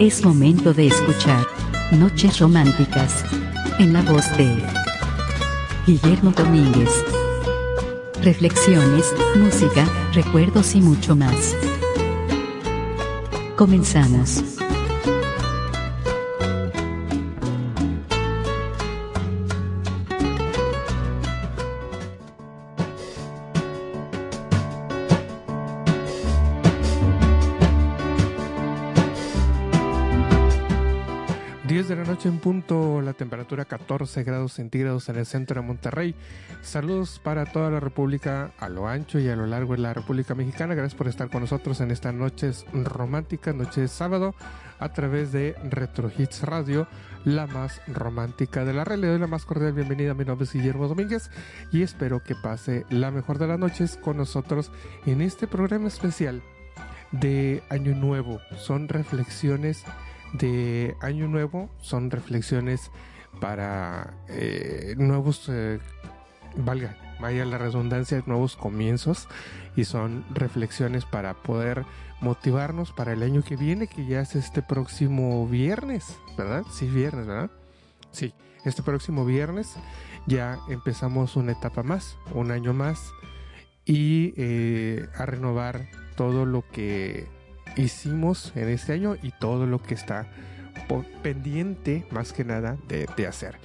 Es 0.00 0.24
momento 0.24 0.74
de 0.74 0.88
escuchar 0.88 1.46
Noches 1.92 2.40
Románticas 2.40 3.24
en 3.78 3.92
la 3.92 4.02
voz 4.02 4.24
de 4.36 4.60
Guillermo 5.86 6.32
Domínguez. 6.32 6.90
Reflexiones, 8.20 9.14
música, 9.36 9.86
recuerdos 10.12 10.74
y 10.74 10.80
mucho 10.80 11.14
más. 11.14 11.54
Comenzamos. 13.56 14.42
En 32.28 32.38
punto, 32.38 33.00
la 33.00 33.12
temperatura 33.12 33.64
14 33.64 34.24
grados 34.24 34.52
centígrados 34.52 35.08
en 35.08 35.16
el 35.16 35.26
centro 35.26 35.60
de 35.60 35.66
Monterrey. 35.66 36.14
Saludos 36.62 37.20
para 37.22 37.44
toda 37.44 37.70
la 37.70 37.80
República 37.80 38.52
a 38.58 38.68
lo 38.68 38.88
ancho 38.88 39.18
y 39.18 39.28
a 39.28 39.36
lo 39.36 39.46
largo 39.46 39.74
de 39.74 39.80
la 39.80 39.94
República 39.94 40.34
Mexicana. 40.34 40.74
Gracias 40.74 40.96
por 40.96 41.08
estar 41.08 41.28
con 41.28 41.42
nosotros 41.42 41.80
en 41.80 41.90
estas 41.90 42.14
noches 42.14 42.66
románticas, 42.72 43.54
noche 43.54 43.82
de 43.82 43.88
sábado, 43.88 44.34
a 44.78 44.92
través 44.92 45.32
de 45.32 45.54
Retro 45.64 46.10
Hits 46.16 46.42
Radio, 46.42 46.86
la 47.24 47.46
más 47.46 47.80
romántica 47.88 48.64
de 48.64 48.72
la 48.72 48.84
red. 48.84 48.98
Le 48.98 49.08
doy 49.08 49.18
la 49.18 49.26
más 49.26 49.44
cordial 49.44 49.72
bienvenida. 49.72 50.14
Mi 50.14 50.24
nombre 50.24 50.44
es 50.44 50.52
Guillermo 50.52 50.88
Domínguez 50.88 51.30
y 51.72 51.82
espero 51.82 52.22
que 52.22 52.34
pase 52.34 52.86
la 52.90 53.10
mejor 53.10 53.38
de 53.38 53.48
las 53.48 53.58
noches 53.58 53.96
con 53.96 54.16
nosotros 54.16 54.70
en 55.06 55.20
este 55.20 55.46
programa 55.46 55.88
especial 55.88 56.42
de 57.12 57.62
Año 57.68 57.94
Nuevo. 57.94 58.40
Son 58.56 58.88
reflexiones 58.88 59.84
de 60.34 60.96
Año 61.00 61.28
Nuevo 61.28 61.70
son 61.80 62.10
reflexiones 62.10 62.90
para 63.40 64.14
eh, 64.28 64.94
nuevos, 64.98 65.48
eh, 65.48 65.78
valga, 66.56 66.96
vaya 67.20 67.44
la 67.44 67.58
redundancia, 67.58 68.22
nuevos 68.26 68.56
comienzos 68.56 69.28
y 69.76 69.84
son 69.84 70.24
reflexiones 70.32 71.04
para 71.04 71.34
poder 71.34 71.84
motivarnos 72.20 72.92
para 72.92 73.12
el 73.12 73.22
año 73.22 73.42
que 73.42 73.56
viene, 73.56 73.86
que 73.86 74.06
ya 74.06 74.20
es 74.20 74.34
este 74.34 74.62
próximo 74.62 75.46
viernes, 75.46 76.16
¿verdad? 76.36 76.64
Sí, 76.70 76.86
viernes, 76.86 77.26
¿verdad? 77.26 77.50
Sí, 78.10 78.34
este 78.64 78.82
próximo 78.82 79.24
viernes 79.24 79.76
ya 80.26 80.58
empezamos 80.68 81.36
una 81.36 81.52
etapa 81.52 81.82
más, 81.82 82.16
un 82.32 82.50
año 82.50 82.72
más 82.72 83.12
y 83.84 84.32
eh, 84.36 85.06
a 85.16 85.26
renovar 85.26 85.86
todo 86.16 86.46
lo 86.46 86.64
que 86.70 87.28
hicimos 87.76 88.52
en 88.54 88.68
este 88.68 88.92
año 88.92 89.16
y 89.22 89.30
todo 89.32 89.66
lo 89.66 89.82
que 89.82 89.94
está 89.94 90.26
pendiente 91.22 92.06
más 92.10 92.32
que 92.32 92.44
nada 92.44 92.76
de, 92.88 93.26
hacer. 93.26 93.56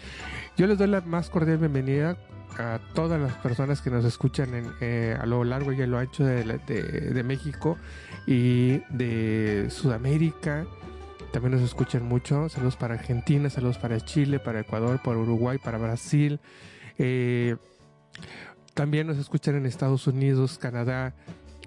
Yo 0.58 0.68
les 0.68 0.78
doy 0.78 0.88
la 0.88 1.02
más 1.02 1.30
cordial 1.30 1.58
bienvenida 1.58 2.18
a 2.58 2.80
todas 2.94 3.20
las 3.20 3.34
personas 3.36 3.82
que 3.82 3.90
nos 3.90 4.06
escuchan 4.06 4.54
en, 4.54 4.72
eh, 4.82 5.18
a 5.20 5.26
lo 5.26 5.44
largo 5.44 5.72
y 5.72 5.82
a 5.82 5.88
lo 5.88 5.98
ancho 5.98 6.26
de, 6.26 6.44
de, 6.44 7.24
México 7.24 7.78
y 8.26 8.80
de 8.90 9.68
Sudamérica. 9.70 10.66
También 11.32 11.54
nos 11.54 11.62
escuchan 11.62 12.04
mucho. 12.04 12.50
Saludos 12.50 12.76
para 12.76 12.96
Argentina, 12.96 13.50
saludos 13.50 13.78
para 13.78 14.00
Chile, 14.02 14.40
para 14.40 14.62
Ecuador, 14.62 15.00
para 15.04 15.18
Uruguay, 15.18 15.58
para 15.58 15.78
Brasil. 15.78 16.40
Eh, 16.98 17.56
también 18.74 19.08
nos 19.08 19.18
escuchan 19.18 19.56
en 19.56 19.66
Estados 19.66 20.08
Unidos, 20.08 20.58
Canadá, 20.58 21.14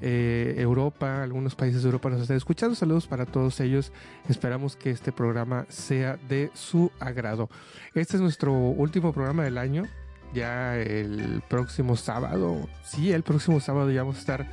eh, 0.04 0.56
Europa, 0.58 1.22
algunos 1.22 1.54
países 1.54 1.82
de 1.82 1.88
Europa 1.88 2.10
nos 2.10 2.22
están 2.22 2.36
escuchando. 2.36 2.74
Saludos 2.74 3.06
para 3.06 3.24
todos 3.24 3.60
ellos. 3.60 3.92
Esperamos 4.28 4.74
que 4.74 4.90
este 4.90 5.12
programa 5.12 5.64
sea 5.68 6.18
de 6.28 6.50
su 6.54 6.90
agrado. 6.98 7.48
Este 7.94 8.16
es 8.16 8.20
nuestro 8.20 8.52
último 8.52 9.12
programa 9.12 9.44
del 9.44 9.58
año. 9.58 9.84
Ya 10.34 10.76
el 10.76 11.40
próximo 11.48 11.94
sábado, 11.94 12.68
sí, 12.84 13.12
el 13.12 13.22
próximo 13.22 13.60
sábado 13.60 13.92
ya 13.92 14.02
vamos 14.02 14.16
a 14.16 14.20
estar 14.20 14.50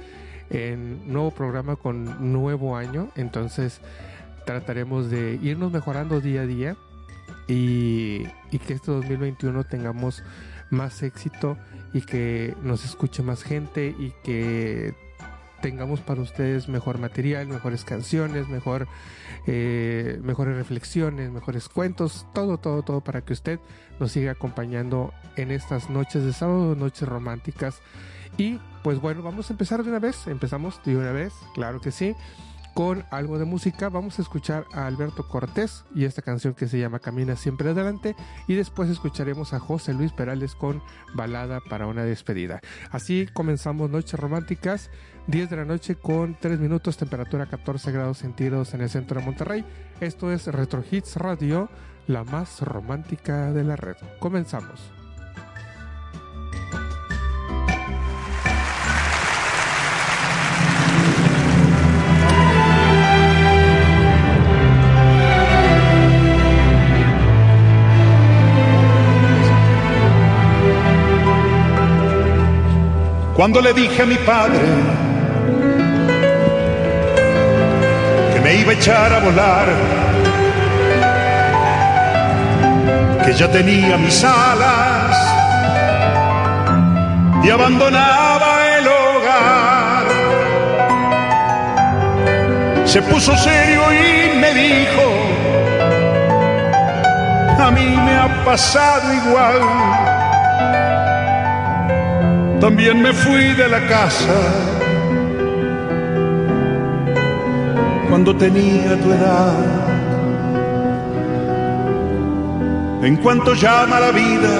en 0.51 1.11
nuevo 1.11 1.31
programa 1.31 1.77
con 1.77 2.31
nuevo 2.31 2.77
año. 2.77 3.09
Entonces 3.15 3.81
trataremos 4.45 5.09
de 5.09 5.39
irnos 5.41 5.71
mejorando 5.71 6.21
día 6.21 6.41
a 6.41 6.45
día 6.45 6.77
y, 7.47 8.27
y 8.51 8.59
que 8.59 8.73
este 8.73 8.91
2021 8.91 9.63
tengamos 9.63 10.21
más 10.69 11.01
éxito 11.01 11.57
y 11.91 12.01
que 12.01 12.55
nos 12.61 12.85
escuche 12.85 13.23
más 13.23 13.41
gente 13.41 13.95
y 13.97 14.13
que 14.23 15.08
tengamos 15.61 16.01
para 16.01 16.21
ustedes 16.21 16.67
mejor 16.67 16.99
material, 16.99 17.47
mejores 17.47 17.83
canciones, 17.83 18.47
mejor, 18.47 18.87
eh, 19.47 20.19
mejores 20.23 20.55
reflexiones, 20.55 21.31
mejores 21.31 21.69
cuentos, 21.69 22.25
todo, 22.33 22.57
todo, 22.57 22.83
todo 22.83 23.01
para 23.01 23.21
que 23.21 23.33
usted 23.33 23.59
nos 23.99 24.11
siga 24.11 24.31
acompañando 24.31 25.13
en 25.35 25.51
estas 25.51 25.89
noches 25.89 26.23
de 26.23 26.33
sábado, 26.33 26.75
noches 26.75 27.07
románticas. 27.07 27.81
Y 28.37 28.59
pues 28.83 28.99
bueno, 28.99 29.21
vamos 29.23 29.49
a 29.49 29.53
empezar 29.53 29.83
de 29.83 29.89
una 29.89 29.99
vez, 29.99 30.27
empezamos 30.27 30.81
de 30.85 30.97
una 30.97 31.11
vez, 31.11 31.33
claro 31.53 31.81
que 31.81 31.91
sí 31.91 32.15
con 32.79 33.03
algo 33.11 33.37
de 33.39 33.43
música. 33.43 33.89
Vamos 33.89 34.19
a 34.19 34.21
escuchar 34.21 34.65
a 34.71 34.87
Alberto 34.87 35.27
Cortés 35.27 35.83
y 35.93 36.05
esta 36.05 36.21
canción 36.21 36.53
que 36.53 36.67
se 36.67 36.79
llama 36.79 36.99
Camina 36.99 37.35
siempre 37.35 37.71
adelante. 37.71 38.15
Y 38.47 38.55
después 38.55 38.89
escucharemos 38.89 39.53
a 39.53 39.59
José 39.59 39.93
Luis 39.93 40.13
Perales 40.13 40.55
con 40.55 40.81
Balada 41.13 41.59
para 41.59 41.87
una 41.87 42.05
despedida. 42.05 42.61
Así 42.89 43.27
comenzamos 43.33 43.89
Noches 43.89 44.17
Románticas, 44.17 44.89
10 45.29 45.47
de 45.47 45.55
la 45.57 45.65
noche 45.65 45.95
con 45.95 46.35
3 46.39 46.59
minutos, 46.59 46.97
temperatura 46.97 47.45
14 47.45 47.91
grados 47.91 48.17
centígrados 48.17 48.73
en 48.73 48.81
el 48.81 48.89
centro 48.89 49.19
de 49.19 49.25
Monterrey. 49.25 49.63
Esto 49.99 50.31
es 50.31 50.47
Retro 50.47 50.83
Hits 50.89 51.17
Radio, 51.17 51.69
la 52.07 52.23
más 52.23 52.61
romántica 52.61 53.51
de 53.51 53.63
la 53.63 53.75
red. 53.75 53.95
Comenzamos. 54.17 54.91
Cuando 73.35 73.61
le 73.61 73.73
dije 73.73 74.01
a 74.01 74.05
mi 74.07 74.17
padre 74.17 75.08
me 78.49 78.55
iba 78.55 78.71
a 78.71 78.73
echar 78.73 79.13
a 79.13 79.19
volar, 79.19 79.67
que 83.23 83.33
ya 83.33 83.47
tenía 83.51 83.95
mis 83.97 84.23
alas 84.23 85.15
y 87.43 87.49
abandonaba 87.51 88.51
el 88.77 88.87
hogar, 88.87 90.05
se 92.85 93.03
puso 93.03 93.37
serio 93.37 93.81
y 93.93 94.39
me 94.39 94.51
dijo, 94.65 95.05
a 97.65 97.69
mí 97.69 97.87
me 98.05 98.15
ha 98.15 98.29
pasado 98.45 99.13
igual. 99.13 99.61
También 102.59 103.01
me 103.01 103.13
fui 103.13 103.53
de 103.53 103.67
la 103.69 103.81
casa 103.87 104.78
cuando 108.09 108.35
tenía 108.35 108.99
tu 108.99 109.11
edad. 109.11 109.53
En 113.03 113.15
cuanto 113.17 113.53
llama 113.53 113.99
la 113.99 114.11
vida, 114.11 114.59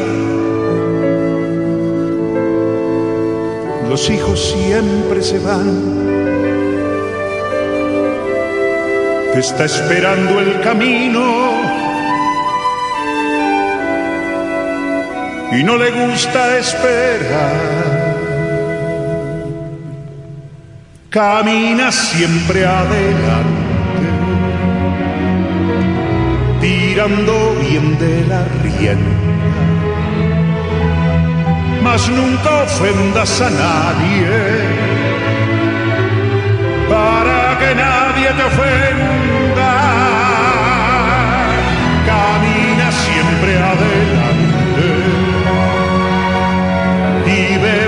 los 3.90 4.10
hijos 4.10 4.40
siempre 4.40 5.22
se 5.22 5.40
van. 5.40 6.00
Te 9.34 9.40
está 9.40 9.66
esperando 9.66 10.40
el 10.40 10.62
camino 10.62 11.24
y 15.52 15.64
no 15.64 15.78
le 15.78 15.92
gusta 15.92 16.58
esperar. 16.58 17.99
Camina 21.10 21.92
siempre 21.92 22.68
adelante, 22.68 24.10
tirando 26.62 27.56
bien 27.62 27.98
de 27.98 28.26
la 28.28 28.44
rienda, 28.62 29.10
mas 31.82 32.08
nunca 32.10 32.62
ofendas 32.62 33.42
a 33.42 33.50
nadie, 33.50 34.28
para 36.88 37.58
que 37.58 37.74
nadie 37.74 38.28
te 38.38 38.44
ofenda. 38.44 39.72
Camina 42.06 42.92
siempre 42.92 43.58
adelante 43.58 44.30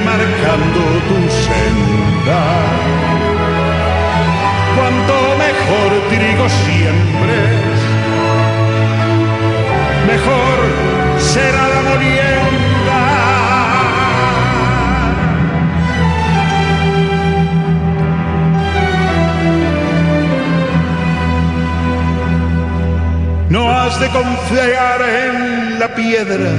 marcando 0.04 0.82
tu 1.08 1.30
senda 1.30 2.81
mejor 5.72 6.10
trigo 6.10 6.50
siempre 6.50 7.36
mejor 10.08 10.58
será 11.18 11.68
la 11.70 11.82
molienda. 11.90 13.02
No 23.50 23.72
has 23.72 24.00
de 24.00 24.08
confiar 24.10 25.02
en 25.02 25.80
la 25.80 25.96
piedra 25.96 26.52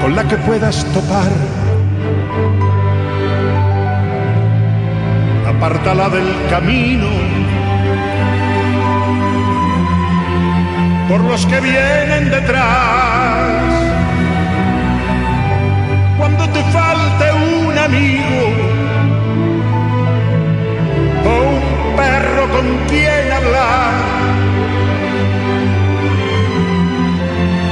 con 0.00 0.14
la 0.16 0.24
que 0.24 0.36
puedas 0.36 0.84
topar 0.92 1.59
Apártala 5.60 6.08
del 6.08 6.26
camino. 6.48 7.10
Por 11.06 11.20
los 11.20 11.44
que 11.44 11.60
vienen 11.60 12.30
detrás. 12.30 13.62
Cuando 16.16 16.48
te 16.48 16.62
falte 16.72 17.26
un 17.58 17.76
amigo. 17.76 18.42
O 21.26 21.32
un 21.50 21.94
perro 21.94 22.48
con 22.56 22.66
quien 22.88 23.30
hablar, 23.30 23.92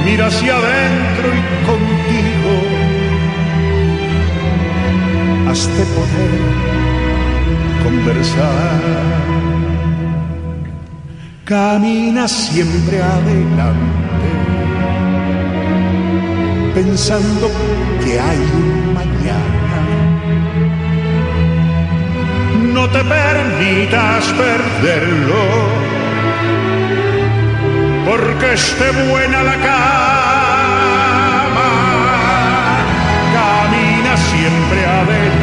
mira 0.05 0.27
hacia 0.27 0.53
adentro 0.57 1.27
y 1.33 1.41
contigo. 1.65 2.53
Has 5.49 5.67
de 5.75 5.83
poder 5.85 6.68
conversar 7.83 9.19
camina 11.49 12.27
siempre 12.27 13.01
adelante, 13.01 14.29
pensando 16.75 17.49
que 18.03 18.19
hay 18.19 18.37
un 18.37 18.93
mañana. 18.93 19.77
No 22.71 22.87
te 22.91 23.03
permitas 23.03 24.25
perderlo, 24.43 25.43
porque 28.05 28.53
esté 28.53 28.91
buena 29.09 29.41
la 29.41 29.57
cama. 29.69 30.49
Camina 33.39 34.13
siempre 34.17 34.85
adelante, 34.85 35.38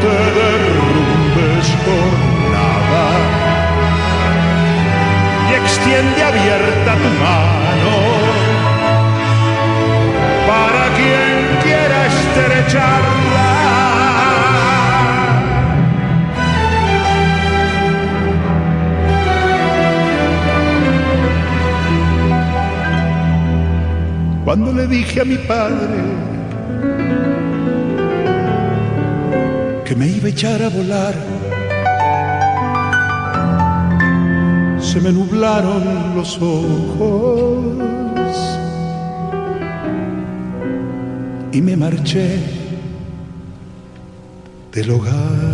te 0.00 0.08
derrumbes 0.08 1.68
por 1.84 2.30
y 5.50 5.54
extiende 5.54 6.22
abierta 6.22 6.92
tu 7.02 7.10
mano 7.24 7.96
para 10.48 10.84
quien 10.96 11.38
quiera 11.62 12.06
estrecharla. 12.06 13.50
Cuando 24.44 24.72
le 24.72 24.86
dije 24.86 25.20
a 25.20 25.24
mi 25.24 25.36
padre 25.36 26.29
me 30.00 30.08
iba 30.08 30.28
a 30.28 30.30
echar 30.30 30.62
a 30.62 30.70
volar, 30.70 31.14
se 34.80 34.98
me 34.98 35.12
nublaron 35.12 36.16
los 36.16 36.38
ojos 36.40 37.76
y 41.52 41.60
me 41.60 41.76
marché 41.76 42.38
del 44.72 44.90
hogar. 44.90 45.49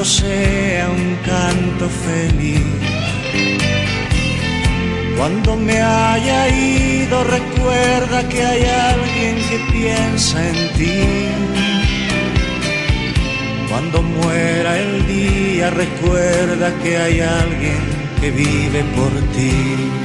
Canto 0.00 0.04
sea 0.04 0.88
un 0.88 1.16
canto 1.26 1.88
feliz. 1.88 2.64
Cuando 5.18 5.56
me 5.56 5.78
haya 5.78 6.48
ido 6.48 7.22
recuerda 7.24 8.26
que 8.30 8.42
hay 8.42 8.64
alguien 8.64 9.36
que 9.48 9.58
piensa 9.72 10.48
en 10.48 10.56
ti. 10.78 11.02
Cuando 13.68 14.02
muera 14.02 14.78
el 14.78 15.06
día 15.06 15.68
recuerda 15.70 16.72
que 16.82 16.96
hay 16.96 17.20
alguien 17.20 17.82
que 18.20 18.30
vive 18.30 18.82
por 18.96 19.12
ti. 19.34 19.99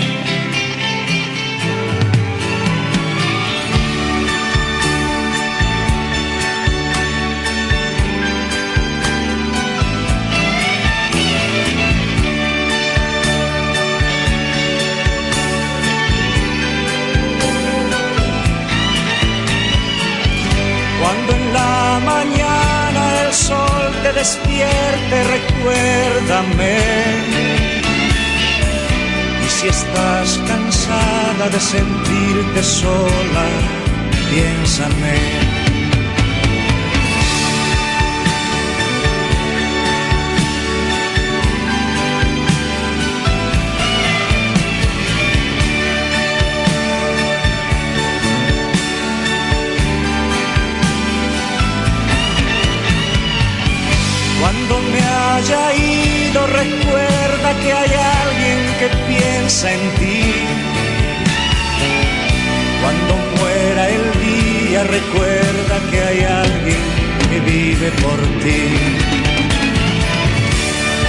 Despierte, 24.15 25.23
recuérdame. 25.35 26.77
Y 29.45 29.49
si 29.49 29.67
estás 29.67 30.39
cansada 30.47 31.49
de 31.49 31.59
sentirte 31.59 32.63
sola, 32.63 33.45
piénsame. 34.31 35.54
Haya 55.35 55.75
ido, 55.75 56.47
recuerda 56.47 57.49
que 57.61 57.73
hay 57.73 57.91
alguien 58.23 58.59
que 58.79 58.87
piensa 59.11 59.73
en 59.73 59.81
ti. 59.99 60.21
Cuando 62.81 63.13
muera 63.37 63.89
el 63.89 64.05
día, 64.27 64.83
recuerda 64.83 65.75
que 65.91 65.99
hay 66.01 66.19
alguien 66.43 66.83
que 67.29 67.39
vive 67.51 67.91
por 68.03 68.19
ti. 68.43 68.63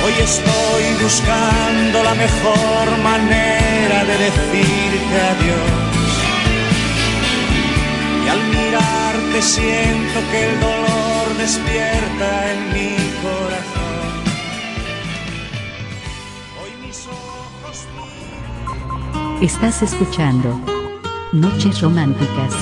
Hoy 0.05 0.15
estoy 0.31 0.85
buscando 1.03 2.03
la 2.03 2.15
mejor 2.15 2.87
manera 3.03 3.99
de 4.09 4.15
decirte 4.27 5.17
adiós. 5.35 5.73
Y 8.25 8.29
al 8.29 8.43
mirarte 8.57 9.43
siento 9.43 10.19
que 10.31 10.39
el 10.49 10.61
dolor 10.61 11.27
despierta 11.39 12.53
en 12.53 12.73
mi 12.73 13.06
Estás 19.43 19.83
escuchando 19.83 20.59
Noches 21.31 21.83
Románticas. 21.83 22.55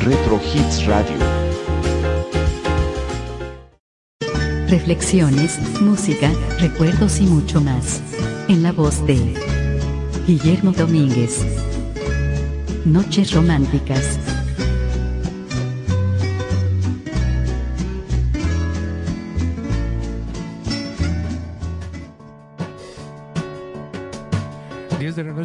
Retro 0.00 0.38
Hits 0.44 0.84
Radio. 0.84 1.16
Reflexiones, 4.68 5.58
música, 5.80 6.30
recuerdos 6.58 7.18
y 7.20 7.24
mucho 7.24 7.62
más. 7.62 8.02
En 8.48 8.62
la 8.62 8.72
voz 8.72 9.06
de 9.06 9.34
Guillermo 10.26 10.72
Domínguez. 10.72 11.46
Noches 12.84 13.32
Románticas. 13.32 14.29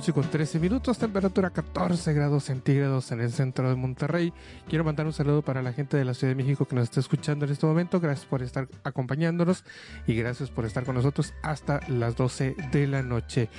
10 0.06 0.14
de 0.14 0.14
la 0.14 0.14
noche 0.14 0.14
con 0.14 0.30
13 0.30 0.60
minutos, 0.60 0.98
temperatura 1.00 1.50
14 1.50 2.14
grados 2.14 2.44
centígrados 2.44 3.12
en 3.12 3.22
el 3.22 3.32
centro 3.32 3.70
de 3.70 3.76
Monterrey. 3.76 4.34
Quiero 4.68 4.84
mandar 4.84 5.08
un 5.08 5.14
saludo 5.14 5.42
para 5.42 5.64
la 5.64 5.74
gente 5.74 5.98
de 5.98 6.06
la 6.06 6.14
Ciudad 6.14 6.36
de 6.36 6.44
México 6.44 6.66
que 6.66 6.76
nos 6.76 6.84
está 6.84 7.00
escuchando 7.00 7.46
en 7.46 7.52
este 7.52 7.66
momento. 7.66 8.00
Gracias 8.00 8.28
por 8.28 8.44
estar 8.44 8.68
acompañándonos 8.84 9.64
y 10.06 10.16
gracias 10.16 10.52
por 10.52 10.66
estar 10.66 10.84
con 10.84 10.96
nosotros 10.96 11.34
hasta 11.42 11.80
las 11.88 12.16
12 12.16 12.56
de 12.72 12.88
la 12.88 13.02
noche. 13.02 13.50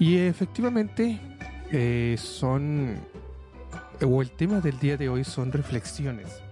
Y 0.00 0.16
efectivamente 0.18 1.20
eh, 1.70 2.16
son, 2.18 2.96
o 4.04 4.22
el 4.22 4.30
tema 4.32 4.60
del 4.60 4.78
día 4.80 4.96
de 4.96 5.08
hoy 5.08 5.22
son 5.22 5.52
reflexiones 5.52 6.42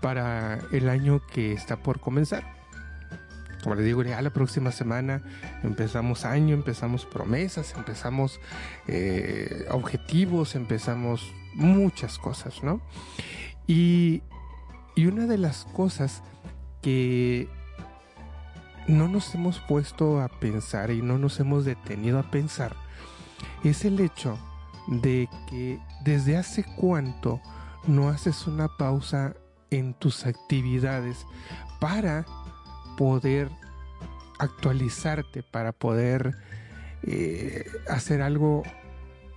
para 0.00 0.60
el 0.72 0.88
año 0.88 1.20
que 1.26 1.52
está 1.52 1.76
por 1.76 2.00
comenzar 2.00 2.63
como 3.64 3.76
les 3.76 3.86
digo, 3.86 4.02
ya 4.02 4.20
la 4.20 4.28
próxima 4.28 4.70
semana 4.72 5.22
empezamos 5.62 6.26
año, 6.26 6.54
empezamos 6.54 7.06
promesas, 7.06 7.74
empezamos 7.74 8.38
eh, 8.86 9.66
objetivos, 9.70 10.54
empezamos 10.54 11.32
muchas 11.54 12.18
cosas, 12.18 12.62
¿no? 12.62 12.82
Y, 13.66 14.22
y 14.94 15.06
una 15.06 15.26
de 15.26 15.38
las 15.38 15.64
cosas 15.64 16.22
que 16.82 17.48
no 18.86 19.08
nos 19.08 19.34
hemos 19.34 19.60
puesto 19.60 20.20
a 20.20 20.28
pensar 20.28 20.90
y 20.90 21.00
no 21.00 21.16
nos 21.16 21.40
hemos 21.40 21.64
detenido 21.64 22.18
a 22.18 22.30
pensar 22.30 22.76
es 23.64 23.86
el 23.86 23.98
hecho 23.98 24.38
de 24.88 25.26
que 25.48 25.80
desde 26.04 26.36
hace 26.36 26.66
cuánto 26.76 27.40
no 27.86 28.10
haces 28.10 28.46
una 28.46 28.68
pausa 28.68 29.34
en 29.70 29.94
tus 29.94 30.26
actividades 30.26 31.24
para 31.80 32.26
poder 32.96 33.48
actualizarte, 34.38 35.42
para 35.42 35.72
poder 35.72 36.34
eh, 37.02 37.66
hacer 37.88 38.22
algo, 38.22 38.62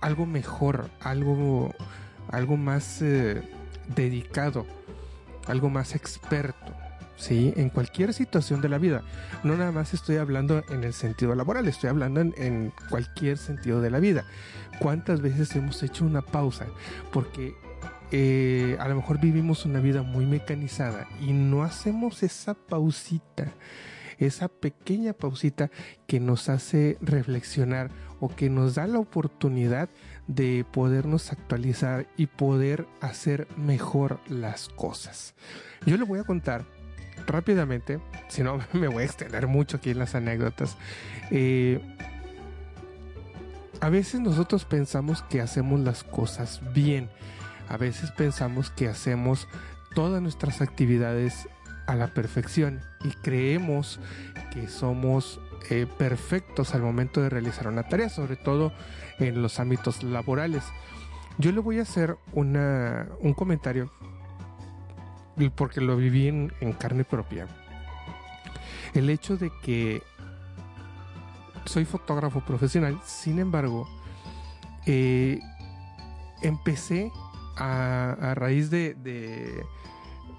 algo 0.00 0.26
mejor, 0.26 0.90
algo, 1.00 1.74
algo 2.30 2.56
más 2.56 3.02
eh, 3.02 3.42
dedicado, 3.94 4.66
algo 5.46 5.70
más 5.70 5.94
experto. 5.94 6.74
¿sí? 7.18 7.52
En 7.56 7.68
cualquier 7.68 8.14
situación 8.14 8.60
de 8.60 8.68
la 8.68 8.78
vida. 8.78 9.02
No 9.42 9.56
nada 9.56 9.72
más 9.72 9.92
estoy 9.92 10.16
hablando 10.16 10.62
en 10.70 10.84
el 10.84 10.94
sentido 10.94 11.34
laboral, 11.34 11.68
estoy 11.68 11.90
hablando 11.90 12.20
en, 12.20 12.72
cualquier 12.88 13.36
sentido 13.36 13.80
de 13.80 13.90
la 13.90 13.98
vida. 13.98 14.24
¿Cuántas 14.78 15.20
veces 15.20 15.54
hemos 15.56 15.82
hecho 15.82 16.04
una 16.04 16.22
pausa? 16.22 16.66
Porque 17.12 17.54
eh, 18.10 18.76
a 18.80 18.88
lo 18.88 18.96
mejor 18.96 19.20
vivimos 19.20 19.66
una 19.66 19.80
vida 19.80 20.02
muy 20.02 20.24
mecanizada 20.24 21.06
y 21.20 21.32
no 21.32 21.62
hacemos 21.62 22.22
esa 22.22 22.54
pausita, 22.54 23.52
esa 24.18 24.48
pequeña 24.48 25.12
pausita 25.12 25.70
que 26.06 26.18
nos 26.18 26.48
hace 26.48 26.96
reflexionar 27.02 27.90
o 28.20 28.28
que 28.28 28.48
nos 28.48 28.74
da 28.74 28.86
la 28.86 28.98
oportunidad 28.98 29.90
de 30.26 30.64
podernos 30.72 31.32
actualizar 31.32 32.06
y 32.16 32.26
poder 32.26 32.86
hacer 33.00 33.46
mejor 33.56 34.20
las 34.28 34.68
cosas. 34.70 35.34
Yo 35.84 35.96
le 35.96 36.04
voy 36.04 36.18
a 36.18 36.24
contar 36.24 36.64
rápidamente, 37.26 38.00
si 38.28 38.42
no 38.42 38.58
me 38.72 38.88
voy 38.88 39.02
a 39.02 39.06
extender 39.06 39.46
mucho 39.46 39.76
aquí 39.76 39.90
en 39.90 39.98
las 39.98 40.14
anécdotas. 40.14 40.76
Eh, 41.30 41.80
a 43.80 43.90
veces 43.90 44.20
nosotros 44.20 44.64
pensamos 44.64 45.22
que 45.22 45.40
hacemos 45.40 45.78
las 45.80 46.02
cosas 46.02 46.60
bien 46.72 47.10
a 47.68 47.76
veces 47.76 48.10
pensamos 48.10 48.70
que 48.70 48.88
hacemos 48.88 49.48
todas 49.94 50.22
nuestras 50.22 50.60
actividades 50.60 51.48
a 51.86 51.94
la 51.94 52.08
perfección 52.08 52.80
y 53.02 53.10
creemos 53.10 53.98
que 54.52 54.68
somos 54.68 55.40
eh, 55.70 55.86
perfectos 55.98 56.74
al 56.74 56.82
momento 56.82 57.20
de 57.20 57.30
realizar 57.30 57.68
una 57.68 57.82
tarea, 57.82 58.08
sobre 58.08 58.36
todo 58.36 58.72
en 59.18 59.42
los 59.42 59.58
ámbitos 59.58 60.02
laborales. 60.02 60.64
Yo 61.38 61.52
le 61.52 61.60
voy 61.60 61.78
a 61.78 61.82
hacer 61.82 62.16
una, 62.32 63.08
un 63.20 63.32
comentario 63.32 63.90
porque 65.54 65.80
lo 65.80 65.96
viví 65.96 66.26
en, 66.26 66.72
carne 66.78 67.04
propia. 67.04 67.46
El 68.94 69.08
hecho 69.08 69.36
de 69.36 69.52
que 69.62 70.02
soy 71.64 71.84
fotógrafo 71.84 72.40
profesional, 72.40 72.98
sin 73.04 73.38
embargo, 73.38 73.88
eh, 74.86 75.40
empecé 76.42 77.12
a, 77.58 78.34
raíz 78.34 78.70
de, 78.70 78.94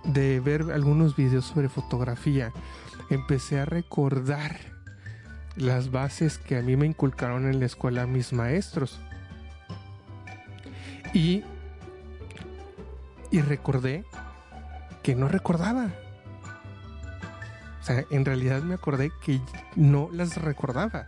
de, 0.03 0.39
ver 0.39 0.71
algunos 0.71 1.15
videos 1.15 1.45
sobre 1.45 1.69
fotografía, 1.69 2.51
empecé 3.09 3.59
a 3.59 3.65
recordar 3.65 4.57
las 5.55 5.91
bases 5.91 6.37
que 6.37 6.57
a 6.57 6.61
mí 6.61 6.75
me 6.75 6.85
inculcaron 6.85 7.47
en 7.47 7.59
la 7.59 7.65
escuela 7.65 8.07
mis 8.07 8.33
maestros. 8.33 8.99
Y, 11.13 11.43
y 13.31 13.41
recordé 13.41 14.05
que 15.03 15.15
no 15.15 15.27
recordaba. 15.27 15.89
O 17.81 17.83
sea, 17.83 18.03
en 18.11 18.25
realidad 18.25 18.61
me 18.61 18.75
acordé 18.75 19.11
que 19.21 19.41
no 19.75 20.09
las 20.13 20.41
recordaba. 20.41 21.05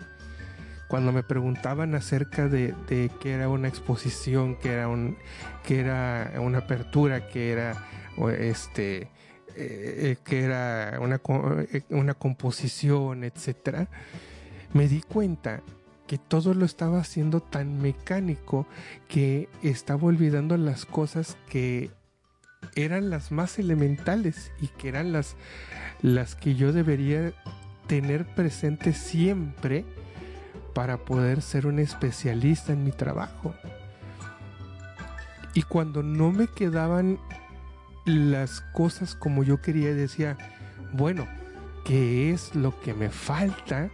Cuando 0.92 1.14
me 1.14 1.24
preguntaban 1.24 1.96
acerca 1.96 2.50
de, 2.50 2.76
qué 3.22 3.32
era 3.32 3.48
una 3.48 3.70
exposición, 3.70 4.58
que 4.58 4.74
era 4.74 4.90
un, 4.90 5.16
que 5.64 5.80
era 5.80 6.34
una 6.36 6.58
apertura, 6.58 7.30
que 7.30 7.54
era 7.54 7.88
este, 8.38 9.10
eh, 9.56 10.18
que 10.26 10.44
era 10.44 11.00
una, 11.00 11.22
eh, 11.72 11.84
una 11.92 12.14
composición, 12.14 13.24
etcétera, 13.24 13.88
me 14.74 14.90
di 14.90 15.02
cuenta 15.02 15.62
que 16.08 16.18
todo 16.18 16.54
lo 16.54 16.66
estaba 16.66 17.00
haciendo 17.00 17.40
tan 17.40 17.78
mecánico 17.82 18.68
que 19.08 19.48
estaba 19.64 20.04
olvidando 20.04 20.58
las 20.58 20.86
cosas 20.86 21.38
que 21.48 21.90
eran 22.76 23.10
las 23.10 23.32
más 23.32 23.60
elementales 23.60 24.52
y 24.60 24.68
que 24.68 24.90
eran 24.90 25.14
las, 25.14 25.38
las 26.02 26.36
que 26.36 26.56
yo 26.56 26.74
debería 26.74 27.32
tener 27.88 28.26
presente 28.26 28.92
siempre 28.92 29.86
para 30.74 30.98
poder 30.98 31.42
ser 31.42 31.68
un 31.68 31.80
especialista 31.80 32.74
en 32.74 32.84
mi 32.84 32.92
trabajo. 32.92 33.54
Y 35.54 35.64
cuando 35.64 36.02
no 36.02 36.32
me 36.32 36.48
quedaban 36.48 37.20
las 38.06 38.62
cosas 38.74 39.16
como 39.16 39.44
yo 39.44 39.62
quería, 39.62 39.94
decía, 39.94 40.38
bueno, 40.94 41.28
¿qué 41.86 42.32
es 42.32 42.56
lo 42.56 42.80
que 42.80 42.94
me 42.94 43.10
falta? 43.10 43.90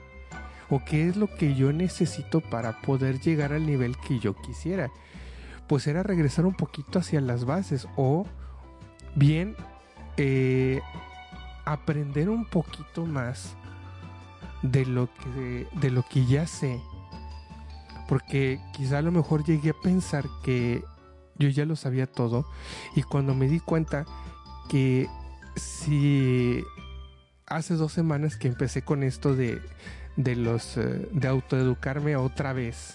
¿O 0.70 0.84
qué 0.84 1.08
es 1.08 1.16
lo 1.16 1.34
que 1.34 1.56
yo 1.56 1.72
necesito 1.72 2.42
para 2.42 2.82
poder 2.82 3.20
llegar 3.20 3.54
al 3.54 3.66
nivel 3.66 3.98
que 3.98 4.20
yo 4.20 4.36
quisiera? 4.36 4.92
Pues 5.68 5.88
era 5.88 6.04
regresar 6.04 6.46
un 6.46 6.54
poquito 6.54 7.00
hacia 7.00 7.22
las 7.22 7.46
bases 7.46 7.88
o 7.96 8.26
bien 9.16 9.56
eh, 10.18 10.82
aprender 11.66 12.30
un 12.30 12.46
poquito 12.46 13.06
más 13.06 13.56
de 14.62 14.86
lo 14.86 15.10
que 15.14 15.68
de 15.74 15.92
lo 15.92 16.04
que 16.04 16.26
ya 16.26 16.48
sé. 16.48 16.80
Porque 18.08 18.60
quizá 18.74 19.00
a 19.00 19.02
lo 19.02 19.12
mejor 19.12 19.44
llegué 19.44 19.72
a 19.72 19.82
pensar 19.82 20.26
que 20.44 20.84
yo 21.38 21.50
ya 21.50 21.66
lo 21.66 21.76
sabía 21.76 22.08
todo 22.08 22.46
y 22.96 23.04
cuando 23.04 23.36
me 23.36 23.48
di 23.48 23.60
cuenta 23.60 24.06
que 24.70 25.08
si 25.56 26.64
hace 27.46 27.76
dos 27.76 27.92
semanas 27.92 28.38
que 28.38 28.48
empecé 28.48 28.82
con 28.82 29.04
esto 29.04 29.36
de, 29.36 29.62
de 30.16 30.36
los 30.36 30.78
eh, 30.78 31.10
de 31.12 31.28
autoeducarme 31.28 32.16
otra 32.16 32.54
vez 32.54 32.94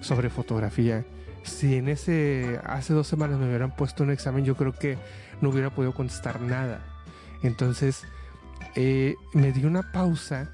sobre 0.00 0.30
fotografía 0.30 1.04
si 1.42 1.76
en 1.76 1.88
ese 1.88 2.60
hace 2.64 2.92
dos 2.92 3.06
semanas 3.06 3.38
me 3.38 3.46
hubieran 3.46 3.74
puesto 3.74 4.04
un 4.04 4.10
examen 4.10 4.44
yo 4.44 4.54
creo 4.54 4.72
que 4.72 4.98
no 5.40 5.50
hubiera 5.50 5.70
podido 5.70 5.94
contestar 5.94 6.40
nada. 6.40 6.80
Entonces 7.42 8.04
eh, 8.80 9.16
me 9.32 9.50
di 9.50 9.64
una 9.64 9.90
pausa 9.90 10.48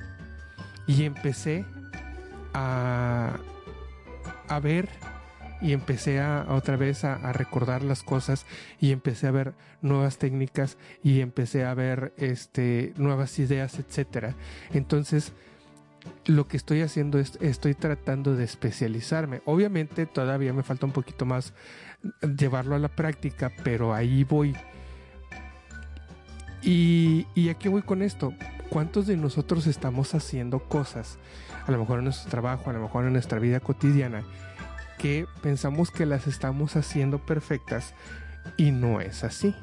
y 0.87 1.05
empecé 1.05 1.67
a, 2.55 3.37
a 4.49 4.61
ver 4.61 4.89
y 5.61 5.75
empecé 5.75 6.21
a, 6.21 6.47
otra 6.49 6.79
vez 6.79 7.05
a, 7.05 7.35
recordar 7.35 7.83
las 7.83 8.03
cosas 8.03 8.47
y 8.81 8.93
empecé 8.93 9.27
a 9.27 9.31
ver 9.31 9.53
nuevas 9.83 10.17
técnicas 10.17 10.79
y 11.03 11.21
empecé 11.21 11.67
a 11.67 11.75
ver 11.75 12.15
este 12.17 12.95
nuevas 12.97 13.39
ideas 13.39 13.79
etcétera. 13.79 14.35
Entonces 14.73 15.35
lo 16.25 16.49
que 16.49 16.57
estoy 16.57 16.81
haciendo 16.81 17.19
es 17.19 17.37
estoy 17.43 17.75
tratando 17.75 18.37
de 18.37 18.45
especializarme. 18.45 19.43
Obviamente 19.45 20.07
todavía 20.07 20.55
me 20.55 20.63
falta 20.63 20.87
un 20.87 20.93
poquito 20.93 21.27
más 21.27 21.53
llevarlo 22.39 22.75
a 22.75 22.79
la 22.79 22.89
práctica 22.89 23.53
pero 23.63 23.93
ahí 23.93 24.25
voy 24.25 24.57
y, 26.65 27.49
aquí 27.49 27.69
voy 27.69 27.83
con 27.83 28.03
esto 28.03 28.33
¿cuántos 28.71 29.07
de 29.07 29.17
nosotros 29.17 29.67
estamos 29.67 30.15
haciendo 30.15 30.61
cosas 30.61 31.19
a 31.67 31.71
lo 31.71 31.79
mejor 31.79 31.99
en 31.99 32.05
nuestro 32.05 32.31
trabajo 32.31 32.71
a 32.71 32.73
lo 32.73 32.81
mejor 32.81 33.05
en 33.05 33.13
nuestra 33.13 33.39
vida 33.39 33.61
cotidiana 33.61 34.25
que 34.99 35.27
pensamos 35.43 35.91
que 35.91 36.07
las 36.07 36.27
estamos 36.27 36.77
haciendo 36.77 37.19
perfectas 37.19 37.95
y 38.57 38.71
no 38.71 39.01
es 39.01 39.25
así. 39.25 39.55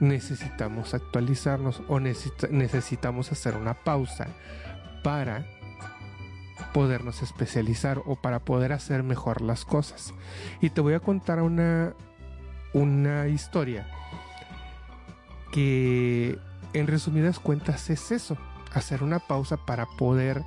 Necesitamos 0.00 0.94
actualizarnos 0.94 1.82
o 1.88 2.00
necesitamos 2.00 3.32
hacer 3.32 3.56
una 3.56 3.74
pausa 3.74 4.28
para 5.02 5.46
podernos 6.72 7.22
especializar 7.22 8.00
o 8.04 8.16
para 8.16 8.40
poder 8.40 8.72
hacer 8.72 9.02
mejor 9.02 9.40
las 9.40 9.64
cosas. 9.64 10.14
Y 10.60 10.70
te 10.70 10.80
voy 10.80 10.94
a 10.94 11.00
contar 11.00 11.42
una, 11.42 11.94
una 12.72 13.26
historia 13.28 13.88
que 15.52 16.38
en 16.72 16.86
resumidas 16.86 17.38
cuentas 17.38 17.90
es 17.90 18.10
eso, 18.12 18.36
hacer 18.72 19.02
una 19.02 19.18
pausa 19.18 19.56
para 19.56 19.86
poder 19.86 20.42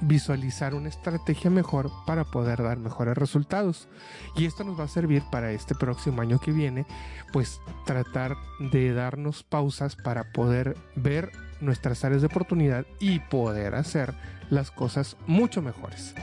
visualizar 0.00 0.74
una 0.74 0.88
estrategia 0.88 1.50
mejor 1.50 1.90
para 2.06 2.24
poder 2.24 2.62
dar 2.62 2.78
mejores 2.78 3.16
resultados. 3.16 3.88
Y 4.36 4.46
esto 4.46 4.64
nos 4.64 4.78
va 4.78 4.84
a 4.84 4.88
servir 4.88 5.22
para 5.30 5.52
este 5.52 5.74
próximo 5.74 6.22
año 6.22 6.38
que 6.38 6.52
viene, 6.52 6.86
pues 7.32 7.60
tratar 7.84 8.36
de 8.58 8.92
darnos 8.92 9.42
pausas 9.42 9.96
para 9.96 10.32
poder 10.32 10.76
ver 10.94 11.30
nuestras 11.60 12.04
áreas 12.04 12.20
de 12.20 12.26
oportunidad 12.26 12.86
y 13.00 13.20
poder 13.20 13.74
hacer 13.74 14.14
las 14.50 14.70
cosas 14.70 15.16
mucho 15.26 15.62
mejores. 15.62 16.14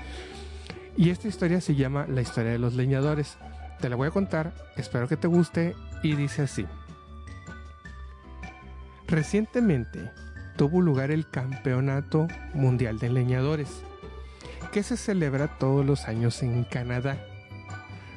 Y 0.96 1.10
esta 1.10 1.28
historia 1.28 1.60
se 1.60 1.76
llama 1.76 2.06
La 2.08 2.22
historia 2.22 2.52
de 2.52 2.60
los 2.60 2.76
leñadores. 2.76 3.38
Te 3.82 3.90
la 3.90 3.96
voy 3.96 4.08
a 4.08 4.12
contar, 4.12 4.54
espero 4.78 5.08
que 5.08 5.18
te 5.18 5.28
guste 5.28 5.76
y 6.04 6.16
dice 6.16 6.44
así. 6.44 6.66
Recientemente, 9.14 10.10
tuvo 10.58 10.82
lugar 10.82 11.12
el 11.12 11.30
Campeonato 11.30 12.28
Mundial 12.56 12.98
de 12.98 13.12
Leñadores, 13.12 13.84
que 14.72 14.82
se 14.82 14.98
celebra 14.98 15.60
todos 15.60 15.86
los 15.86 16.08
años 16.08 16.42
en 16.42 16.64
Canadá. 16.64 17.24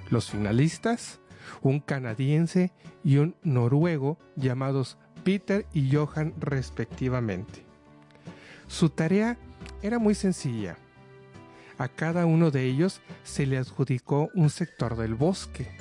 Los 0.08 0.30
finalistas, 0.30 1.20
un 1.60 1.80
canadiense 1.80 2.72
y 3.04 3.18
un 3.18 3.36
noruego 3.42 4.16
llamados 4.36 4.96
Peter 5.22 5.66
y 5.74 5.94
Johan 5.94 6.32
respectivamente. 6.38 7.66
Su 8.66 8.88
tarea 8.88 9.36
era 9.82 9.98
muy 9.98 10.14
sencilla. 10.14 10.78
A 11.76 11.88
cada 11.88 12.24
uno 12.24 12.50
de 12.50 12.64
ellos 12.64 13.02
se 13.22 13.44
le 13.44 13.58
adjudicó 13.58 14.30
un 14.34 14.48
sector 14.48 14.96
del 14.96 15.14
bosque 15.14 15.76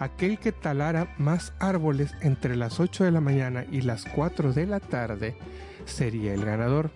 aquel 0.00 0.38
que 0.38 0.50
talara 0.50 1.14
más 1.18 1.52
árboles 1.60 2.14
entre 2.22 2.56
las 2.56 2.80
8 2.80 3.04
de 3.04 3.10
la 3.12 3.20
mañana 3.20 3.64
y 3.70 3.82
las 3.82 4.06
4 4.06 4.52
de 4.52 4.66
la 4.66 4.80
tarde 4.80 5.36
sería 5.84 6.34
el 6.34 6.44
ganador. 6.44 6.90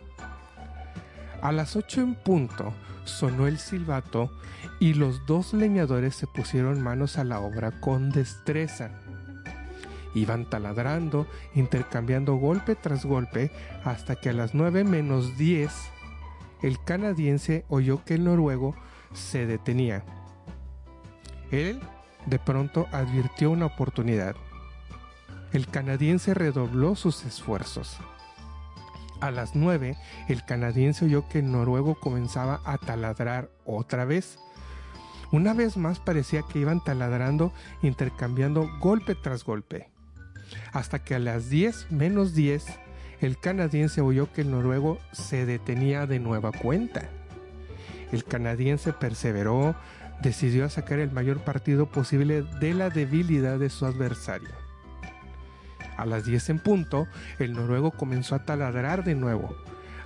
A 1.43 1.53
las 1.53 1.77
8 1.77 2.01
en 2.01 2.15
punto 2.15 2.73
sonó 3.05 3.47
el 3.47 3.59
silbato 3.59 4.33
y 4.81 4.95
los 4.95 5.27
dos 5.27 5.53
leñadores 5.53 6.17
se 6.17 6.27
pusieron 6.27 6.83
manos 6.83 7.19
a 7.19 7.25
la 7.25 7.41
obra 7.41 7.79
con 7.81 8.11
destreza. 8.11 8.91
Iban 10.15 10.49
taladrando, 10.49 11.27
intercambiando 11.55 12.37
golpe 12.37 12.75
tras 12.75 13.05
golpe, 13.05 13.51
hasta 13.85 14.17
que 14.17 14.31
a 14.31 14.33
las 14.33 14.55
9 14.55 14.85
menos 14.85 15.37
10 15.37 15.71
el 16.63 16.83
canadiense 16.83 17.67
oyó 17.69 18.03
que 18.05 18.15
el 18.15 18.25
noruego 18.25 18.75
se 19.13 19.45
detenía. 19.45 20.05
Él 21.51 21.81
de 22.27 22.39
pronto 22.39 22.87
advirtió 22.93 23.51
una 23.51 23.67
oportunidad. 23.67 24.37
El 25.53 25.69
canadiense 25.69 26.35
redobló 26.35 26.97
sus 26.97 27.25
esfuerzos. 27.25 27.99
A 29.21 29.31
las 29.31 29.55
nueve, 29.55 29.97
el 30.29 30.45
canadiense 30.45 31.05
oyó 31.05 31.29
que 31.29 31.39
el 31.39 31.51
noruego 31.51 31.95
comenzaba 31.95 32.61
a 32.65 32.79
taladrar 32.79 33.49
otra 33.65 34.05
vez. 34.05 34.39
Una 35.33 35.55
vez 35.55 35.77
más 35.77 35.99
parecía 36.01 36.43
que 36.43 36.59
iban 36.59 36.83
taladrando, 36.83 37.53
intercambiando 37.83 38.69
golpe 38.81 39.15
tras 39.15 39.45
golpe. 39.45 39.89
Hasta 40.73 40.99
que 40.99 41.15
a 41.15 41.19
las 41.19 41.49
diez 41.49 41.91
menos 41.91 42.35
diez, 42.35 42.67
el 43.21 43.39
canadiense 43.39 44.01
oyó 44.01 44.33
que 44.33 44.43
el 44.43 44.51
noruego 44.51 44.99
se 45.13 45.47
detenía 45.47 46.07
de 46.07 46.21
nueva 46.21 46.53
cuenta. 46.53 47.09
El 48.13 48.25
canadiense 48.25 48.93
perseveró, 48.93 49.75
decidió 50.23 50.69
sacar 50.69 50.99
el 50.99 51.11
mayor 51.11 51.41
partido 51.41 51.87
posible 51.87 52.43
de 52.61 52.75
la 52.75 52.91
debilidad 52.91 53.59
de 53.59 53.71
su 53.71 53.87
adversario. 53.87 54.51
A 55.97 56.07
las 56.07 56.25
10 56.25 56.51
en 56.51 56.59
punto, 56.59 57.07
el 57.39 57.53
noruego 57.53 57.91
comenzó 57.93 58.35
a 58.35 58.45
taladrar 58.45 59.05
de 59.05 59.15
nuevo, 59.15 59.57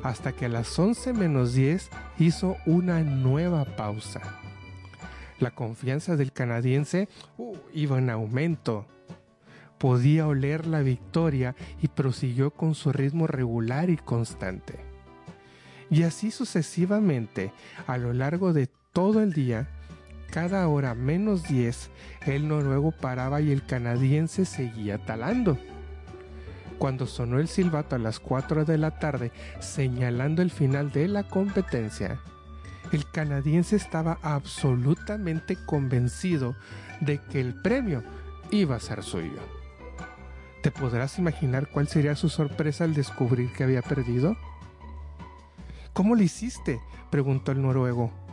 hasta 0.03 0.33
que 0.33 0.47
a 0.47 0.49
las 0.49 0.79
11 0.79 1.13
menos 1.13 1.55
10 1.55 1.91
hizo 2.19 2.57
una 2.67 3.01
nueva 3.01 3.65
pausa. 3.65 4.21
La 5.41 5.51
confianza 5.53 6.17
del 6.17 6.33
canadiense 6.33 7.09
uh, 7.37 7.57
iba 7.73 7.99
en 7.99 8.11
aumento. 8.11 8.87
Podía 9.79 10.27
oler 10.27 10.67
la 10.67 10.81
victoria 10.81 11.55
y 11.81 11.89
prosiguió 11.89 12.51
con 12.51 12.75
su 12.75 12.93
ritmo 12.93 13.29
regular 13.29 13.89
y 13.89 13.97
constante. 13.97 14.81
Y 15.91 16.03
así 16.03 16.33
sucesivamente, 16.33 17.53
a 17.87 17.97
lo 17.97 18.13
largo 18.13 18.53
de 18.53 18.69
todo 18.93 19.23
el 19.23 19.33
día, 19.33 19.69
cada 20.31 20.69
hora 20.69 20.95
menos 20.95 21.45
10, 21.49 21.91
el 22.27 22.49
noruego 22.49 22.93
paraba 22.93 23.41
y 23.41 23.51
el 23.51 23.65
canadiense 23.65 24.45
seguía 24.45 24.99
talando. 24.99 25.59
Cuando 26.79 27.07
sonó 27.07 27.39
el 27.41 27.49
silbato 27.49 27.97
a 27.97 27.99
las 27.99 28.21
4 28.21 28.65
de 28.65 28.79
la 28.79 28.99
tarde, 28.99 29.33
señalando 29.59 30.43
el 30.43 30.51
final 30.51 30.93
de 30.93 31.09
la 31.09 31.25
competencia, 31.25 32.21
el 32.93 33.11
canadiense 33.11 33.77
estaba 33.77 34.19
absolutamente 34.23 35.57
convencido 35.67 36.55
de 37.01 37.19
que 37.19 37.41
el 37.41 37.55
premio 37.61 38.03
iba 38.51 38.77
a 38.77 38.81
ser 38.81 39.03
suyo. 39.03 39.41
¿Te 40.63 40.71
podrás 40.71 41.19
imaginar 41.19 41.69
cuál 41.69 41.89
sería 41.89 42.17
su 42.17 42.29
sorpresa 42.29 42.85
al 42.85 42.95
descubrir 42.95 43.53
que 43.53 43.65
había 43.65 43.83
perdido? 43.83 44.37
¿Cómo 45.93 46.15
lo 46.15 46.23
hiciste? 46.23 46.81
preguntó 47.11 47.53
el 47.53 47.63
noruego. 47.63 48.28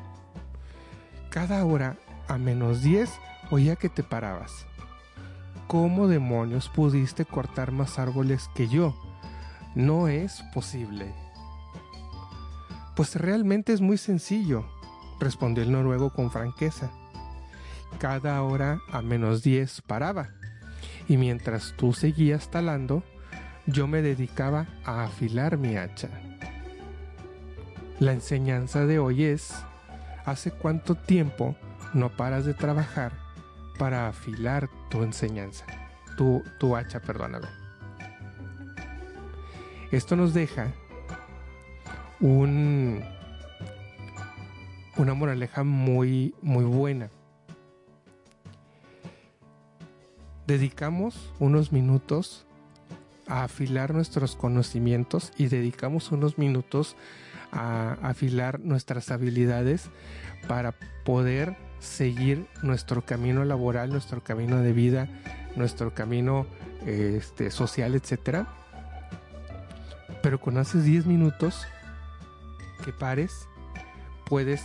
Cada 1.36 1.65
hora, 1.65 1.98
a 2.30 2.38
menos 2.38 2.82
10, 2.82 3.12
oía 3.52 3.76
que 3.76 3.89
te 3.89 4.04
parabas. 4.04 4.67
¿Cómo 5.67 6.08
demonios 6.08 6.69
pudiste 6.69 7.26
cortar 7.26 7.74
más 7.74 8.00
árboles 8.00 8.50
que 8.56 8.69
yo? 8.69 8.95
No 9.76 10.08
es 10.08 10.41
posible. 10.54 11.13
Pues 12.95 13.17
realmente 13.17 13.74
es 13.74 13.82
muy 13.82 13.98
sencillo, 13.98 14.65
respondió 15.19 15.65
el 15.65 15.74
noruego 15.74 16.13
con 16.13 16.32
franqueza. 16.32 16.89
Cada 18.00 18.41
hora 18.41 18.80
a 18.89 19.02
menos 19.02 19.43
10 19.43 19.82
paraba 19.82 20.30
y 21.10 21.17
mientras 21.17 21.74
tú 21.76 21.91
seguías 21.91 22.50
talando, 22.50 23.04
yo 23.65 23.88
me 23.88 24.02
dedicaba 24.02 24.67
a 24.86 25.04
afilar 25.04 25.58
mi 25.58 25.76
hacha. 25.76 26.08
La 28.00 28.13
enseñanza 28.13 28.86
de 28.86 29.00
hoy 29.00 29.26
es, 29.26 29.65
¿hace 30.26 30.52
cuánto 30.52 30.96
tiempo 30.96 31.56
no 31.94 32.10
paras 32.10 32.46
de 32.46 32.54
trabajar 32.54 33.14
para 33.78 34.08
afilar 34.08 34.70
tu 34.90 35.04
enseñanza? 35.04 35.66
Tu, 36.18 36.44
tu 36.60 36.76
hacha, 36.76 37.02
perdóname. 37.02 37.48
Esto 39.92 40.16
nos 40.16 40.34
deja 40.34 40.72
un, 42.20 43.04
una 44.98 45.14
moraleja 45.14 45.64
muy, 45.64 46.34
muy 46.42 46.66
buena. 46.66 47.10
dedicamos 50.48 51.34
unos 51.40 51.72
minutos 51.72 52.46
a 53.28 53.44
afilar 53.44 53.94
nuestros 53.94 54.36
conocimientos 54.36 55.34
y 55.38 55.48
dedicamos 55.48 56.12
unos 56.12 56.38
minutos 56.38 56.96
a 56.96 57.00
afilar 57.56 58.60
nuestras 58.60 59.12
habilidades 59.12 59.89
para 60.48 60.74
poder 61.04 61.56
seguir 61.80 62.48
nuestro 62.62 63.06
camino 63.06 63.46
laboral, 63.46 63.89
nuestro 63.89 64.24
camino 64.24 64.58
de 64.58 64.74
vida, 64.74 65.08
nuestro 65.56 65.94
camino 65.94 66.46
este, 66.86 67.52
social, 67.52 67.96
etc. 67.96 68.46
Pero 70.22 70.39
con 70.39 70.58
hace 70.58 70.82
10 70.82 71.06
minutos 71.06 71.65
que 72.84 72.91
pares, 72.91 73.48
puedes 74.26 74.62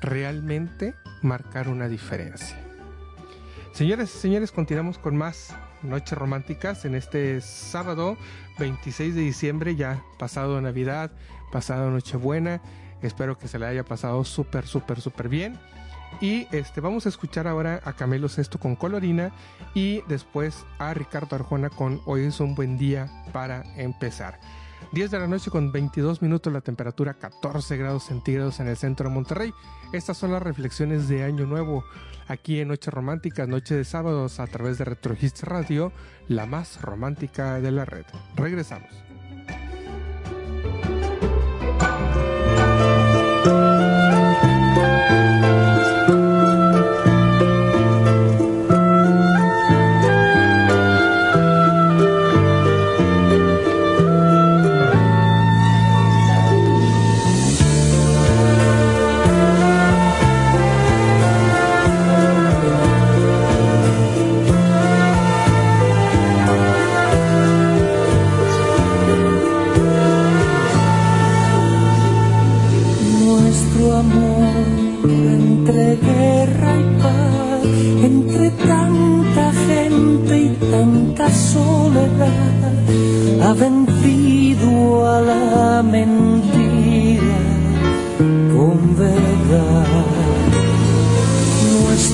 realmente 0.00 0.94
marcar 1.22 1.68
una 1.68 1.88
diferencia. 1.88 2.58
Señoras 3.72 4.14
y 4.14 4.18
señores, 4.18 4.52
continuamos 4.52 4.98
con 4.98 5.16
más 5.16 5.54
noches 5.82 6.16
románticas 6.16 6.84
en 6.84 6.94
este 6.94 7.40
sábado 7.40 8.16
26 8.58 9.14
de 9.14 9.20
diciembre, 9.20 9.76
ya 9.76 10.02
pasado 10.18 10.60
Navidad, 10.60 11.10
pasado 11.54 11.88
Nochebuena. 11.88 12.60
Espero 13.00 13.38
que 13.38 13.46
se 13.46 13.60
le 13.60 13.66
haya 13.66 13.84
pasado 13.84 14.24
súper, 14.24 14.66
súper, 14.66 15.00
súper 15.00 15.28
bien. 15.28 15.56
Y 16.20 16.48
este, 16.50 16.80
vamos 16.80 17.06
a 17.06 17.10
escuchar 17.10 17.46
ahora 17.46 17.80
a 17.84 17.92
Camilo 17.92 18.28
Sesto 18.28 18.58
con 18.58 18.74
Colorina 18.74 19.30
y 19.72 20.02
después 20.08 20.66
a 20.78 20.92
Ricardo 20.94 21.36
Arjona 21.36 21.70
con 21.70 22.00
Hoy 22.06 22.24
es 22.24 22.40
un 22.40 22.56
buen 22.56 22.76
día 22.76 23.08
para 23.32 23.62
empezar. 23.76 24.40
10 24.90 25.12
de 25.12 25.18
la 25.20 25.28
noche 25.28 25.50
con 25.50 25.70
22 25.70 26.22
minutos, 26.22 26.52
la 26.52 26.60
temperatura 26.60 27.14
14 27.14 27.76
grados 27.76 28.04
centígrados 28.04 28.58
en 28.58 28.66
el 28.66 28.76
centro 28.76 29.08
de 29.08 29.14
Monterrey. 29.14 29.54
Estas 29.92 30.16
son 30.16 30.32
las 30.32 30.42
reflexiones 30.42 31.08
de 31.08 31.22
Año 31.22 31.46
Nuevo 31.46 31.84
aquí 32.26 32.58
en 32.58 32.68
Noche 32.68 32.90
Románticas, 32.90 33.46
Noche 33.46 33.76
de 33.76 33.84
Sábados 33.84 34.40
a 34.40 34.48
través 34.48 34.78
de 34.78 34.86
Retrogist 34.86 35.44
Radio, 35.44 35.92
la 36.26 36.46
más 36.46 36.82
romántica 36.82 37.60
de 37.60 37.70
la 37.70 37.84
red. 37.84 38.06
Regresamos. 38.34 39.03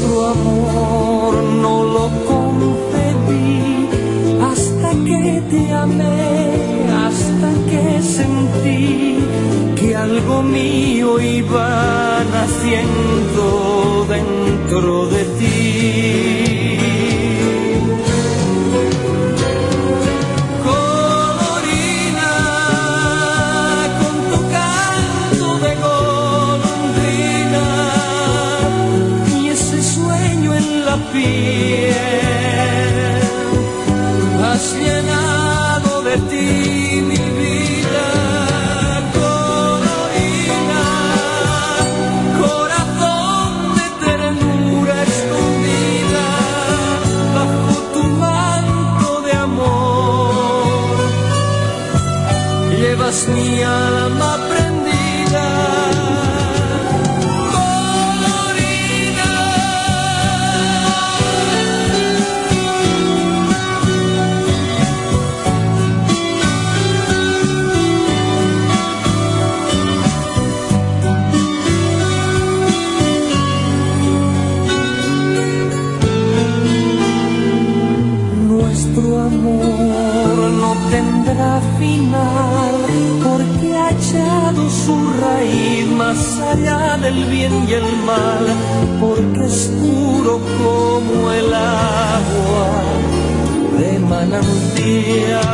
Nuestro 0.01 0.27
amor 0.29 1.35
no 1.61 1.85
lo 1.85 2.11
hasta 4.51 4.91
que 5.05 5.43
te 5.51 5.73
amé, 5.73 6.87
hasta 7.07 7.51
que 7.71 8.01
sentí 8.03 9.19
que 9.77 9.95
algo 9.95 10.43
mío 10.43 11.21
iba 11.21 12.25
naciendo 12.33 14.07
dentro 14.09 15.07
de 15.09 15.25
ti. 15.39 16.10
y 87.71 87.73
el 87.73 87.97
mal, 88.05 88.47
porque 89.01 89.47
es 89.47 89.71
puro 89.81 90.41
como 90.59 91.31
el 91.31 91.55
agua 91.55 92.83
de 93.79 93.99
manantial. 94.01 95.50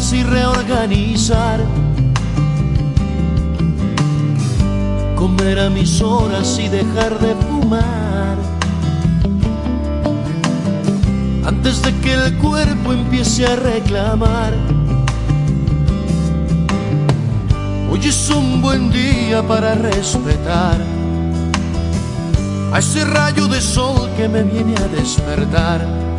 Y 0.00 0.22
reorganizar. 0.22 1.60
Comer 5.14 5.60
a 5.60 5.68
mis 5.68 6.00
horas 6.00 6.58
y 6.58 6.68
dejar 6.68 7.18
de 7.18 7.34
fumar. 7.34 8.38
Antes 11.44 11.82
de 11.82 11.94
que 11.96 12.14
el 12.14 12.34
cuerpo 12.38 12.94
empiece 12.94 13.46
a 13.46 13.56
reclamar. 13.56 14.54
Hoy 17.92 18.00
es 18.02 18.30
un 18.30 18.62
buen 18.62 18.90
día 18.90 19.42
para 19.46 19.74
respetar 19.74 20.80
a 22.72 22.78
ese 22.78 23.04
rayo 23.04 23.48
de 23.48 23.60
sol 23.60 24.08
que 24.16 24.28
me 24.28 24.44
viene 24.44 24.74
a 24.76 24.88
despertar 24.88 26.09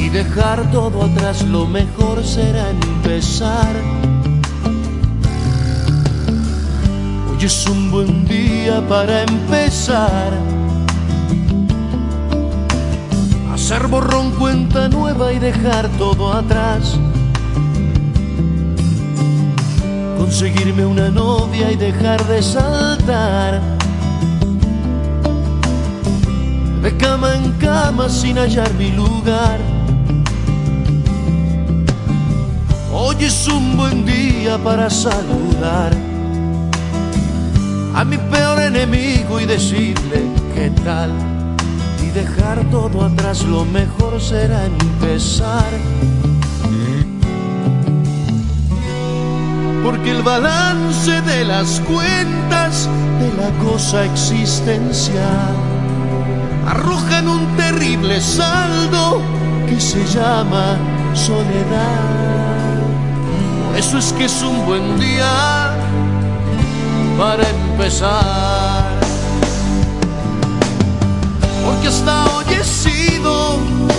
y 0.00 0.08
dejar 0.08 0.70
todo 0.70 1.04
atrás, 1.04 1.42
lo 1.42 1.66
mejor 1.66 2.24
será 2.24 2.70
empezar. 2.70 3.74
Hoy 7.30 7.44
es 7.44 7.66
un 7.66 7.90
buen 7.90 8.24
día 8.24 8.80
para 8.88 9.22
empezar. 9.22 10.32
Hacer 13.52 13.86
borrón 13.88 14.30
cuenta 14.32 14.88
nueva 14.88 15.32
y 15.32 15.38
dejar 15.38 15.88
todo 15.98 16.32
atrás. 16.32 16.98
Conseguirme 20.16 20.86
una 20.86 21.10
novia 21.10 21.70
y 21.72 21.76
dejar 21.76 22.26
de 22.26 22.42
saltar 22.42 23.60
de 26.82 26.96
cama 26.96 27.34
en 27.34 27.52
cama 27.58 28.08
sin 28.08 28.38
hallar 28.38 28.72
mi 28.74 28.90
lugar. 28.92 29.69
Hoy 33.02 33.16
es 33.20 33.48
un 33.48 33.78
buen 33.78 34.04
día 34.04 34.58
para 34.58 34.90
saludar 34.90 35.90
a 37.94 38.04
mi 38.04 38.18
peor 38.18 38.60
enemigo 38.60 39.40
y 39.40 39.46
decirle 39.46 40.20
qué 40.54 40.68
tal 40.84 41.10
y 42.04 42.10
dejar 42.10 42.62
todo 42.70 43.02
atrás. 43.02 43.42
Lo 43.44 43.64
mejor 43.64 44.20
será 44.20 44.66
empezar. 44.66 45.64
Porque 49.82 50.10
el 50.10 50.22
balance 50.22 51.22
de 51.22 51.46
las 51.46 51.80
cuentas 51.80 52.86
de 53.18 53.32
la 53.42 53.50
cosa 53.64 54.04
existencial 54.04 55.54
arrojan 56.66 57.28
un 57.28 57.56
terrible 57.56 58.20
saldo 58.20 59.22
que 59.66 59.80
se 59.80 60.04
llama 60.04 60.76
soledad. 61.14 62.29
Eso 63.80 63.96
es 63.96 64.12
que 64.12 64.26
es 64.26 64.42
un 64.42 64.66
buen 64.66 65.00
día 65.00 65.74
para 67.18 67.48
empezar. 67.48 68.84
Porque 71.64 71.88
hasta 71.88 72.26
hoy 72.26 72.44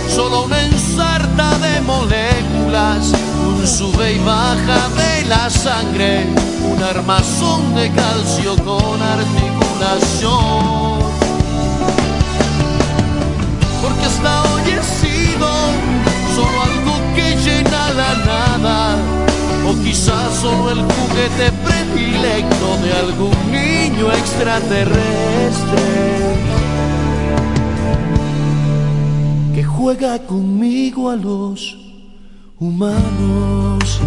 solo 0.08 0.44
una 0.44 0.62
ensarta 0.62 1.58
de 1.58 1.80
moléculas, 1.80 3.12
un 3.44 3.66
sube 3.66 4.12
y 4.14 4.18
baja 4.20 4.88
de 5.00 5.24
la 5.26 5.50
sangre, 5.50 6.26
un 6.72 6.80
armazón 6.80 7.74
de 7.74 7.90
calcio 7.90 8.54
con 8.64 9.02
articulación 9.02 10.62
porque 13.82 14.04
hasta 14.04 14.42
hoy 14.44 14.62
solo 16.36 16.62
algo 16.62 16.94
que 17.16 17.36
llena 17.44 17.92
la 17.94 18.14
nada, 18.24 18.96
quizás 19.92 20.34
solo 20.36 20.70
el 20.70 20.78
juguete 20.78 21.52
predilecto 21.66 22.78
de 22.82 22.92
algún 22.94 23.52
niño 23.52 24.10
extraterrestre 24.10 25.82
que 29.54 29.62
juega 29.62 30.18
conmigo 30.20 31.10
a 31.10 31.16
los 31.16 31.76
humanos. 32.58 34.00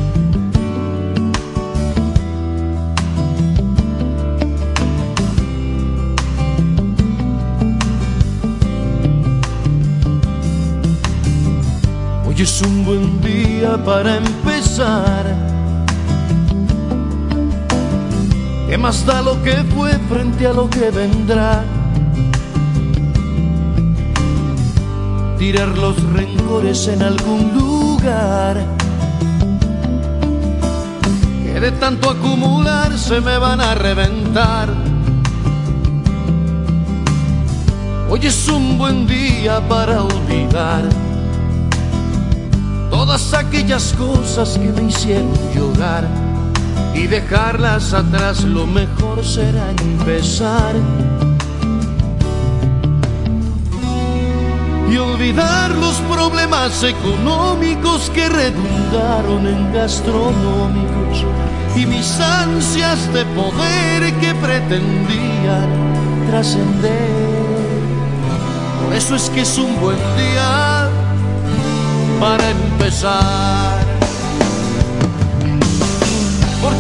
Hoy 12.28 12.42
es 12.42 12.62
un 12.64 12.86
buen 12.86 13.22
día 13.22 13.78
para 13.86 14.18
empezar. 14.18 15.55
¿Qué 18.68 18.80
más 18.80 19.06
da 19.06 19.22
lo 19.22 19.42
que 19.44 19.54
fue 19.76 19.92
frente 20.10 20.48
a 20.48 20.54
lo 20.54 20.68
que 20.68 20.90
vendrá? 20.90 21.64
Tirar 25.38 25.68
los 25.78 26.02
rencores 26.14 26.88
en 26.88 27.04
algún 27.04 27.54
lugar. 27.54 28.66
Que 31.44 31.60
de 31.60 31.72
tanto 31.74 32.10
acumular 32.10 32.98
se 32.98 33.22
me 33.22 33.38
van 33.38 33.62
a 33.62 33.76
reventar. 33.76 34.70
Hoy 38.10 38.20
es 38.24 38.48
un 38.48 38.80
buen 38.80 39.06
día 39.06 39.62
para 39.68 40.02
olvidar 40.02 40.84
todas 42.90 43.34
aquellas 43.36 43.94
cosas 43.94 44.58
que 44.58 44.72
me 44.72 44.90
hicieron 44.90 45.32
llorar 45.54 46.25
y 46.96 47.08
dejarlas 47.08 47.94
atrás, 47.94 48.44
lo 48.44 48.66
mejor 48.66 49.24
será 49.24 49.70
empezar. 49.72 50.74
Y 54.90 54.98
olvidar 54.98 55.72
los 55.72 55.96
problemas 56.12 56.84
económicos 56.84 58.10
que 58.12 58.30
redundaron 58.30 59.46
en 59.46 59.74
gastronómicos 59.74 61.26
y 61.76 61.86
mis 61.86 62.20
ansias 62.20 63.12
de 63.14 63.26
poder 63.26 64.14
que 64.22 64.34
pretendían 64.36 65.70
trascender. 66.30 67.26
Por 68.84 68.94
eso 68.96 69.16
es 69.16 69.30
que 69.32 69.42
es 69.42 69.58
un 69.58 69.80
buen 69.82 69.98
día 70.16 70.90
para 72.20 72.50
empezar. 72.50 73.55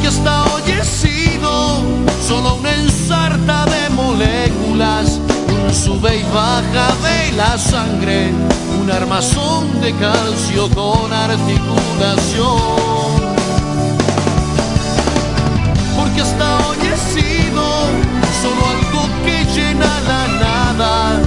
Porque 0.05 0.17
hasta 0.17 0.45
hoy 0.53 0.61
he 0.69 0.85
sido 0.85 1.81
solo 2.27 2.57
una 2.57 2.75
ensarta 2.75 3.65
de 3.65 3.89
moléculas, 3.89 5.19
un 5.49 5.73
sube 5.73 6.17
y 6.17 6.23
baja 6.31 6.93
de 7.01 7.31
la 7.31 7.57
sangre, 7.57 8.31
un 8.79 8.91
armazón 8.91 9.81
de 9.81 9.95
calcio 9.95 10.69
con 10.75 11.11
articulación. 11.11 12.61
Porque 15.97 16.21
hasta 16.21 16.57
hoy 16.67 16.77
he 16.85 16.97
sido 17.19 17.63
solo 18.43 18.61
algo 18.77 19.09
que 19.25 19.43
llena 19.55 19.89
la 20.07 20.27
nada, 20.27 21.19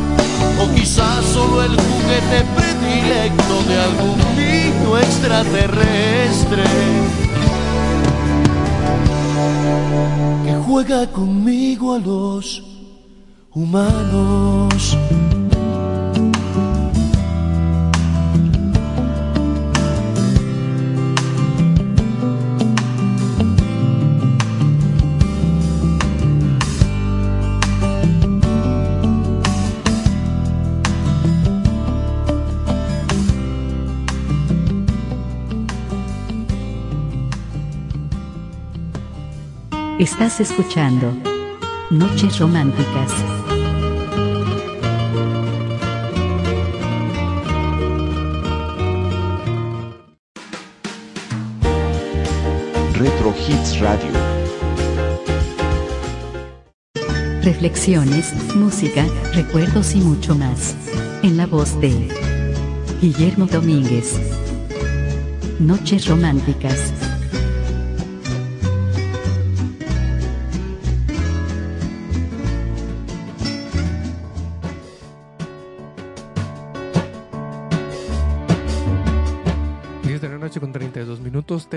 o 0.62 0.64
quizás 0.72 1.24
solo 1.24 1.64
el 1.64 1.72
juguete 1.72 2.44
predilecto 2.54 3.60
de 3.64 3.76
algún 3.80 4.18
niño 4.36 4.98
extraterrestre 4.98 6.62
que 10.44 10.54
juega 10.66 11.06
conmigo 11.08 11.94
a 11.94 11.98
los 11.98 12.62
humanos. 13.52 14.87
Estás 40.10 40.40
escuchando 40.40 41.12
Noches 41.90 42.38
Románticas. 42.38 43.12
Retro 52.94 53.34
Hits 53.46 53.78
Radio. 53.80 54.10
reflexiones, 57.42 58.32
música, 58.56 59.04
recuerdos 59.34 59.94
y 59.94 60.00
mucho 60.00 60.34
más. 60.34 60.74
En 61.22 61.36
la 61.36 61.46
voz 61.46 61.78
de 61.82 62.08
Guillermo 63.02 63.44
Domínguez. 63.44 64.18
Noches 65.60 66.08
románticas. 66.08 67.07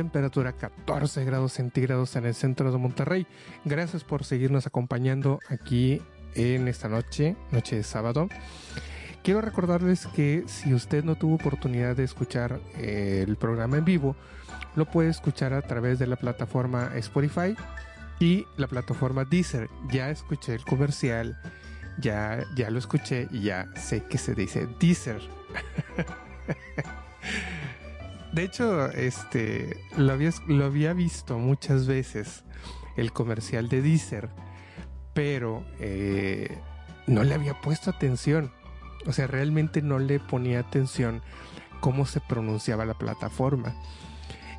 Temperatura 0.01 0.53
14 0.53 1.23
grados 1.25 1.53
centígrados 1.53 2.15
en 2.15 2.25
el 2.25 2.33
centro 2.33 2.71
de 2.71 2.77
Monterrey. 2.79 3.27
Gracias 3.65 4.03
por 4.03 4.23
seguirnos 4.23 4.65
acompañando 4.65 5.39
aquí 5.47 6.01
en 6.33 6.67
esta 6.67 6.89
noche, 6.89 7.35
noche 7.51 7.75
de 7.75 7.83
sábado. 7.83 8.27
Quiero 9.23 9.41
recordarles 9.41 10.07
que 10.07 10.43
si 10.47 10.73
usted 10.73 11.03
no 11.03 11.13
tuvo 11.13 11.35
oportunidad 11.35 11.95
de 11.95 12.03
escuchar 12.03 12.59
eh, 12.77 13.23
el 13.27 13.35
programa 13.35 13.77
en 13.77 13.85
vivo, 13.85 14.15
lo 14.75 14.85
puede 14.85 15.09
escuchar 15.09 15.53
a 15.53 15.61
través 15.61 15.99
de 15.99 16.07
la 16.07 16.15
plataforma 16.15 16.89
Spotify 16.95 17.55
y 18.19 18.47
la 18.57 18.65
plataforma 18.65 19.23
Deezer. 19.23 19.69
Ya 19.91 20.09
escuché 20.09 20.55
el 20.55 20.65
comercial, 20.65 21.39
ya, 21.99 22.43
ya 22.55 22.71
lo 22.71 22.79
escuché 22.79 23.27
y 23.29 23.41
ya 23.41 23.69
sé 23.75 24.03
que 24.05 24.17
se 24.17 24.33
dice 24.33 24.67
Deezer. 24.79 25.21
De 28.33 28.43
hecho, 28.43 28.89
este 28.91 29.77
lo 29.97 30.13
había, 30.13 30.31
lo 30.47 30.65
había 30.65 30.93
visto 30.93 31.37
muchas 31.37 31.85
veces 31.87 32.43
el 32.95 33.11
comercial 33.11 33.67
de 33.67 33.81
Deezer, 33.81 34.29
pero 35.13 35.65
eh, 35.79 36.57
no 37.07 37.23
le 37.23 37.33
había 37.33 37.59
puesto 37.61 37.89
atención. 37.89 38.51
O 39.05 39.13
sea, 39.13 39.27
realmente 39.27 39.81
no 39.81 39.99
le 39.99 40.19
ponía 40.19 40.59
atención 40.59 41.21
cómo 41.79 42.05
se 42.05 42.21
pronunciaba 42.21 42.85
la 42.85 42.93
plataforma. 42.93 43.75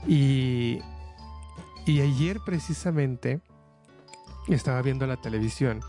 Y, 0.06 0.80
y 1.86 2.00
ayer 2.00 2.40
precisamente 2.44 3.40
estaba 4.48 4.82
viendo 4.82 5.06
la 5.06 5.16
televisión 5.16 5.80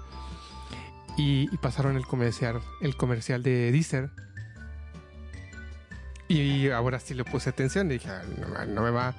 y, 1.17 1.47
pasaron 1.57 1.95
el 1.95 2.05
comercial, 2.05 2.61
el 2.81 2.95
comercial 2.95 3.43
de 3.43 3.71
Deezer 3.71 4.09
y 6.39 6.69
ahora 6.69 6.99
sí 6.99 7.13
le 7.13 7.23
puse 7.23 7.49
atención 7.49 7.89
dije, 7.89 8.09
"Ah, 8.09 8.21
no, 8.39 8.65
no 8.65 8.81
me 8.81 8.89
va 8.91 9.13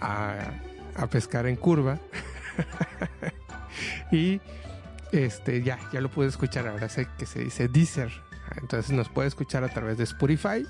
a, 0.00 0.34
a 0.94 1.06
pescar 1.06 1.46
en 1.46 1.56
curva. 1.56 1.98
y 4.12 4.40
este 5.12 5.62
ya, 5.62 5.78
ya 5.92 6.00
lo 6.00 6.10
pude 6.10 6.28
escuchar. 6.28 6.66
Ahora 6.66 6.88
sé 6.88 7.08
que 7.18 7.26
se 7.26 7.40
dice 7.40 7.68
Deezer. 7.68 8.10
Entonces 8.60 8.90
nos 8.90 9.08
puede 9.08 9.28
escuchar 9.28 9.64
a 9.64 9.68
través 9.68 9.98
de 9.98 10.04
Spotify 10.04 10.66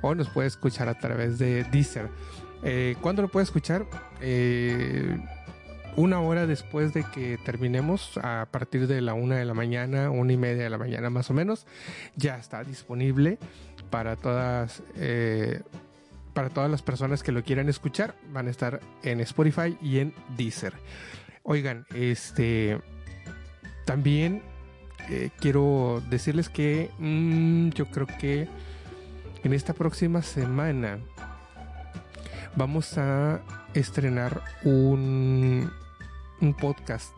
o 0.00 0.14
nos 0.14 0.28
puede 0.28 0.48
escuchar 0.48 0.88
a 0.88 0.98
través 0.98 1.38
de 1.38 1.64
Deezer. 1.64 2.08
Eh, 2.62 2.96
¿Cuándo 3.00 3.22
lo 3.22 3.28
puede 3.28 3.44
escuchar? 3.44 3.86
Eh, 4.20 5.18
una 5.96 6.20
hora 6.20 6.46
después 6.46 6.94
de 6.94 7.04
que 7.04 7.38
terminemos, 7.44 8.18
a 8.22 8.46
partir 8.50 8.86
de 8.86 9.00
la 9.00 9.14
una 9.14 9.36
de 9.36 9.44
la 9.44 9.52
mañana, 9.52 10.10
una 10.10 10.32
y 10.32 10.36
media 10.36 10.64
de 10.64 10.70
la 10.70 10.78
mañana 10.78 11.10
más 11.10 11.30
o 11.30 11.34
menos, 11.34 11.66
ya 12.16 12.38
está 12.38 12.64
disponible 12.64 13.38
para 13.92 14.16
todas 14.16 14.82
eh, 14.96 15.60
para 16.32 16.48
todas 16.48 16.70
las 16.70 16.80
personas 16.80 17.22
que 17.22 17.30
lo 17.30 17.44
quieran 17.44 17.68
escuchar. 17.68 18.14
Van 18.32 18.48
a 18.48 18.50
estar 18.50 18.80
en 19.02 19.20
Spotify 19.20 19.76
y 19.82 19.98
en 19.98 20.14
Deezer. 20.36 20.72
Oigan, 21.42 21.84
este 21.94 22.80
también 23.84 24.42
eh, 25.10 25.28
quiero 25.38 26.02
decirles 26.08 26.48
que 26.48 26.90
mm, 26.98 27.68
yo 27.70 27.86
creo 27.90 28.06
que 28.06 28.48
en 29.44 29.52
esta 29.52 29.74
próxima 29.74 30.22
semana 30.22 30.98
vamos 32.56 32.96
a 32.96 33.42
estrenar 33.74 34.42
un, 34.64 35.70
un 36.40 36.54
podcast. 36.54 37.12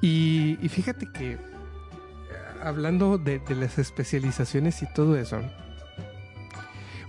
Y, 0.00 0.56
y 0.62 0.68
fíjate 0.68 1.10
que 1.12 1.51
hablando 2.62 3.18
de, 3.18 3.38
de 3.40 3.54
las 3.54 3.78
especializaciones 3.78 4.82
y 4.82 4.92
todo 4.92 5.16
eso, 5.16 5.40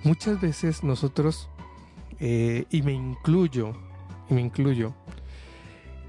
muchas 0.04 0.39
veces 0.41 0.84
nosotros, 0.84 1.49
eh, 2.20 2.66
y 2.70 2.82
me 2.82 2.93
incluyo, 2.93 3.74
me 4.30 4.41
incluyo, 4.41 4.93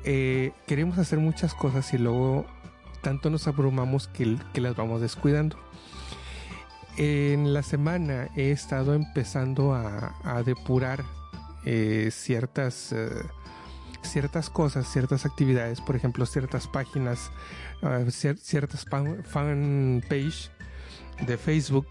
eh, 0.05 0.53
queremos 0.67 0.99
hacer 0.99 1.19
muchas 1.19 1.55
cosas 1.55 1.93
y 1.95 1.99
luego 1.99 2.47
tanto 3.03 3.31
nos 3.31 3.47
abrumamos 3.47 4.09
que, 4.09 4.37
que 4.53 4.61
las 4.61 4.77
vamos 4.77 5.01
descuidando. 5.01 5.57
En 6.97 7.53
la 7.53 7.63
semana 7.63 8.29
he 8.37 8.51
estado 8.51 8.95
empezando 8.95 9.75
a, 9.75 10.15
a 10.23 10.43
depurar 10.43 11.05
eh, 11.65 12.11
ciertas, 12.13 12.95
ciertas 14.05 14.51
cosas, 14.51 14.91
ciertas 14.91 15.27
actividades, 15.27 15.81
por 15.81 15.97
ejemplo, 15.97 16.27
ciertas 16.27 16.69
páginas, 16.69 17.31
cier 18.11 18.37
ciertas 18.39 18.85
fan, 18.85 19.25
fan, 19.25 20.03
page 20.09 20.51
de 21.27 21.37
Facebook 21.37 21.89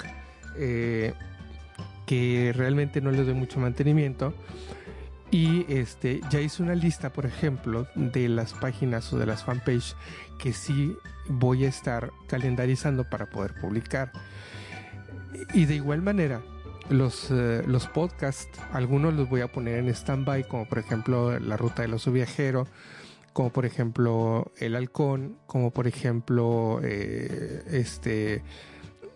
eh, 0.57 1.13
que 2.05 2.53
realmente 2.55 3.01
no 3.01 3.11
les 3.11 3.25
doy 3.25 3.35
mucho 3.35 3.59
mantenimiento. 3.59 4.33
Y 5.31 5.65
este, 5.67 6.21
ya 6.29 6.39
hice 6.39 6.61
una 6.61 6.75
lista, 6.75 7.11
por 7.11 7.25
ejemplo, 7.25 7.87
de 7.95 8.29
las 8.29 8.53
páginas 8.53 9.11
o 9.13 9.17
de 9.17 9.25
las 9.25 9.43
fanpage 9.43 9.95
que 10.37 10.53
sí 10.53 10.95
voy 11.27 11.65
a 11.65 11.69
estar 11.69 12.11
calendarizando 12.27 13.09
para 13.09 13.25
poder 13.25 13.55
publicar. 13.55 14.11
Y 15.53 15.65
de 15.65 15.75
igual 15.75 16.03
manera, 16.03 16.41
los, 16.89 17.31
eh, 17.31 17.63
los 17.65 17.87
podcasts, 17.87 18.59
algunos 18.71 19.13
los 19.13 19.29
voy 19.29 19.41
a 19.41 19.51
poner 19.51 19.79
en 19.79 19.89
stand-by, 19.89 20.47
como 20.47 20.65
por 20.65 20.79
ejemplo 20.79 21.39
La 21.39 21.57
Ruta 21.57 21.81
del 21.81 21.93
Oso 21.93 22.11
Viajero, 22.11 22.67
como 23.33 23.51
por 23.51 23.65
ejemplo 23.65 24.51
El 24.57 24.75
Halcón, 24.75 25.37
como 25.47 25.71
por 25.71 25.87
ejemplo 25.87 26.79
eh, 26.83 27.63
este, 27.71 28.43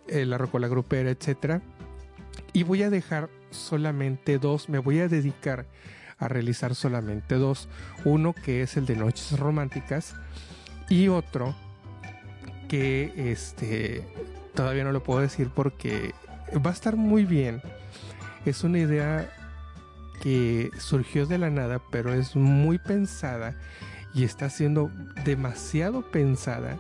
eh, 0.08 0.26
La 0.26 0.38
Rocola 0.38 0.68
Grupera, 0.68 1.10
etc. 1.10 1.62
Y 2.54 2.64
voy 2.64 2.84
a 2.84 2.90
dejar 2.90 3.30
solamente 3.52 4.40
dos, 4.40 4.70
me 4.70 4.80
voy 4.80 5.00
a 5.00 5.08
dedicar 5.08 5.68
a 6.18 6.28
realizar 6.28 6.76
solamente 6.76 7.36
dos. 7.36 7.70
Uno 8.06 8.34
que 8.34 8.64
es 8.64 8.78
el 8.78 8.86
de 8.86 8.96
Noches 8.96 9.40
Románticas 9.40 10.16
y 10.90 11.10
otro 11.10 11.56
que 12.68 13.14
este 13.32 14.04
todavía 14.54 14.84
no 14.84 14.92
lo 14.92 15.04
puedo 15.04 15.22
decir 15.22 15.50
porque 15.54 16.14
va 16.56 16.72
a 16.72 16.74
estar 16.74 16.96
muy 16.96 17.26
bien. 17.26 17.62
Es 18.46 18.64
una 18.64 18.80
idea 18.80 19.30
que 20.22 20.72
surgió 20.78 21.26
de 21.26 21.38
la 21.38 21.50
nada, 21.50 21.82
pero 21.92 22.14
es 22.14 22.36
muy 22.36 22.78
pensada 22.78 23.56
y 24.14 24.24
está 24.24 24.50
siendo 24.50 24.90
demasiado 25.26 26.02
pensada, 26.02 26.78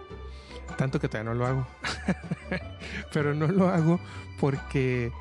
tanto 0.78 0.99
que 0.99 1.07
todavía 1.07 1.34
no 1.34 1.38
lo 1.38 1.45
hago. 1.45 1.68
pero 3.13 3.34
no 3.34 3.47
lo 3.47 3.70
hago 3.70 3.99
porque 4.39 5.11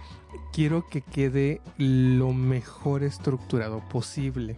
quiero 0.52 0.86
que 0.86 1.02
quede 1.02 1.60
lo 1.78 2.32
mejor 2.32 3.02
estructurado 3.02 3.80
posible. 3.88 4.56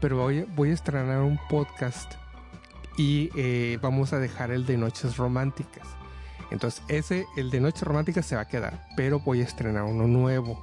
Pero 0.00 0.18
voy, 0.18 0.46
voy 0.54 0.70
a 0.70 0.74
estrenar 0.74 1.22
un 1.22 1.38
podcast 1.48 2.12
y 2.96 3.30
eh, 3.36 3.78
vamos 3.80 4.12
a 4.12 4.18
dejar 4.18 4.50
el 4.50 4.66
de 4.66 4.76
Noches 4.76 5.16
Románticas. 5.16 5.88
Entonces, 6.50 6.82
ese, 6.88 7.26
el 7.36 7.50
de 7.50 7.60
Noches 7.60 7.82
Románticas 7.82 8.26
se 8.26 8.36
va 8.36 8.42
a 8.42 8.48
quedar, 8.48 8.86
pero 8.96 9.20
voy 9.20 9.40
a 9.40 9.44
estrenar 9.44 9.84
uno 9.84 10.06
nuevo. 10.06 10.62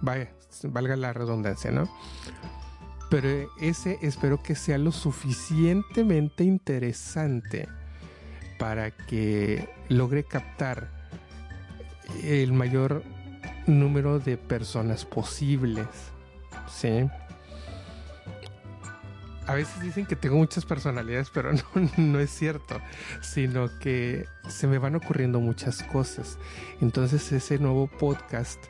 Vaya, 0.00 0.30
valga 0.64 0.96
la 0.96 1.12
redundancia, 1.12 1.70
¿no? 1.70 1.88
Pero 3.10 3.50
ese 3.60 3.98
espero 4.02 4.42
que 4.42 4.54
sea 4.54 4.78
lo 4.78 4.90
suficientemente 4.90 6.44
interesante 6.44 7.68
para 8.58 8.90
que 8.90 9.68
logre 9.88 10.24
captar 10.24 10.90
el 12.22 12.52
mayor 12.52 13.04
número 13.66 14.18
de 14.18 14.36
personas 14.36 15.04
posibles. 15.04 15.86
¿Sí? 16.68 17.08
A 19.46 19.54
veces 19.54 19.80
dicen 19.80 20.06
que 20.06 20.16
tengo 20.16 20.36
muchas 20.36 20.64
personalidades, 20.64 21.30
pero 21.30 21.50
no, 21.96 22.18
es 22.18 22.30
cierto, 22.30 22.80
sino 23.20 23.68
que 23.78 24.26
se 24.48 24.66
me 24.66 24.78
van 24.78 24.96
ocurriendo 24.96 25.40
muchas 25.40 25.82
cosas. 25.84 26.38
Entonces 26.80 27.30
ese 27.32 27.58
nuevo 27.58 27.86
podcast 27.86 28.62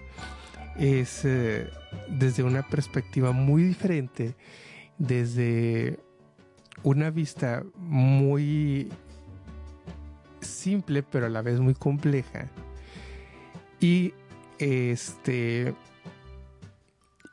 es 0.78 1.24
eh, 1.24 1.70
desde 2.08 2.42
una 2.42 2.62
perspectiva 2.62 3.32
muy 3.32 3.62
diferente, 3.62 4.34
desde 4.98 5.98
una 6.82 7.10
vista 7.10 7.64
muy 7.76 8.90
simple, 10.40 11.02
pero 11.02 11.26
a 11.26 11.30
la 11.30 11.42
vez 11.42 11.60
muy 11.60 11.74
compleja. 11.74 12.48
Y 13.80 14.12
este... 14.58 15.74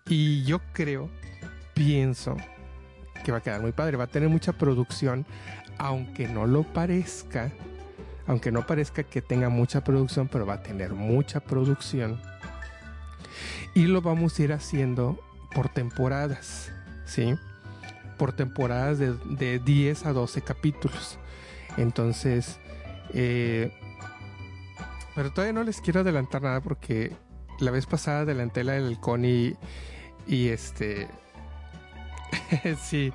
Y 0.06 0.44
yo 0.44 0.60
creo, 0.74 1.10
pienso, 1.74 2.36
que 3.24 3.32
va 3.32 3.40
a 3.40 3.42
quedar 3.42 3.62
muy 3.62 3.72
padre. 3.72 3.98
Va 3.98 4.06
a 4.06 4.08
tener 4.08 4.30
mucha 4.30 4.54
producción, 4.54 5.26
aunque 5.78 6.28
no 6.28 6.46
lo 6.46 6.64
parezca, 6.64 7.52
aunque 8.28 8.52
no 8.52 8.66
parezca 8.66 9.04
que 9.04 9.22
tenga 9.22 9.50
mucha 9.50 9.84
producción, 9.84 10.28
pero 10.28 10.46
va 10.46 10.56
a 10.56 10.64
tener 10.64 10.94
mucha 10.94 11.40
producción. 11.40 12.20
Y 13.74 13.88
lo 13.88 14.02
vamos 14.02 14.38
a 14.38 14.44
ir 14.44 14.54
haciendo 14.54 15.20
por 15.54 15.70
temporadas, 15.70 16.72
¿sí? 17.06 17.36
Por 18.18 18.34
temporadas 18.34 19.00
de, 19.00 19.14
de 19.14 19.60
10 19.60 20.06
a 20.06 20.14
12 20.14 20.42
capítulos. 20.42 21.18
Entonces, 21.78 22.60
eh, 23.14 23.72
pero 25.16 25.32
todavía 25.32 25.54
no 25.54 25.64
les 25.64 25.82
quiero 25.82 26.02
adelantar 26.02 26.42
nada 26.42 26.62
porque 26.62 27.16
la 27.60 27.72
vez 27.72 27.86
pasada 27.86 28.22
adelanté 28.22 28.64
la 28.64 28.74
del 28.74 28.88
halcón 28.88 29.26
y, 29.26 29.56
y 30.28 30.50
este... 30.50 31.08
sí, 32.82 33.14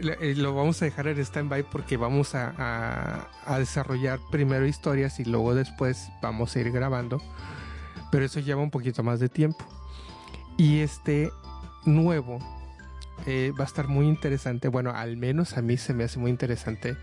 eh, 0.00 0.34
lo 0.36 0.54
vamos 0.54 0.80
a 0.82 0.84
dejar 0.84 1.08
en 1.08 1.18
stand-by 1.18 1.64
porque 1.64 1.96
vamos 1.96 2.34
a, 2.34 3.28
a, 3.46 3.58
desarrollar 3.58 4.18
primero 4.30 4.66
historias 4.66 5.20
y 5.20 5.24
luego 5.24 5.54
después 5.54 6.08
vamos 6.20 6.54
a 6.54 6.60
ir 6.60 6.70
grabando. 6.70 7.20
Pero 8.10 8.24
eso 8.24 8.40
lleva 8.40 8.62
un 8.62 8.70
poquito 8.70 9.02
más 9.02 9.20
de 9.20 9.28
tiempo. 9.28 9.64
Y 10.56 10.80
este 10.80 11.30
nuevo 11.84 12.38
eh, 13.26 13.52
va 13.58 13.64
a 13.64 13.66
estar 13.66 13.88
muy 13.88 14.06
interesante. 14.06 14.68
Bueno, 14.68 14.90
al 14.90 15.16
menos 15.16 15.56
a 15.56 15.62
mí 15.62 15.76
se 15.76 15.94
me 15.94 16.04
hace 16.04 16.18
muy 16.18 16.30
interesante 16.30 16.96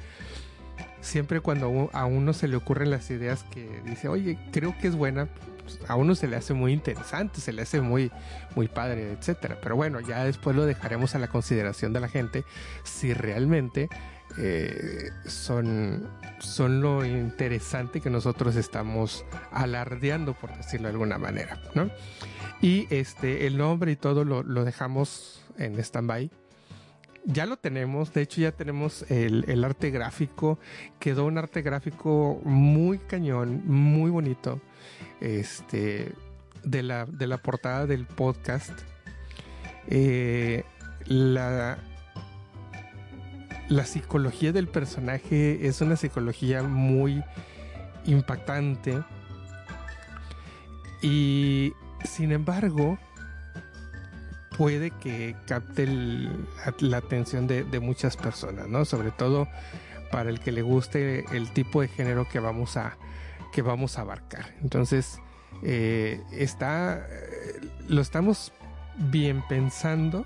siempre 1.02 1.39
cuando 1.39 1.89
a 1.93 2.06
uno 2.06 2.34
se 2.34 2.47
le 2.47 2.56
ocurren 2.56 2.89
las 2.89 3.10
ideas 3.12 3.43
que 3.52 3.82
dice, 3.86 4.08
oye, 4.08 4.38
creo 4.52 4.76
que 4.80 4.88
es 4.88 4.95
buena, 4.95 5.28
pues, 5.62 5.80
a 5.88 5.95
uno 5.95 6.16
se 6.16 6.28
le 6.28 6.36
hace 6.36 6.54
muy 6.54 6.74
interesante, 6.74 7.41
se 7.41 7.54
le 7.54 7.62
hace 7.62 7.82
muy, 7.82 8.12
muy 8.56 8.68
padre, 8.68 9.12
etcétera. 9.14 9.60
Pero 9.62 9.76
bueno, 9.76 10.00
ya 10.00 10.24
después 10.24 10.56
lo 10.56 10.66
dejaremos 10.66 11.16
a 11.16 11.20
la 11.20 11.28
consideración 11.28 11.93
de 11.93 12.00
la 12.00 12.10
gente 12.10 12.43
si 12.84 13.14
realmente 13.14 13.89
eh, 14.38 15.10
son, 15.26 16.08
son 16.39 16.82
lo 16.82 17.06
interesante 17.06 18.02
que 18.02 18.10
nosotros 18.10 18.56
estamos 18.56 19.26
alardeando, 19.52 20.34
por 20.34 20.56
decirlo 20.56 20.88
de 20.88 20.93
alguna 20.93 21.18
manera, 21.18 21.62
¿no? 21.74 21.89
Y 22.62 22.88
este, 22.89 23.47
el 23.47 23.58
nombre 23.58 23.91
y 23.91 23.95
todo 23.95 24.26
lo, 24.26 24.43
lo 24.43 24.66
dejamos 24.66 25.41
en 25.58 25.80
stand-by 25.80 26.30
ya 27.26 27.46
lo 27.46 27.58
tenemos, 27.58 28.14
de 28.14 28.22
hecho 28.22 28.42
ya 28.42 28.52
tenemos 28.52 29.06
el, 29.10 29.64
arte 29.64 29.92
gráfico, 29.92 30.60
quedó 31.00 31.26
un 31.26 31.38
arte 31.38 31.62
gráfico 31.62 32.42
muy 32.44 33.00
cañón, 33.00 33.64
muy 33.66 34.10
bonito, 34.10 34.62
este, 35.20 36.14
de 36.64 36.84
la, 36.84 37.06
de 37.06 37.28
la 37.28 37.38
portada 37.38 37.86
del 37.86 38.06
podcast. 38.06 38.72
Eh, 39.88 40.64
la, 41.06 41.80
la 43.70 43.86
psicología 43.86 44.52
del 44.52 44.68
personaje 44.68 45.68
es 45.68 45.82
una 45.82 45.96
psicología 45.96 46.64
muy 46.64 47.24
impactante 48.06 49.04
y 51.02 51.74
sin 52.04 52.32
embargo 52.32 52.98
puede 54.60 54.91
que 54.91 55.38
capte 55.47 55.88
la, 55.88 56.97
atención 56.97 57.47
de, 57.47 57.80
muchas 57.80 58.18
personas, 58.18 58.68
¿no? 58.68 58.84
Sobre 58.84 59.10
todo 59.10 59.47
para 60.12 60.30
el 60.30 60.41
que 60.41 60.51
le 60.51 60.62
guste 60.64 61.24
el 61.32 61.53
tipo 61.53 61.80
de 61.80 61.88
género 61.88 62.28
que 62.28 62.41
vamos 62.41 62.76
a, 62.76 62.97
que 63.53 63.62
vamos 63.62 63.97
a 63.97 64.01
abarcar. 64.01 64.53
Entonces, 64.62 65.22
eh, 65.64 66.22
está, 66.34 67.07
eh, 67.10 67.62
lo 67.88 68.01
estamos 68.01 68.51
bien 68.97 69.41
pensando, 69.47 70.26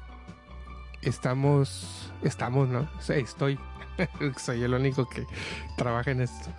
estamos, 1.03 2.11
estamos, 2.23 2.67
¿no? 2.69 2.89
Estoy, 3.07 3.59
soy 4.43 4.63
el 4.63 4.73
único 4.73 5.07
que 5.07 5.27
trabaja 5.77 6.09
en 6.09 6.21
esto. 6.21 6.49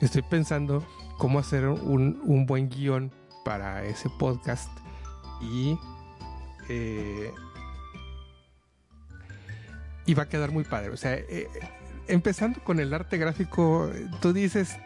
Estoy 0.00 0.22
pensando 0.22 0.82
cómo 1.18 1.40
hacer 1.40 1.68
un, 1.68 2.22
un 2.24 2.46
buen 2.46 2.70
guion 2.70 3.12
para 3.44 3.84
ese 3.84 4.08
podcast 4.18 4.70
y 5.42 5.76
eh, 6.68 7.32
y 10.06 10.14
va 10.14 10.24
a 10.24 10.28
quedar 10.28 10.50
muy 10.50 10.64
padre. 10.64 10.90
O 10.90 10.96
sea, 10.96 11.14
eh, 11.14 11.48
empezando 12.08 12.60
con 12.62 12.80
el 12.80 12.92
arte 12.94 13.18
gráfico, 13.18 13.90
tú 14.20 14.32
dices, 14.32 14.76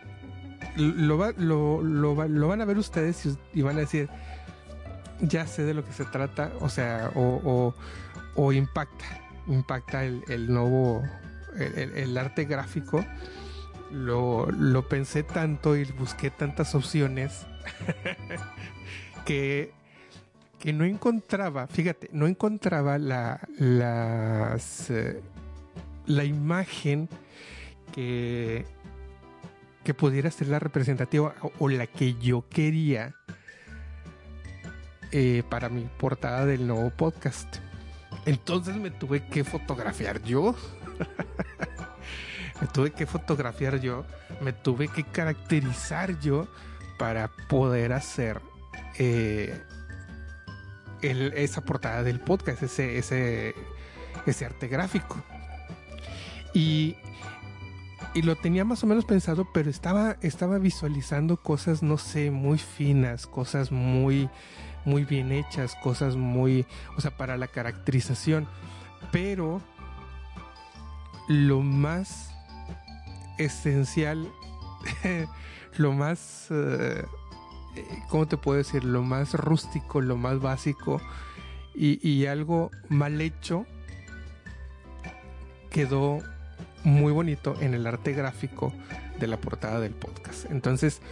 lo, 0.77 1.33
lo, 1.33 2.15
van 2.15 2.61
a 2.61 2.65
ver 2.65 2.79
ustedes 2.79 3.29
y, 3.53 3.63
van 3.63 3.77
a 3.77 3.81
decir, 3.81 4.09
ya 5.21 5.47
sé 5.47 5.63
de 5.63 5.75
lo 5.75 5.85
que 5.85 5.93
se 5.93 6.05
trata, 6.05 6.53
o 6.61 6.69
sea, 6.69 7.11
o, 7.15 7.73
impacta, 8.53 9.05
impacta 9.47 10.05
el, 10.05 10.53
nuevo, 10.53 11.03
el, 11.57 12.17
arte 12.19 12.45
gráfico. 12.45 13.05
Lo, 13.93 14.51
lo 14.51 14.89
pensé 14.89 15.23
tanto 15.23 15.77
y 15.77 15.85
busqué 15.85 16.31
tantas 16.31 16.75
opciones 16.75 17.47
que 19.25 19.73
que 20.59 20.73
no 20.73 20.85
encontraba, 20.85 21.67
fíjate, 21.67 22.09
no 22.13 22.27
encontraba 22.27 22.99
la, 22.99 23.41
las, 23.59 24.91
eh, 24.91 25.21
la 26.07 26.25
imagen 26.25 27.09
que, 27.93 28.67
que 29.85 29.95
pudiera 29.95 30.31
ser 30.31 30.49
la 30.49 30.59
representativa 30.59 31.35
o, 31.59 31.69
la 31.69 31.87
que 31.87 32.15
yo 32.15 32.49
quería 32.49 33.15
eh, 35.13 35.43
para 35.49 35.69
mi 35.69 35.87
portada 35.99 36.47
del 36.47 36.67
nuevo 36.67 36.91
podcast. 36.91 37.59
Entonces 38.25 38.77
me 38.77 38.91
tuve 38.91 39.27
que 39.29 39.45
fotografiar 39.45 40.23
yo. 40.23 40.57
me 42.61 42.67
tuve 42.67 42.91
que 42.91 43.07
fotografiar 43.07 43.81
yo. 43.81 44.05
Me 44.41 44.53
tuve 44.53 44.89
que 44.89 45.05
caracterizar 45.05 46.19
yo 46.19 46.49
para 46.99 47.29
poder 47.49 47.93
hacer 47.93 48.41
eh, 48.99 49.63
esa 51.03 51.61
portada 51.63 52.03
del 52.03 52.21
podcast, 52.21 52.63
ese, 52.63 52.99
ese, 52.99 53.55
ese 54.27 54.45
arte 54.45 54.69
gráfico. 54.69 55.17
Y, 56.55 56.97
y, 58.15 58.23
lo 58.23 58.37
tenía 58.37 58.65
más 58.65 58.83
o 58.83 58.87
menos 58.87 59.05
pensado, 59.05 59.47
pero 59.53 59.69
estaba, 59.69 60.17
estaba 60.23 60.59
visualizando 60.59 61.37
cosas, 61.37 61.83
no 61.83 61.99
sé, 61.99 62.31
muy 62.31 62.59
finas, 62.59 63.27
cosas 63.27 63.71
muy, 63.71 64.31
muy 64.85 65.05
bien 65.05 65.33
hechas, 65.33 65.75
cosas 65.83 66.17
muy, 66.17 66.67
o 66.97 67.01
sea, 67.01 67.11
para 67.17 67.37
la 67.37 67.49
caracterización. 67.49 68.49
Pero 69.13 69.61
lo 71.29 71.61
más 71.61 72.31
esencial, 73.39 74.31
lo 75.77 75.93
más... 75.93 76.47
Eh, 76.51 77.05
¿cómo 78.09 78.27
te 78.27 78.37
puedo 78.37 78.59
decir? 78.59 78.85
Lo 78.85 79.03
más 79.03 79.35
rústico, 79.35 80.01
lo 80.01 80.17
más 80.17 80.41
básico 80.41 81.01
y, 81.75 82.27
algo 82.27 82.71
mal 82.89 83.21
hecho 83.21 83.67
quedó 85.71 86.21
muy 86.85 87.13
bonito 87.13 87.55
en 87.61 87.75
el 87.75 87.87
arte 87.87 88.13
gráfico 88.13 88.73
de 89.21 89.27
la 89.27 89.37
portada 89.37 89.81
del 89.81 89.93
podcast. 89.93 90.51
Entonces, 90.51 91.03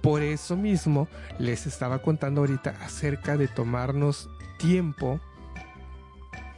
por 0.00 0.22
eso 0.22 0.56
mismo 0.56 1.08
les 1.38 1.66
estaba 1.66 2.00
contando 2.00 2.40
ahorita 2.40 2.70
acerca 2.80 3.36
de 3.36 3.48
tomarnos 3.48 4.30
tiempo 4.58 5.20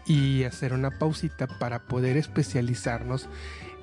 y 0.07 0.45
hacer 0.45 0.72
una 0.72 0.99
pausita 0.99 1.47
para 1.59 1.87
poder 1.87 2.16
especializarnos 2.16 3.28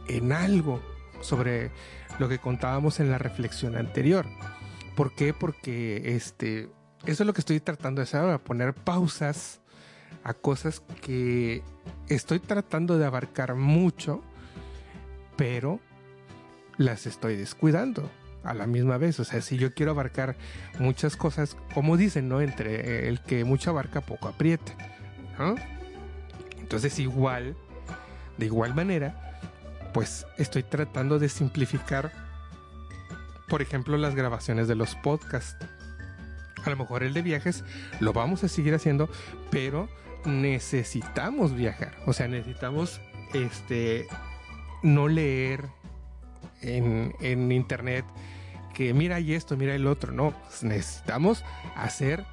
en 0.07 0.31
algo 0.31 0.81
sobre 1.21 1.71
lo 2.19 2.29
que 2.29 2.39
contábamos 2.39 2.99
en 2.99 3.11
la 3.11 3.17
reflexión 3.17 3.75
anterior. 3.75 4.25
¿Por 4.95 5.13
qué? 5.13 5.33
Porque 5.33 6.15
este, 6.15 6.69
eso 7.05 7.23
es 7.23 7.27
lo 7.27 7.33
que 7.33 7.41
estoy 7.41 7.59
tratando 7.59 7.99
de 7.99 8.03
hacer 8.03 8.21
ahora, 8.21 8.37
poner 8.37 8.73
pausas 8.73 9.61
a 10.23 10.33
cosas 10.33 10.81
que 11.01 11.63
estoy 12.09 12.39
tratando 12.39 12.97
de 12.97 13.05
abarcar 13.05 13.55
mucho, 13.55 14.21
pero 15.35 15.79
las 16.77 17.05
estoy 17.07 17.35
descuidando 17.35 18.09
a 18.43 18.53
la 18.53 18.67
misma 18.67 18.97
vez. 18.97 19.19
O 19.19 19.23
sea, 19.23 19.41
si 19.41 19.57
yo 19.57 19.73
quiero 19.73 19.91
abarcar 19.91 20.35
muchas 20.79 21.15
cosas, 21.15 21.55
como 21.73 21.97
dicen, 21.97 22.27
¿no? 22.27 22.41
Entre 22.41 23.07
el 23.07 23.21
que 23.21 23.43
mucho 23.45 23.71
abarca, 23.71 24.01
poco 24.01 24.27
aprieta. 24.27 24.73
Entonces, 26.59 26.99
igual, 26.99 27.55
de 28.37 28.45
igual 28.45 28.75
manera, 28.75 29.39
pues 29.93 30.25
estoy 30.37 30.63
tratando 30.63 31.19
de 31.19 31.29
simplificar 31.29 32.11
por 33.51 33.61
ejemplo, 33.61 33.97
las 33.97 34.15
grabaciones 34.15 34.69
de 34.69 34.75
los 34.75 34.95
podcasts. 34.95 35.57
A 36.63 36.69
lo 36.69 36.77
mejor 36.77 37.03
el 37.03 37.13
de 37.13 37.21
viajes 37.21 37.65
lo 37.99 38.13
vamos 38.13 38.45
a 38.45 38.47
seguir 38.47 38.73
haciendo, 38.73 39.09
pero 39.49 39.89
necesitamos 40.23 41.53
viajar. 41.53 41.91
O 42.05 42.13
sea, 42.13 42.29
necesitamos 42.29 43.01
este 43.33 44.07
no 44.83 45.09
leer 45.09 45.65
en, 46.61 47.51
internet 47.51 48.05
que 48.73 48.93
mira 48.93 49.19
y 49.19 49.33
esto, 49.33 49.57
mira 49.57 49.75
el 49.75 49.85
otro. 49.85 50.13
No, 50.13 50.31
pues 50.47 50.63
necesitamos 50.63 51.43
hacer 51.75 52.23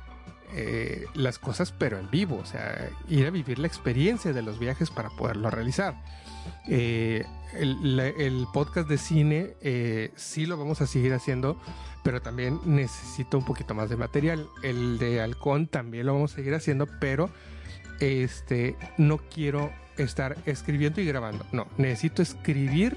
eh, 0.55 1.05
las 1.15 1.41
cosas 1.41 1.73
pero 1.73 1.99
en 1.99 2.09
vivo, 2.11 2.37
o 2.37 2.47
sea, 2.47 2.91
ir 3.09 3.27
a 3.27 3.31
vivir 3.31 3.59
la 3.59 3.67
experiencia 3.67 4.33
de 4.33 4.43
los 4.43 4.61
viajes 4.61 4.89
para 4.91 5.11
poderlo 5.11 5.51
realizar. 5.51 5.97
Eh, 6.67 7.25
el, 7.55 8.47
podcast 8.53 8.89
de 8.89 8.99
cine 8.99 9.55
eh, 9.63 10.13
sí 10.17 10.47
lo 10.47 10.57
vamos 10.57 10.81
a 10.81 10.87
seguir 10.87 11.13
haciendo, 11.15 11.61
pero 12.03 12.21
también 12.21 12.61
necesito 12.65 13.39
un 13.39 13.45
poquito 13.45 13.75
más 13.75 13.89
de 13.89 13.97
material. 13.97 14.49
El 14.63 14.99
de 14.99 15.21
Halcón 15.21 15.67
también 15.67 16.07
lo 16.07 16.15
vamos 16.15 16.33
a 16.33 16.37
seguir 16.37 16.55
haciendo, 16.55 16.87
pero 17.01 17.31
este 18.01 18.77
no 18.97 19.19
quiero 19.19 19.73
estar 19.97 20.37
escribiendo 20.47 21.01
y 21.01 21.07
grabando. 21.07 21.45
No, 21.53 21.67
necesito 21.77 22.23
escribir 22.23 22.97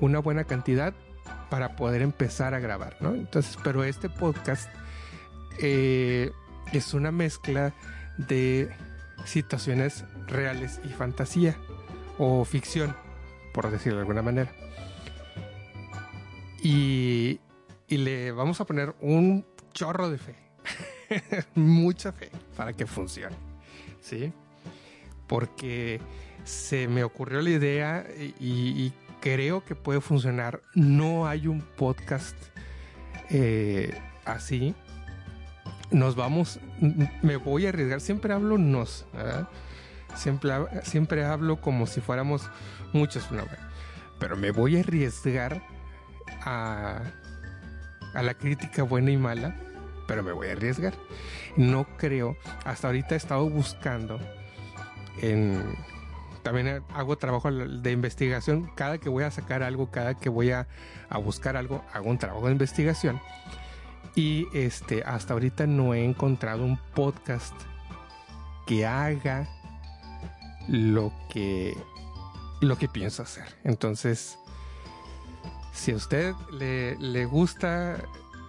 una 0.00 0.18
buena 0.18 0.44
cantidad 0.44 0.94
para 1.50 1.76
poder 1.76 2.02
empezar 2.02 2.54
a 2.54 2.60
grabar, 2.60 2.96
¿no? 3.00 3.14
Entonces, 3.14 3.56
pero 3.64 3.84
este 3.84 4.08
podcast 4.08 4.68
eh, 5.60 6.30
es 6.72 6.94
una 6.94 7.10
mezcla 7.10 7.74
de 8.18 8.70
situaciones 9.24 10.04
reales 10.26 10.80
y 10.84 10.88
fantasía 10.88 11.56
o 12.18 12.44
ficción, 12.44 12.94
por 13.52 13.70
decirlo 13.70 13.98
de 13.98 14.02
alguna 14.02 14.22
manera. 14.22 14.52
Y, 16.62 17.40
y 17.88 17.96
le 17.96 18.32
vamos 18.32 18.60
a 18.60 18.64
poner 18.64 18.94
un 19.00 19.46
chorro 19.72 20.10
de 20.10 20.18
fe, 20.18 20.34
mucha 21.54 22.12
fe 22.12 22.30
para 22.56 22.72
que 22.72 22.86
funcione, 22.86 23.36
¿sí? 24.00 24.32
Porque 25.26 26.00
se 26.44 26.88
me 26.88 27.04
ocurrió 27.04 27.40
la 27.42 27.50
idea 27.50 28.06
y, 28.40 28.92
creo 29.20 29.64
que 29.64 29.74
puede 29.74 30.00
funcionar. 30.00 30.62
No 30.74 31.26
hay 31.26 31.48
un 31.48 31.60
podcast 31.60 32.36
eh, 33.30 33.98
así. 34.24 34.74
Nos 35.90 36.14
vamos, 36.14 36.60
me 37.22 37.36
voy 37.36 37.66
a 37.66 37.70
arriesgar, 37.70 38.00
siempre 38.00 38.32
hablo 38.32 38.58
nos. 38.58 39.06
Siempre, 40.14 40.52
siempre 40.82 41.24
hablo 41.24 41.60
como 41.60 41.86
si 41.86 42.00
fuéramos 42.00 42.50
muchos, 42.92 43.28
pero 44.18 44.36
me 44.36 44.50
voy 44.50 44.76
a 44.76 44.80
arriesgar 44.80 45.62
a, 46.42 47.00
a 48.14 48.22
la 48.22 48.34
crítica 48.34 48.82
buena 48.82 49.10
y 49.10 49.16
mala, 49.16 49.56
pero 50.06 50.22
me 50.22 50.32
voy 50.32 50.48
a 50.48 50.52
arriesgar. 50.52 50.94
No 51.56 51.86
creo, 51.96 52.36
hasta 52.64 52.88
ahorita 52.88 53.14
he 53.14 53.18
estado 53.18 53.48
buscando 53.48 54.18
también 56.42 56.82
hago 56.94 57.18
trabajo 57.18 57.50
de 57.50 57.92
investigación. 57.92 58.70
Cada 58.74 58.98
que 58.98 59.08
voy 59.08 59.24
a 59.24 59.30
sacar 59.30 59.62
algo, 59.62 59.90
cada 59.90 60.14
que 60.14 60.28
voy 60.28 60.50
a, 60.50 60.66
a, 61.08 61.18
buscar 61.18 61.56
algo, 61.56 61.84
hago 61.92 62.08
un 62.08 62.18
trabajo 62.18 62.46
de 62.46 62.52
investigación. 62.52 63.20
Y 64.14 64.46
este, 64.54 65.02
hasta 65.04 65.34
ahorita 65.34 65.66
no 65.66 65.94
he 65.94 66.04
encontrado 66.04 66.64
un 66.64 66.78
podcast 66.94 67.54
que 68.66 68.86
haga 68.86 69.48
lo 70.68 71.12
que, 71.30 71.76
lo 72.60 72.76
que 72.76 72.88
pienso 72.88 73.22
hacer. 73.22 73.44
Entonces, 73.64 74.38
si 75.72 75.92
a 75.92 75.96
usted 75.96 76.34
le, 76.52 76.96
le 76.98 77.24
gusta, 77.24 78.04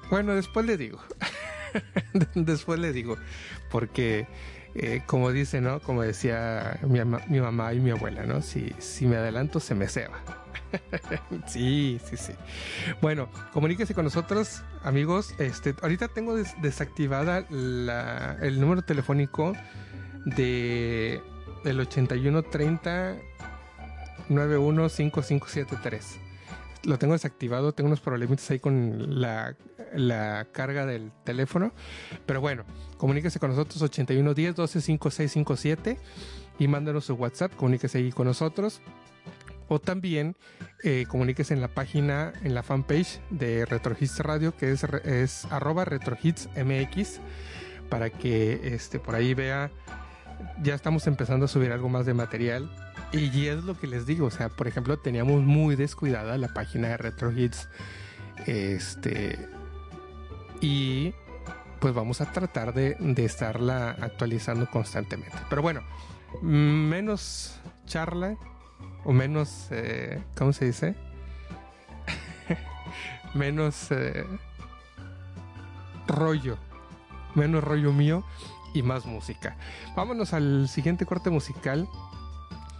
bueno, 0.09 0.35
después 0.35 0.65
le 0.65 0.77
digo. 0.77 0.99
después 2.35 2.79
le 2.79 2.91
digo, 2.91 3.17
porque 3.71 4.27
eh, 4.75 5.01
como 5.05 5.31
dice, 5.31 5.61
¿no? 5.61 5.79
Como 5.79 6.03
decía 6.03 6.79
mi, 6.83 6.99
mi, 7.27 7.41
mamá 7.41 7.73
y 7.73 7.79
mi 7.79 7.91
abuela, 7.91 8.25
¿no? 8.25 8.41
Si, 8.41 8.73
si 8.79 9.07
me 9.07 9.17
adelanto, 9.17 9.59
se 9.59 9.73
me 9.73 9.87
ceba. 9.87 10.19
sí, 11.47 11.99
sí, 12.05 12.17
sí. 12.17 12.33
Bueno, 13.01 13.29
comuníquese 13.51 13.95
con 13.95 14.05
nosotros, 14.05 14.61
amigos. 14.83 15.33
Este, 15.39 15.75
ahorita 15.81 16.09
tengo 16.09 16.35
desactivada 16.35 17.45
la, 17.49 18.37
el 18.41 18.59
número 18.59 18.83
telefónico 18.83 19.53
de 20.25 21.21
el 21.65 21.79
8130 21.79 23.17
915573. 24.29 26.19
Lo 26.85 26.97
tengo 26.97 27.13
desactivado, 27.13 27.73
tengo 27.73 27.87
unos 27.87 27.99
problemitas 27.99 28.49
ahí 28.51 28.59
con 28.59 29.19
la, 29.19 29.55
la 29.93 30.47
carga 30.51 30.85
del 30.85 31.11
teléfono. 31.25 31.73
Pero 32.25 32.39
bueno, 32.39 32.63
comuníquese 32.97 33.39
con 33.39 33.49
nosotros 33.49 33.81
8110 33.81 34.55
125657 34.55 35.97
y 36.59 36.67
mándenos 36.67 37.05
su 37.05 37.15
WhatsApp, 37.15 37.53
comuníquese 37.55 37.97
ahí 37.97 38.11
con 38.11 38.27
nosotros. 38.27 38.81
O 39.67 39.79
también 39.79 40.35
eh, 40.83 41.05
comuníquese 41.07 41.53
en 41.53 41.61
la 41.61 41.67
página, 41.67 42.33
en 42.43 42.55
la 42.55 42.63
fanpage 42.63 43.19
de 43.29 43.65
RetroHits 43.65 44.19
Radio, 44.19 44.55
que 44.55 44.71
es, 44.71 44.83
es 44.83 45.45
arroba 45.51 45.85
RetroHitsMX, 45.85 47.19
para 47.89 48.09
que 48.09 48.73
este, 48.73 48.99
por 48.99 49.15
ahí 49.15 49.35
vea 49.35 49.69
ya 50.61 50.75
estamos 50.75 51.07
empezando 51.07 51.45
a 51.45 51.47
subir 51.47 51.71
algo 51.71 51.89
más 51.89 52.05
de 52.05 52.13
material. 52.13 52.69
Y 53.11 53.47
es 53.47 53.63
lo 53.63 53.77
que 53.77 53.87
les 53.87 54.05
digo, 54.05 54.27
o 54.27 54.31
sea, 54.31 54.49
por 54.49 54.67
ejemplo, 54.67 54.97
teníamos 54.97 55.41
muy 55.41 55.75
descuidada 55.75 56.37
la 56.37 56.49
página 56.49 56.89
de 56.89 56.97
Retro 56.97 57.31
Hits. 57.31 57.69
Este. 58.45 59.47
Y 60.61 61.13
pues 61.79 61.93
vamos 61.93 62.21
a 62.21 62.31
tratar 62.31 62.73
de, 62.73 62.97
estarla 63.17 63.91
actualizando 63.91 64.69
constantemente. 64.69 65.37
Pero 65.49 65.61
bueno, 65.61 65.81
menos 66.41 67.59
charla 67.85 68.35
o 69.05 69.13
menos, 69.13 69.67
eh, 69.71 70.21
¿cómo 70.37 70.53
se 70.53 70.65
dice? 70.65 70.95
menos 73.33 73.91
eh, 73.91 74.25
rollo, 76.07 76.57
menos 77.33 77.63
rollo 77.63 77.93
mío 77.93 78.23
y 78.73 78.83
más 78.83 79.05
música. 79.05 79.57
Vámonos 79.95 80.33
al 80.33 80.67
siguiente 80.67 81.05
corte 81.05 81.29
musical. 81.29 81.87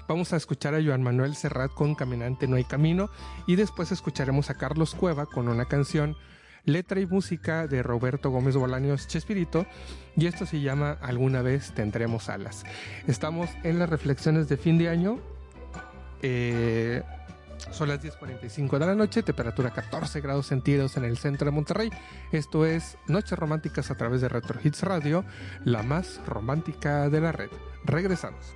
Vamos 0.07 0.33
a 0.33 0.37
escuchar 0.37 0.73
a 0.73 0.83
Joan 0.83 1.03
Manuel 1.03 1.35
Serrat 1.35 1.71
con 1.71 1.93
Caminante 1.93 2.47
No 2.47 2.55
hay 2.55 2.63
Camino 2.63 3.09
y 3.45 3.55
después 3.55 3.91
escucharemos 3.91 4.49
a 4.49 4.55
Carlos 4.55 4.95
Cueva 4.95 5.27
con 5.27 5.47
una 5.47 5.65
canción, 5.65 6.17
letra 6.65 6.99
y 6.99 7.05
música 7.05 7.67
de 7.67 7.83
Roberto 7.83 8.31
Gómez 8.31 8.55
Bolaños 8.55 9.07
Chespirito 9.07 9.67
y 10.15 10.25
esto 10.25 10.47
se 10.47 10.61
llama 10.61 10.97
Alguna 11.01 11.43
vez 11.43 11.73
tendremos 11.73 12.27
alas. 12.29 12.63
Estamos 13.05 13.49
en 13.63 13.77
las 13.77 13.89
reflexiones 13.89 14.49
de 14.49 14.57
fin 14.57 14.79
de 14.79 14.89
año. 14.89 15.19
Eh, 16.23 17.03
son 17.71 17.89
las 17.89 18.01
10.45 18.03 18.77
de 18.77 18.85
la 18.85 18.95
noche, 18.95 19.23
temperatura 19.23 19.71
14 19.71 20.21
grados 20.21 20.47
centígrados 20.47 20.97
en 20.97 21.05
el 21.05 21.17
centro 21.17 21.45
de 21.45 21.51
Monterrey. 21.51 21.89
Esto 22.31 22.65
es 22.65 22.97
Noches 23.07 23.37
Románticas 23.37 23.91
a 23.91 23.95
través 23.95 24.21
de 24.21 24.29
Retro 24.29 24.59
Hits 24.63 24.83
Radio, 24.83 25.25
la 25.65 25.83
más 25.83 26.21
romántica 26.25 27.09
de 27.09 27.21
la 27.21 27.31
red. 27.31 27.49
Regresamos. 27.85 28.55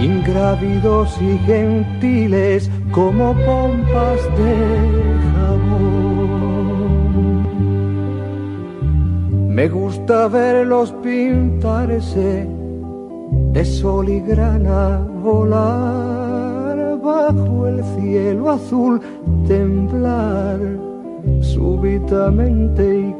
ingrávidos 0.00 1.16
y 1.20 1.38
gentiles 1.38 2.70
como 2.92 3.34
pompas 3.34 4.22
de 4.36 4.54
jabón. 5.32 5.78
Me 9.54 9.68
gusta 9.68 10.28
verlos 10.28 10.92
pintarse 11.02 12.46
de 13.52 13.64
sol 13.64 14.08
y 14.08 14.20
grana 14.20 14.98
volar 15.22 16.98
bajo 17.02 17.66
el 17.66 17.82
cielo 17.96 18.50
azul, 18.50 19.00
temblar 19.46 20.60
súbitamente 21.40 22.98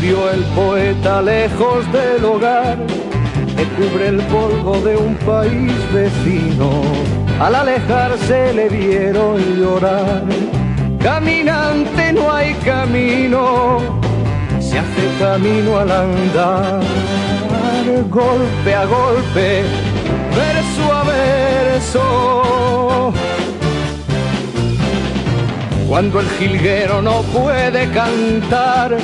Murió 0.00 0.30
el 0.30 0.44
poeta 0.54 1.20
lejos 1.20 1.84
del 1.90 2.24
hogar, 2.24 2.78
que 3.56 3.64
cubre 3.64 4.06
el 4.06 4.22
polvo 4.26 4.78
de 4.78 4.96
un 4.96 5.16
país 5.16 5.72
vecino. 5.92 6.70
Al 7.40 7.56
alejarse 7.56 8.52
le 8.52 8.68
vieron 8.68 9.40
llorar. 9.56 10.22
Caminante 11.00 12.12
no 12.12 12.32
hay 12.32 12.54
camino, 12.64 13.98
se 14.60 14.78
hace 14.78 15.08
camino 15.18 15.78
al 15.78 15.90
andar, 15.90 16.80
golpe 18.08 18.72
a 18.72 18.84
golpe, 18.84 19.64
verso 20.36 20.92
a 20.94 21.02
verso. 21.02 23.12
Cuando 25.88 26.20
el 26.20 26.28
jilguero 26.38 27.02
no 27.02 27.22
puede 27.22 27.90
cantar, 27.90 28.96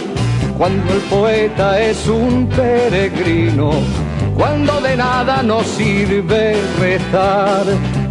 cuando 0.56 0.94
el 0.94 1.00
poeta 1.02 1.80
es 1.80 2.06
un 2.06 2.46
peregrino, 2.48 3.72
cuando 4.36 4.80
de 4.80 4.96
nada 4.96 5.42
nos 5.42 5.66
sirve 5.66 6.56
rezar. 6.80 7.64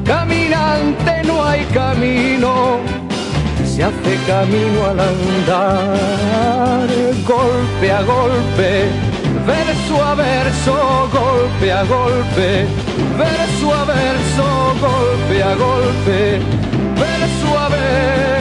Caminante 0.04 1.24
no 1.26 1.44
hay 1.44 1.64
camino, 1.66 2.78
se 3.66 3.84
hace 3.84 4.18
camino 4.28 4.86
al 4.86 5.00
andar, 5.00 6.89
golpe 7.26 7.91
a 7.91 8.02
golpe, 8.02 8.86
verso 9.48 10.04
a 10.04 10.16
verso, 10.16 11.10
golpe 11.12 11.72
a 11.72 11.84
golpe, 11.84 12.66
verso 13.18 13.74
a 13.74 13.86
verso, 13.86 14.76
golpe 14.82 15.44
a 15.44 15.56
golpe, 15.56 16.39
verso 17.00 17.60
a 17.60 17.70
verso. 17.70 18.33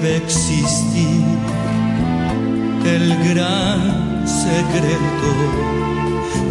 Debe 0.00 0.16
existir 0.16 1.24
el 2.84 3.16
gran 3.28 4.26
secreto 4.26 5.30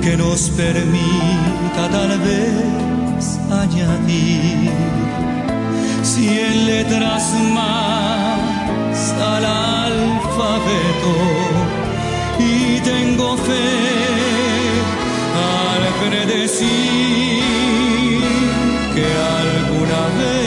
que 0.02 0.18
nos 0.18 0.50
permita 0.50 1.90
tal 1.92 2.20
vez 2.20 3.40
añadir. 3.52 4.72
Cien 6.04 6.66
letras 6.66 7.34
más 7.54 9.00
al 9.36 9.46
alfabeto 9.46 11.16
y 12.40 12.80
tengo 12.82 13.38
fe 13.38 13.70
al 15.56 15.84
predecir 16.10 16.68
que 18.96 19.08
alguna 19.42 20.02
vez 20.18 20.47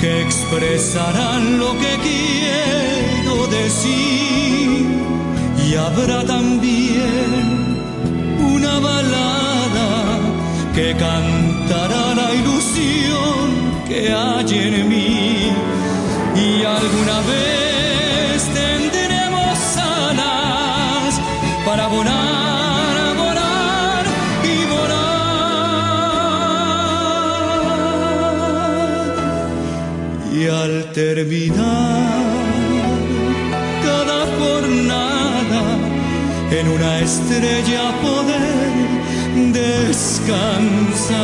que 0.00 0.22
expresarán 0.22 1.58
lo 1.58 1.72
que 1.78 1.92
quiero 2.08 3.46
decir. 3.48 4.86
Y 5.66 5.74
habrá 5.74 6.24
también 6.24 7.76
una 8.54 8.78
balada 8.78 10.18
que 10.74 10.96
cantará 10.96 12.14
la 12.14 12.34
ilusión 12.34 13.44
que 13.88 14.12
hay 14.12 14.58
en 14.58 14.88
mí. 14.88 15.52
Y 16.36 16.64
alguna 16.64 17.20
vez 17.30 17.67
terminar 30.98 32.10
cada 33.86 34.20
jornada 34.36 35.62
en 36.50 36.64
una 36.76 36.98
estrella 36.98 37.84
poder 38.02 38.72
descansar. 39.52 41.18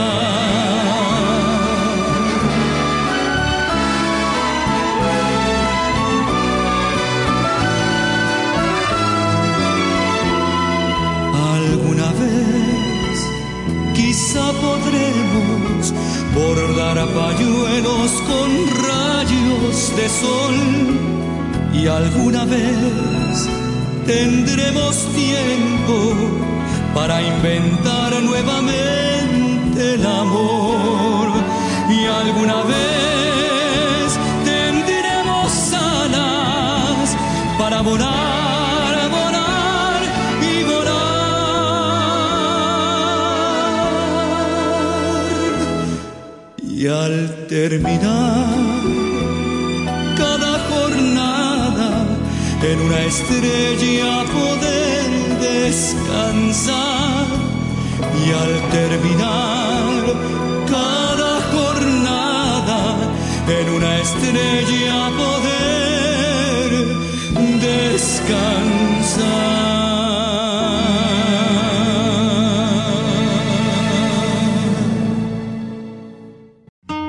Alguna 11.57 12.09
vez 12.23 13.17
quizá 13.99 14.45
podremos 14.67 15.93
bordar 16.33 16.99
pañuelos 17.09 18.11
con 18.29 18.49
de 19.93 20.09
sol 20.09 20.55
y 21.75 21.87
alguna 21.87 22.47
vez 22.47 23.49
tendremos 24.07 24.97
tiempo 25.13 26.15
para 26.95 27.21
inventar 27.21 28.23
nuevamente 28.23 29.95
el 29.95 30.07
amor. 30.07 31.29
Y 31.91 32.07
alguna 32.07 32.63
vez 32.63 34.19
tendremos 34.45 35.73
alas 35.75 37.17
para 37.59 37.83
volar. 37.83 38.25
Y 46.85 46.87
al 46.87 47.47
terminar 47.49 49.04
en 52.65 52.81
una 52.81 53.03
estrella 53.03 54.25
poder 54.33 55.39
descansar 55.39 57.27
y 58.25 58.31
al 58.33 58.71
terminar 58.71 59.93
cada 60.71 61.43
jornada 61.53 62.97
en 63.49 63.69
una 63.71 63.99
estrella 63.99 65.11
poder 65.23 66.71
descansar. 67.61 69.25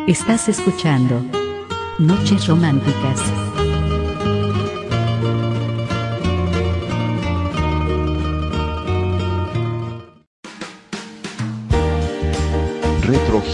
Estás 0.07 0.49
escuchando 0.49 1.23
Noches 1.97 2.45
Románticas. 2.47 3.21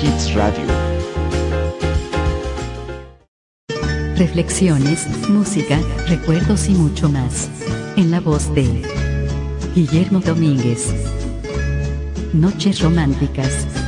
Hits 0.01 0.33
Radio. 0.33 0.65
reflexiones, 4.17 5.07
música, 5.29 5.79
recuerdos 6.07 6.69
y 6.69 6.73
mucho 6.73 7.09
más. 7.09 7.49
En 7.95 8.11
la 8.11 8.19
voz 8.19 8.53
de 8.53 8.67
Guillermo 9.75 10.19
Domínguez. 10.19 10.93
Noches 12.33 12.81
románticas. 12.81 13.80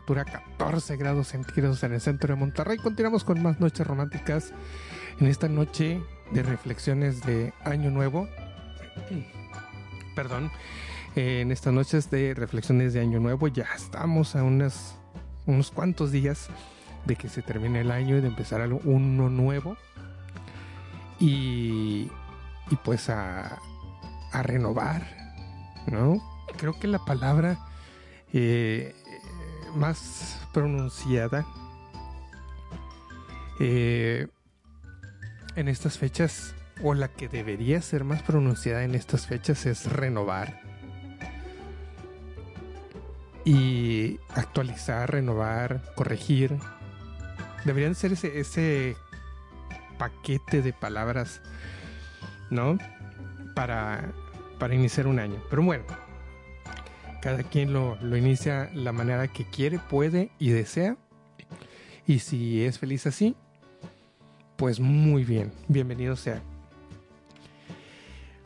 Temperatura 0.00 0.24
14 0.56 0.96
grados 0.96 1.28
centígrados 1.28 1.82
en 1.82 1.92
el 1.92 2.00
centro 2.00 2.34
de 2.34 2.40
Monterrey. 2.40 2.78
Continuamos 2.78 3.22
con 3.22 3.42
más 3.42 3.60
noches 3.60 3.86
románticas 3.86 4.52
en 5.18 5.26
esta 5.26 5.48
noche 5.48 6.02
de 6.32 6.42
reflexiones 6.42 7.22
de 7.22 7.52
Año 7.64 7.90
Nuevo. 7.90 8.26
Perdón, 10.16 10.50
en 11.16 11.52
estas 11.52 11.74
noches 11.74 12.10
de 12.10 12.32
reflexiones 12.34 12.94
de 12.94 13.00
Año 13.00 13.20
Nuevo 13.20 13.48
ya 13.48 13.66
estamos 13.76 14.36
a 14.36 14.42
unas, 14.42 14.96
unos 15.44 15.70
cuantos 15.70 16.12
días 16.12 16.48
de 17.04 17.16
que 17.16 17.28
se 17.28 17.42
termine 17.42 17.80
el 17.82 17.90
año 17.90 18.16
y 18.16 18.20
de 18.22 18.28
empezar 18.28 18.62
algo, 18.62 18.80
uno 18.84 19.28
nuevo. 19.28 19.76
Y, 21.18 22.10
y 22.70 22.76
pues 22.82 23.10
a, 23.10 23.58
a 24.32 24.42
renovar, 24.42 25.02
¿no? 25.86 26.22
Creo 26.56 26.78
que 26.78 26.88
la 26.88 27.04
palabra 27.04 27.58
eh, 28.32 28.94
más 29.74 30.40
pronunciada 30.52 31.46
eh, 33.58 34.26
en 35.56 35.68
estas 35.68 35.98
fechas, 35.98 36.54
o 36.82 36.94
la 36.94 37.08
que 37.08 37.28
debería 37.28 37.82
ser 37.82 38.04
más 38.04 38.22
pronunciada 38.22 38.84
en 38.84 38.94
estas 38.94 39.26
fechas, 39.26 39.66
es 39.66 39.90
renovar. 39.92 40.60
Y 43.44 44.18
actualizar, 44.34 45.10
renovar, 45.10 45.82
corregir. 45.94 46.56
Deberían 47.64 47.94
ser 47.94 48.12
ese, 48.12 48.40
ese 48.40 48.96
paquete 49.98 50.62
de 50.62 50.72
palabras, 50.72 51.42
¿no? 52.48 52.78
Para, 53.54 54.12
para 54.58 54.74
iniciar 54.74 55.06
un 55.06 55.18
año. 55.18 55.42
Pero 55.50 55.62
bueno, 55.62 55.84
cada 57.20 57.42
quien 57.42 57.72
lo, 57.72 57.98
inicia 58.16 58.70
la 58.74 58.92
manera 58.92 59.28
que 59.28 59.44
quiere, 59.44 59.78
puede 59.78 60.30
y 60.38 60.50
desea. 60.50 60.96
Y 62.06 62.18
si 62.20 62.64
es 62.64 62.78
feliz 62.78 63.06
así, 63.06 63.36
pues 64.56 64.80
muy 64.80 65.24
bien, 65.24 65.52
bienvenido 65.68 66.16
sea. 66.16 66.42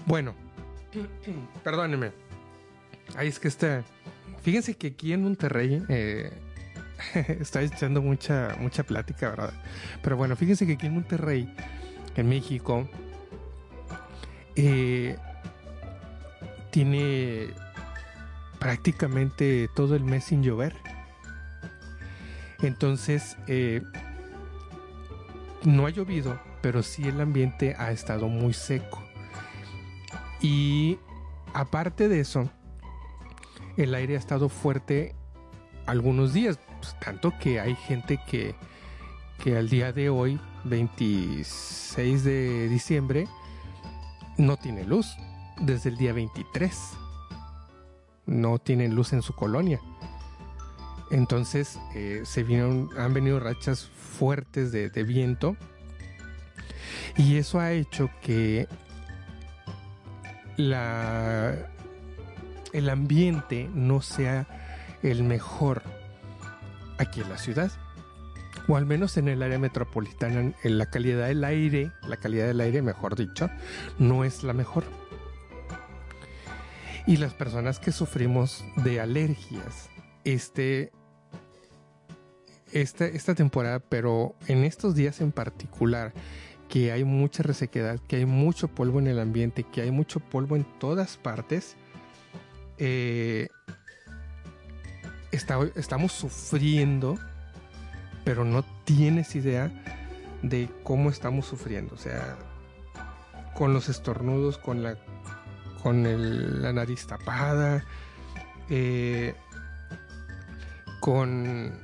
Bueno, 0.06 0.34
perdónenme. 1.64 2.12
Ahí 3.16 3.28
es 3.28 3.38
que 3.38 3.48
está. 3.48 3.84
Fíjense 4.42 4.76
que 4.76 4.88
aquí 4.88 5.12
en 5.12 5.22
Monterrey 5.22 5.82
eh, 5.88 6.32
está 7.40 7.62
echando 7.62 8.02
mucha, 8.02 8.56
mucha 8.60 8.82
plática, 8.82 9.30
¿verdad? 9.30 9.54
Pero 10.02 10.16
bueno, 10.16 10.36
fíjense 10.36 10.66
que 10.66 10.74
aquí 10.74 10.86
en 10.86 10.94
Monterrey, 10.94 11.54
en 12.16 12.28
México, 12.28 12.88
eh, 14.56 15.16
tiene 16.70 17.48
prácticamente 18.64 19.68
todo 19.74 19.94
el 19.94 20.04
mes 20.04 20.24
sin 20.24 20.42
llover. 20.42 20.74
Entonces, 22.62 23.36
eh, 23.46 23.82
no 25.64 25.84
ha 25.84 25.90
llovido, 25.90 26.40
pero 26.62 26.82
sí 26.82 27.06
el 27.06 27.20
ambiente 27.20 27.76
ha 27.78 27.92
estado 27.92 28.28
muy 28.28 28.54
seco. 28.54 29.04
Y 30.40 30.98
aparte 31.52 32.08
de 32.08 32.20
eso, 32.20 32.48
el 33.76 33.94
aire 33.94 34.14
ha 34.14 34.18
estado 34.18 34.48
fuerte 34.48 35.14
algunos 35.84 36.32
días, 36.32 36.58
pues, 36.80 36.98
tanto 37.00 37.34
que 37.38 37.60
hay 37.60 37.74
gente 37.74 38.18
que, 38.26 38.54
que 39.42 39.58
al 39.58 39.68
día 39.68 39.92
de 39.92 40.08
hoy, 40.08 40.40
26 40.64 42.24
de 42.24 42.68
diciembre, 42.70 43.28
no 44.38 44.56
tiene 44.56 44.84
luz 44.84 45.14
desde 45.60 45.90
el 45.90 45.98
día 45.98 46.14
23 46.14 47.03
no 48.26 48.58
tienen 48.58 48.94
luz 48.94 49.12
en 49.12 49.22
su 49.22 49.34
colonia. 49.34 49.80
Entonces 51.10 51.78
eh, 51.94 52.22
se 52.24 52.42
vieron, 52.42 52.90
han 52.98 53.14
venido 53.14 53.40
rachas 53.40 53.86
fuertes 53.86 54.72
de, 54.72 54.88
viento. 55.04 55.56
Y 57.16 57.36
eso 57.36 57.60
ha 57.60 57.72
hecho 57.72 58.10
que 58.20 58.66
el 60.56 60.74
ambiente 62.88 63.70
no 63.74 64.02
sea 64.02 64.46
el 65.02 65.22
mejor 65.22 65.82
aquí 66.98 67.20
en 67.20 67.28
la 67.28 67.38
ciudad. 67.38 67.70
O 68.66 68.76
al 68.76 68.86
menos 68.86 69.16
en 69.16 69.28
el 69.28 69.42
área 69.42 69.58
metropolitana 69.58 70.54
en 70.62 70.78
la 70.78 70.86
calidad 70.86 71.26
del 71.26 71.44
aire 71.44 71.92
la 72.08 72.16
calidad 72.16 72.46
del 72.46 72.62
aire 72.62 72.80
mejor 72.80 73.14
dicho 73.14 73.50
no 73.98 74.24
es 74.24 74.42
la 74.42 74.54
mejor 74.54 74.84
y 77.06 77.16
las 77.18 77.34
personas 77.34 77.78
que 77.78 77.92
sufrimos 77.92 78.64
de 78.76 79.00
alergias, 79.00 79.88
este, 80.24 80.92
esta, 82.72 83.06
esta 83.06 83.34
temporada, 83.34 83.80
pero 83.80 84.34
en 84.48 84.64
estos 84.64 84.94
días 84.94 85.20
en 85.20 85.32
particular, 85.32 86.12
que 86.68 86.92
hay 86.92 87.04
mucha 87.04 87.42
resequedad, 87.42 88.00
que 88.08 88.16
hay 88.16 88.26
mucho 88.26 88.68
polvo 88.68 88.98
en 88.98 89.06
el 89.06 89.20
ambiente, 89.20 89.64
que 89.64 89.82
hay 89.82 89.90
mucho 89.90 90.20
polvo 90.20 90.56
en 90.56 90.64
todas 90.78 91.16
partes, 91.16 91.76
eh, 92.78 93.48
estamos 95.30 96.12
sufriendo, 96.12 97.18
pero 98.24 98.44
no 98.44 98.64
tienes 98.84 99.34
idea 99.36 99.70
de 100.42 100.68
cómo 100.82 101.10
estamos 101.10 101.46
sufriendo. 101.46 101.94
O 101.94 101.98
sea, 101.98 102.36
con 103.54 103.72
los 103.72 103.88
estornudos, 103.88 104.58
con 104.58 104.82
la 104.82 104.96
con 105.84 106.62
la 106.62 106.72
nariz 106.72 107.06
tapada, 107.06 107.84
eh, 108.70 109.34
con 110.98 111.78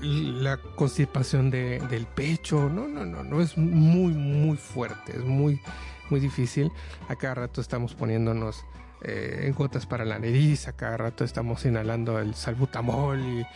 la 0.00 0.56
constipación 0.76 1.50
del 1.50 2.06
pecho. 2.06 2.70
No, 2.70 2.86
no, 2.86 3.04
no, 3.04 3.24
no, 3.24 3.40
es 3.40 3.58
muy, 3.58 4.12
muy 4.12 4.56
fuerte, 4.56 5.16
es 5.16 5.24
muy, 5.24 5.60
muy 6.08 6.20
difícil. 6.20 6.70
A 7.08 7.16
cada 7.16 7.34
rato 7.34 7.60
estamos 7.60 7.96
poniéndonos 7.96 8.64
eh, 9.02 9.52
gotas 9.58 9.86
para 9.86 10.04
la 10.04 10.20
nariz, 10.20 10.68
a 10.68 10.72
cada 10.76 10.96
rato 10.96 11.24
estamos 11.24 11.64
inhalando 11.64 12.20
el 12.20 12.36
salbutamol 12.36 13.18
y 13.18 13.46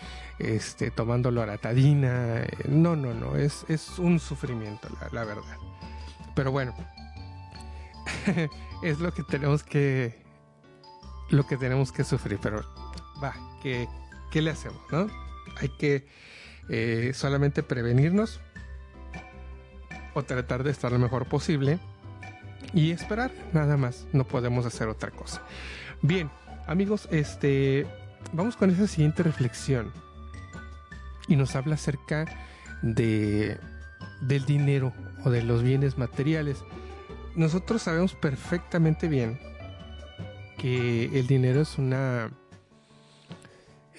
este, 0.41 0.91
tomando 0.91 1.31
loratadina. 1.31 2.45
No, 2.69 2.97
no, 2.97 3.15
no, 3.15 3.37
es, 3.37 3.65
es 3.69 4.01
un 4.01 4.19
sufrimiento, 4.19 4.89
la 5.13 5.25
verdad. 5.25 5.45
Pero 6.35 6.51
bueno, 6.51 6.75
es 8.83 9.01
lo 9.01 9.13
que 9.13 9.23
tenemos 9.23 9.63
que 9.63 10.23
lo 11.31 11.47
que 11.47 11.57
tenemos 11.57 11.91
que 11.91 12.05
sufrir, 12.05 12.39
pero 12.41 12.63
va, 13.23 13.35
¿qué, 13.63 13.89
qué 14.31 14.43
le 14.43 14.51
hacemos? 14.51 14.81
¿no? 14.91 15.09
Hay 15.61 15.71
que 15.71 16.07
eh, 16.69 17.13
solamente 17.15 17.63
prevenirnos 17.63 18.41
o 20.15 20.23
tratar 20.23 20.63
de 20.63 20.71
estar 20.71 20.93
lo 20.93 20.99
mejor 20.99 21.27
posible 21.27 21.79
y 22.73 22.91
esperar, 22.91 23.33
nada 23.53 23.77
más, 23.77 24.07
no 24.13 24.25
podemos 24.25 24.67
hacer 24.67 24.89
otra 24.89 25.11
cosa. 25.11 25.43
Bien, 26.03 26.31
amigos, 26.67 27.09
este 27.11 27.87
vamos 28.33 28.57
con 28.57 28.71
esa 28.71 28.87
siguiente 28.87 29.23
reflexión 29.23 29.93
y 31.29 31.37
nos 31.37 31.57
habla 31.57 31.75
acerca 31.75 32.27
de 32.83 33.59
del 34.21 34.45
dinero 34.47 34.93
o 35.25 35.31
de 35.31 35.43
los 35.43 35.63
bienes 35.63 35.99
materiales 35.99 36.65
nosotros 37.37 37.83
sabemos 37.83 38.15
perfectamente 38.15 39.09
bien 39.09 39.39
que 40.59 41.19
el 41.19 41.27
dinero 41.27 41.61
es 41.61 41.79
una 41.79 42.31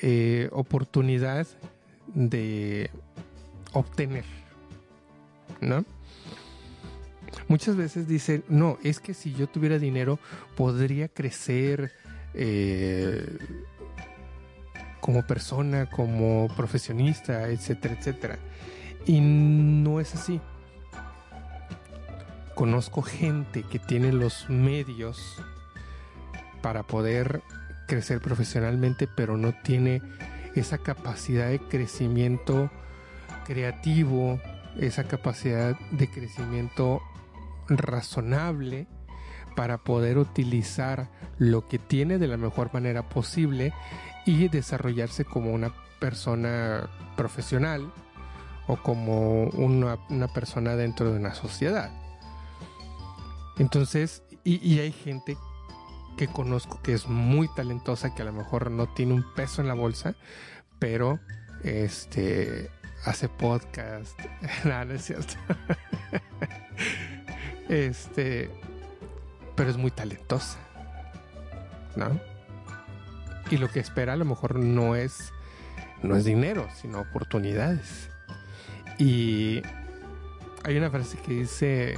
eh, 0.01 0.49
oportunidad 0.51 1.47
de 2.13 2.89
obtener, 3.73 4.25
¿no? 5.61 5.86
Muchas 7.47 7.75
veces 7.75 8.07
dicen, 8.07 8.43
no, 8.47 8.77
es 8.83 8.99
que 8.99 9.13
si 9.13 9.33
yo 9.33 9.47
tuviera 9.47 9.77
dinero 9.77 10.17
podría 10.55 11.07
crecer 11.07 11.91
eh, 12.33 13.38
como 14.99 15.27
persona, 15.27 15.89
como 15.89 16.47
profesionista, 16.55 17.49
etcétera, 17.49 17.95
etcétera. 17.99 18.39
Y 19.05 19.19
no 19.21 19.99
es 19.99 20.15
así. 20.15 20.41
Conozco 22.56 23.01
gente 23.01 23.64
que 23.64 23.80
tiene 23.80 24.12
los 24.12 24.49
medios 24.49 25.41
para 26.62 26.84
poder 26.84 27.41
crecer 27.88 28.22
profesionalmente, 28.22 29.08
pero 29.08 29.38
no 29.38 29.53
tiene 29.64 30.01
esa 30.56 30.78
capacidad 30.78 31.49
de 31.49 31.60
crecimiento 31.60 32.72
creativo, 33.45 34.39
esa 34.80 35.03
capacidad 35.03 35.78
de 35.91 36.10
crecimiento 36.10 37.01
razonable 37.68 38.88
para 39.56 39.78
poder 39.78 40.18
utilizar 40.18 41.10
lo 41.38 41.68
que 41.68 41.80
tiene 41.80 42.18
de 42.18 42.28
la 42.28 42.38
mejor 42.38 42.74
manera 42.74 43.08
posible 43.10 43.74
y 44.26 44.47
desarrollarse 44.47 45.26
como 45.26 45.51
una 45.51 45.74
persona 45.99 46.89
profesional 47.16 47.91
o 48.68 48.78
como 48.78 49.43
una, 49.49 49.97
persona 50.34 50.76
dentro 50.76 51.12
de 51.12 51.20
una 51.20 51.34
sociedad. 51.34 51.91
Entonces, 53.58 54.24
y, 54.43 54.80
hay 54.80 54.91
gente 54.91 55.38
que 56.18 56.28
conozco 56.28 56.82
que 56.82 56.93
es 56.93 57.08
muy 57.08 57.47
talentosa, 57.56 58.14
que 58.14 58.22
a 58.22 58.26
lo 58.26 58.34
mejor 58.34 58.72
no 58.72 58.88
tiene 58.88 59.14
un 59.14 59.26
peso 59.34 59.62
en 59.62 59.68
la 59.68 59.74
bolsa, 59.74 60.16
pero 60.80 61.20
este 61.64 62.70
hace 63.06 63.30
podcast. 63.30 64.20
no, 64.66 64.86
no 64.86 64.93
es 64.93 65.06
cierto. 65.06 65.34
este, 67.70 68.49
pero 69.56 69.70
es 69.70 69.78
muy 69.78 69.91
talentosa. 69.91 70.60
¿No? 71.95 72.20
Y 73.49 73.58
lo 73.58 73.70
que 73.70 73.80
espera 73.80 74.14
a 74.14 74.18
lo 74.18 74.26
mejor 74.26 74.56
no 74.60 74.95
es 74.95 75.32
no 76.06 76.16
es 76.16 76.26
dinero, 76.26 76.68
sino 76.76 76.99
oportunidades. 76.99 78.10
Y 78.97 79.62
hay 80.64 80.78
una 80.78 80.89
frase 80.89 81.18
que 81.18 81.34
dice 81.34 81.97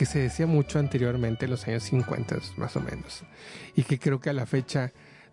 que 0.00 0.06
se 0.06 0.18
decía 0.18 0.46
mucho 0.46 0.78
anteriormente 0.78 1.44
en 1.44 1.50
los 1.50 1.68
años 1.68 1.82
50 1.82 2.38
más 2.56 2.74
o 2.74 2.80
menos 2.80 3.20
y 3.76 3.82
que 3.82 3.98
creo 3.98 4.18
que 4.18 4.30
a 4.30 4.32
la 4.32 4.46
fecha 4.46 4.92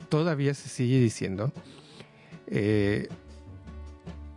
todavía 0.09 0.53
se 0.53 0.67
sigue 0.67 0.99
diciendo 0.99 1.53
eh, 2.47 3.07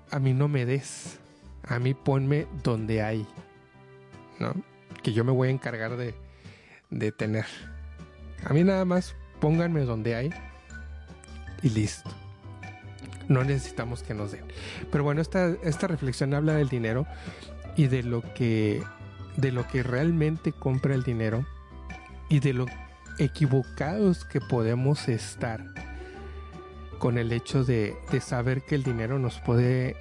a 0.09 0.21
mí 0.21 0.33
no 0.33 0.47
me 0.47 0.67
des 0.67 1.19
a 1.65 1.81
mí 1.81 1.95
ponme 1.95 2.47
donde 2.63 3.03
hay 3.03 3.27
¿no? 4.39 4.55
que 5.03 5.13
yo 5.13 5.25
me 5.25 5.33
voy 5.33 5.49
a 5.49 5.51
encargar 5.51 5.97
de, 5.97 6.15
de 6.91 7.11
tener. 7.11 7.47
A 8.45 8.55
mí 8.55 8.63
nada 8.63 8.85
más 8.85 9.17
pónganme 9.41 9.81
donde 9.81 10.15
hay 10.15 10.31
y 11.61 11.71
listo. 11.71 12.09
No 13.27 13.43
necesitamos 13.43 14.05
que 14.05 14.15
nos 14.15 14.31
den. 14.31 14.45
Pero 14.93 15.03
bueno 15.03 15.23
esta, 15.23 15.57
esta 15.65 15.89
reflexión 15.89 16.35
habla 16.35 16.55
del 16.55 16.69
dinero 16.69 17.05
y 17.75 17.89
de 17.89 18.05
lo 18.05 18.23
que 18.35 18.81
de 19.41 19.53
lo 19.53 19.67
que 19.67 19.83
realmente 19.83 20.53
compra 20.53 20.95
el 20.95 21.03
dinero 21.03 21.45
y 22.29 22.41
de 22.41 22.53
lo 22.53 22.67
equivocados 23.19 24.25
que 24.25 24.41
podemos 24.41 25.09
estar 25.09 25.65
con 26.99 27.19
el 27.19 27.33
hecho 27.33 27.65
de, 27.65 27.97
saber 28.21 28.63
que 28.63 28.75
el 28.75 28.83
dinero 28.83 29.19
nos 29.19 29.41
puede 29.41 29.97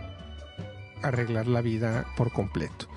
arreglar 1.01 1.47
la 1.47 1.61
vida 1.61 2.05
por 2.17 2.31
completo. 2.31 2.87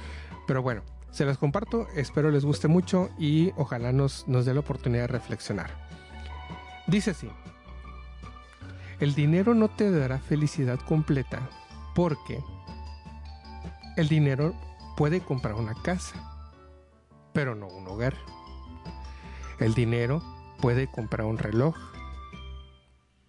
Pero 0.46 0.62
bueno, 0.62 0.82
se 1.10 1.24
las 1.24 1.38
comparto, 1.38 1.86
espero 1.94 2.30
les 2.30 2.44
guste 2.44 2.68
mucho 2.68 3.10
y 3.18 3.52
ojalá 3.56 3.92
nos, 3.92 4.26
nos 4.26 4.44
dé 4.44 4.54
la 4.54 4.60
oportunidad 4.60 5.02
de 5.02 5.08
reflexionar. 5.08 5.70
Dice 6.88 7.12
así, 7.12 7.30
el 8.98 9.14
dinero 9.14 9.54
no 9.54 9.68
te 9.68 9.90
dará 9.90 10.18
felicidad 10.18 10.80
completa 10.80 11.48
porque 11.94 12.42
el 13.96 14.08
dinero 14.08 14.54
puede 14.96 15.20
comprar 15.20 15.54
una 15.54 15.74
casa, 15.74 16.31
pero 17.32 17.54
no 17.54 17.66
un 17.66 17.86
hogar. 17.88 18.14
El 19.58 19.74
dinero 19.74 20.22
puede 20.60 20.86
comprar 20.86 21.26
un 21.26 21.38
reloj, 21.38 21.76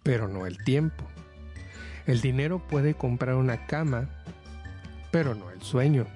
pero 0.02 0.28
no 0.28 0.46
el 0.46 0.62
tiempo. 0.64 1.04
El 2.06 2.20
dinero 2.20 2.58
puede 2.58 2.94
comprar 2.94 3.34
una 3.34 3.66
cama, 3.66 4.08
pero 5.10 5.34
no 5.34 5.50
el 5.50 5.62
sueño. 5.62 6.06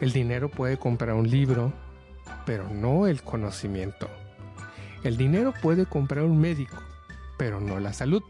El 0.00 0.12
dinero 0.12 0.50
puede 0.50 0.78
comprar 0.78 1.14
un 1.14 1.30
libro, 1.30 1.72
pero 2.46 2.68
no 2.68 3.06
el 3.06 3.22
conocimiento. 3.22 4.08
El 5.02 5.16
dinero 5.16 5.52
puede 5.60 5.86
comprar 5.86 6.24
un 6.24 6.40
médico, 6.40 6.76
pero 7.36 7.60
no 7.60 7.78
la 7.78 7.92
salud. 7.92 8.22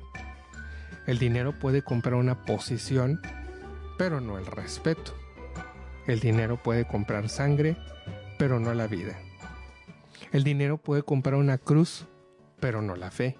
El 1.07 1.19
dinero 1.19 1.53
puede 1.53 1.83
comprar 1.83 2.15
una 2.15 2.43
posición, 2.45 3.21
pero 3.97 4.21
no 4.21 4.39
el 4.39 4.47
respeto. 4.47 5.15
El 6.07 6.21
dinero 6.21 6.63
puede 6.63 6.87
comprar 6.87 7.29
sangre, 7.29 7.77
pero 8.45 8.61
no 8.61 8.75
la 8.75 8.87
vida. 8.87 9.17
El 10.31 10.45
dinero 10.45 10.77
puede 10.77 11.03
comprar 11.03 11.37
una 11.37 11.57
cruz, 11.57 12.05
pero 12.61 12.83
no 12.83 12.95
la 12.95 13.11
fe. 13.11 13.39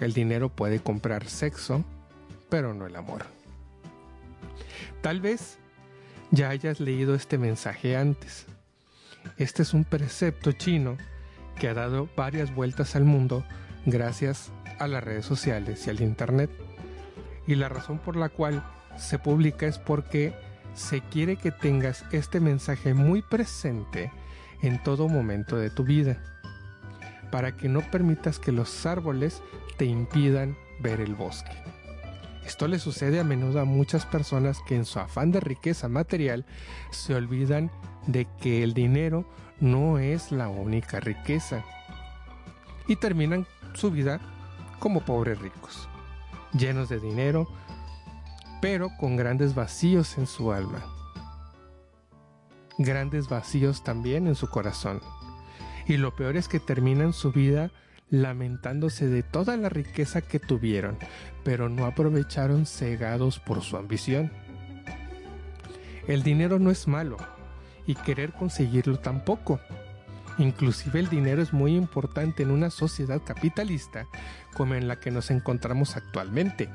El 0.00 0.14
dinero 0.14 0.48
puede 0.48 0.80
comprar 0.80 1.28
sexo, 1.28 1.84
pero 2.48 2.74
no 2.74 2.88
el 2.88 2.96
amor. 2.96 3.26
Tal 5.00 5.20
vez 5.20 5.60
ya 6.32 6.48
hayas 6.48 6.80
leído 6.80 7.14
este 7.14 7.38
mensaje 7.38 7.96
antes. 7.96 8.46
Este 9.36 9.62
es 9.62 9.74
un 9.74 9.84
precepto 9.84 10.50
chino 10.50 10.96
que 11.60 11.68
ha 11.68 11.74
dado 11.74 12.08
varias 12.16 12.52
vueltas 12.52 12.96
al 12.96 13.04
mundo 13.04 13.44
gracias 13.86 14.50
a 14.80 14.88
las 14.88 15.04
redes 15.04 15.24
sociales 15.24 15.86
y 15.86 15.90
al 15.90 16.00
Internet. 16.00 16.50
Y 17.46 17.54
la 17.54 17.68
razón 17.68 18.00
por 18.00 18.16
la 18.16 18.28
cual 18.28 18.64
se 18.96 19.20
publica 19.20 19.68
es 19.68 19.78
porque 19.78 20.34
se 20.74 21.00
quiere 21.00 21.36
que 21.36 21.50
tengas 21.50 22.04
este 22.12 22.40
mensaje 22.40 22.94
muy 22.94 23.22
presente 23.22 24.12
en 24.62 24.82
todo 24.82 25.08
momento 25.08 25.56
de 25.56 25.70
tu 25.70 25.84
vida, 25.84 26.22
para 27.30 27.56
que 27.56 27.68
no 27.68 27.80
permitas 27.90 28.38
que 28.38 28.52
los 28.52 28.86
árboles 28.86 29.42
te 29.76 29.84
impidan 29.84 30.56
ver 30.80 31.00
el 31.00 31.14
bosque. 31.14 31.52
Esto 32.44 32.66
le 32.68 32.78
sucede 32.78 33.20
a 33.20 33.24
menudo 33.24 33.60
a 33.60 33.64
muchas 33.64 34.06
personas 34.06 34.58
que 34.66 34.74
en 34.74 34.84
su 34.84 34.98
afán 34.98 35.30
de 35.30 35.40
riqueza 35.40 35.88
material 35.88 36.44
se 36.90 37.14
olvidan 37.14 37.70
de 38.06 38.26
que 38.40 38.62
el 38.62 38.74
dinero 38.74 39.24
no 39.60 39.98
es 39.98 40.32
la 40.32 40.48
única 40.48 41.00
riqueza 41.00 41.64
y 42.88 42.96
terminan 42.96 43.46
su 43.74 43.90
vida 43.90 44.20
como 44.78 45.04
pobres 45.04 45.38
ricos, 45.38 45.88
llenos 46.52 46.88
de 46.88 46.98
dinero, 46.98 47.46
pero 48.60 48.90
con 48.98 49.16
grandes 49.16 49.54
vacíos 49.54 50.18
en 50.18 50.26
su 50.26 50.52
alma. 50.52 50.84
Grandes 52.78 53.28
vacíos 53.28 53.82
también 53.84 54.26
en 54.26 54.34
su 54.34 54.48
corazón. 54.48 55.00
Y 55.86 55.96
lo 55.96 56.14
peor 56.14 56.36
es 56.36 56.48
que 56.48 56.60
terminan 56.60 57.12
su 57.12 57.32
vida 57.32 57.70
lamentándose 58.10 59.06
de 59.06 59.22
toda 59.22 59.56
la 59.56 59.68
riqueza 59.68 60.20
que 60.20 60.38
tuvieron, 60.38 60.98
pero 61.44 61.68
no 61.68 61.86
aprovecharon 61.86 62.66
cegados 62.66 63.38
por 63.38 63.62
su 63.62 63.76
ambición. 63.76 64.32
El 66.06 66.22
dinero 66.22 66.58
no 66.58 66.70
es 66.70 66.88
malo, 66.88 67.16
y 67.86 67.94
querer 67.94 68.32
conseguirlo 68.32 68.98
tampoco. 68.98 69.60
Inclusive 70.38 71.00
el 71.00 71.08
dinero 71.08 71.42
es 71.42 71.52
muy 71.52 71.76
importante 71.76 72.42
en 72.42 72.50
una 72.50 72.70
sociedad 72.70 73.20
capitalista 73.24 74.06
como 74.54 74.74
en 74.74 74.88
la 74.88 74.98
que 74.98 75.10
nos 75.10 75.30
encontramos 75.30 75.96
actualmente 75.96 76.68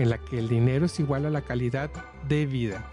en 0.00 0.08
la 0.08 0.16
que 0.16 0.38
el 0.38 0.48
dinero 0.48 0.86
es 0.86 0.98
igual 0.98 1.26
a 1.26 1.30
la 1.30 1.42
calidad 1.42 1.90
de 2.26 2.46
vida. 2.46 2.86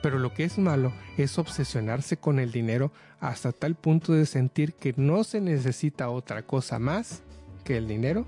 Pero 0.00 0.20
lo 0.20 0.32
que 0.32 0.44
es 0.44 0.58
malo 0.58 0.92
es 1.16 1.38
obsesionarse 1.38 2.16
con 2.18 2.38
el 2.38 2.52
dinero 2.52 2.92
hasta 3.18 3.50
tal 3.50 3.74
punto 3.74 4.12
de 4.12 4.26
sentir 4.26 4.74
que 4.74 4.94
no 4.96 5.24
se 5.24 5.40
necesita 5.40 6.08
otra 6.08 6.42
cosa 6.42 6.78
más 6.78 7.22
que 7.64 7.76
el 7.76 7.88
dinero 7.88 8.26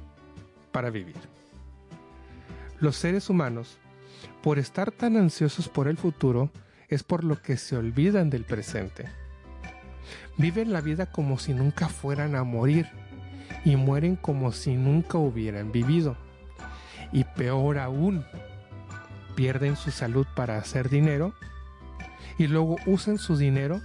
para 0.72 0.90
vivir. 0.90 1.14
Los 2.80 2.96
seres 2.96 3.30
humanos, 3.30 3.78
por 4.42 4.58
estar 4.58 4.90
tan 4.90 5.16
ansiosos 5.16 5.68
por 5.68 5.86
el 5.86 5.96
futuro, 5.96 6.50
es 6.88 7.04
por 7.04 7.22
lo 7.22 7.40
que 7.40 7.56
se 7.56 7.76
olvidan 7.76 8.30
del 8.30 8.42
presente. 8.42 9.04
Viven 10.38 10.72
la 10.72 10.80
vida 10.80 11.06
como 11.06 11.38
si 11.38 11.54
nunca 11.54 11.88
fueran 11.88 12.34
a 12.34 12.42
morir 12.42 12.88
y 13.64 13.76
mueren 13.76 14.16
como 14.16 14.50
si 14.50 14.74
nunca 14.74 15.18
hubieran 15.18 15.70
vivido 15.70 16.16
y 17.12 17.24
peor 17.24 17.78
aún, 17.78 18.24
pierden 19.34 19.76
su 19.76 19.90
salud 19.90 20.26
para 20.34 20.58
hacer 20.58 20.88
dinero 20.88 21.32
y 22.38 22.46
luego 22.46 22.76
usan 22.86 23.18
su 23.18 23.36
dinero 23.36 23.80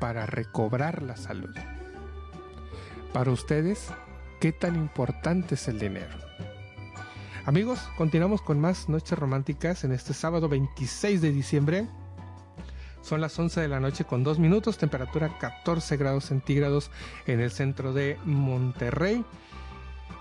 para 0.00 0.26
recobrar 0.26 1.02
la 1.02 1.16
salud. 1.16 1.54
Para 3.12 3.30
ustedes, 3.30 3.88
¿qué 4.40 4.52
tan 4.52 4.76
importante 4.76 5.54
es 5.54 5.66
el 5.68 5.78
dinero? 5.78 6.16
Amigos, 7.46 7.80
continuamos 7.96 8.42
con 8.42 8.60
más 8.60 8.88
noches 8.88 9.18
románticas 9.18 9.82
en 9.84 9.92
este 9.92 10.12
sábado 10.12 10.48
26 10.48 11.22
de 11.22 11.32
diciembre. 11.32 11.88
Son 13.00 13.22
las 13.22 13.38
11 13.38 13.62
de 13.62 13.68
la 13.68 13.80
noche 13.80 14.04
con 14.04 14.22
2 14.22 14.38
minutos, 14.38 14.76
temperatura 14.76 15.38
14 15.38 15.96
grados 15.96 16.26
centígrados 16.26 16.90
en 17.26 17.40
el 17.40 17.50
centro 17.50 17.94
de 17.94 18.18
Monterrey. 18.24 19.24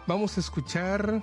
Vamos 0.08 0.38
a 0.38 0.40
escuchar. 0.40 1.22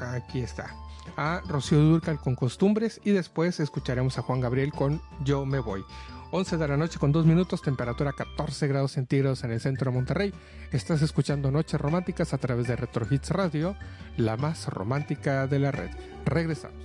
Aquí 0.00 0.40
está. 0.40 0.74
A 1.16 1.40
Rocío 1.46 1.78
Durcal 1.80 2.18
con 2.20 2.34
Costumbres 2.34 3.00
y 3.04 3.10
después 3.10 3.60
escucharemos 3.60 4.18
a 4.18 4.22
Juan 4.22 4.40
Gabriel 4.40 4.72
con 4.72 5.00
Yo 5.24 5.44
me 5.46 5.58
voy. 5.58 5.84
11 6.30 6.58
de 6.58 6.68
la 6.68 6.76
noche 6.76 6.98
con 6.98 7.10
2 7.10 7.24
minutos, 7.24 7.62
temperatura 7.62 8.12
14 8.12 8.68
grados 8.68 8.92
centígrados 8.92 9.44
en 9.44 9.52
el 9.52 9.60
centro 9.60 9.90
de 9.90 9.96
Monterrey. 9.96 10.34
Estás 10.72 11.00
escuchando 11.00 11.50
Noches 11.50 11.80
Románticas 11.80 12.34
a 12.34 12.38
través 12.38 12.68
de 12.68 12.76
Retro 12.76 13.06
Hits 13.10 13.30
Radio, 13.30 13.74
la 14.18 14.36
más 14.36 14.66
romántica 14.68 15.46
de 15.46 15.58
la 15.58 15.70
red. 15.70 15.90
Regresamos. 16.26 16.84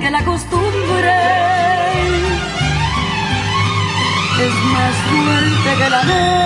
Que 0.00 0.10
la 0.10 0.24
costumbre 0.24 1.14
es 4.40 4.54
más 4.72 4.94
fuerte 5.10 5.76
que 5.78 5.86
el 5.86 5.94
amor. 5.94 6.41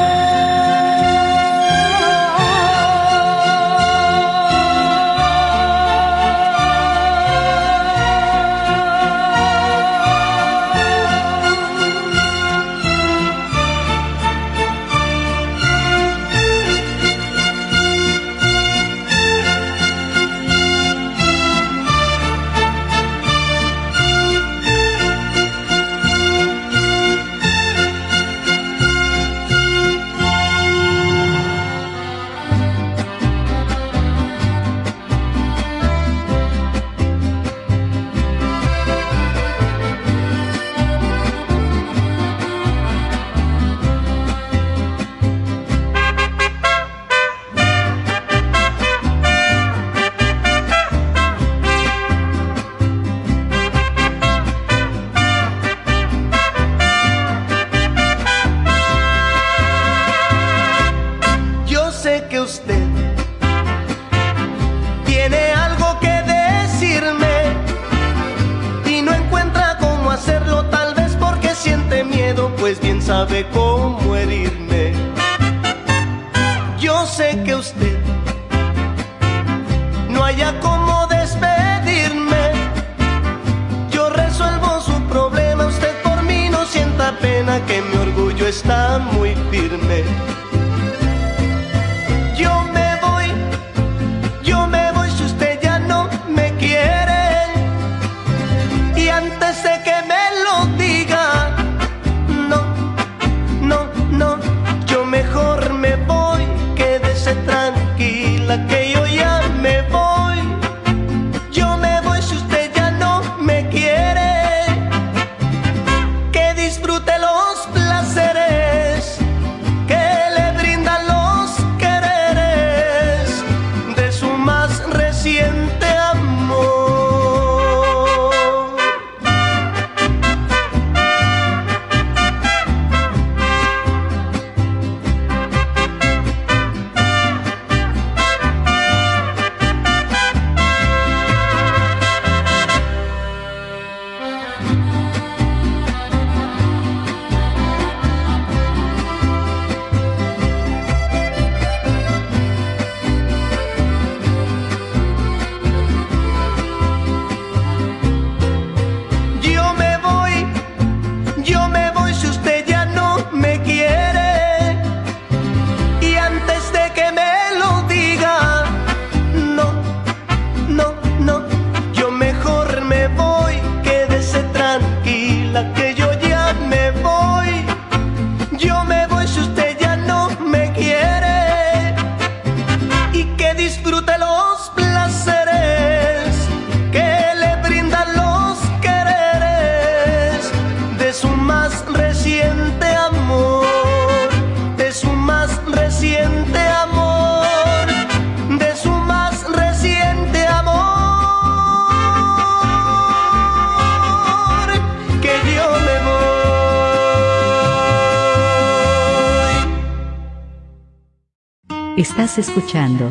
Estás 212.36 212.54
escuchando 212.54 213.10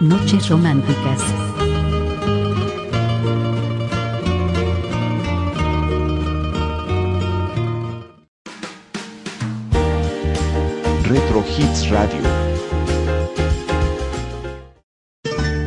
Noches 0.00 0.48
Románticas. 0.48 1.20
Retro 11.04 11.44
Hits 11.58 11.90
Radio. 11.90 12.22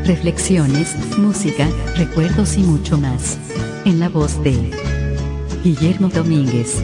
Reflexiones, 0.05 0.95
música, 1.19 1.67
recuerdos 1.97 2.57
y 2.57 2.63
mucho 2.63 2.97
más. 2.97 3.37
En 3.85 3.99
la 3.99 4.09
voz 4.09 4.41
de 4.43 4.71
Guillermo 5.63 6.09
Domínguez. 6.09 6.81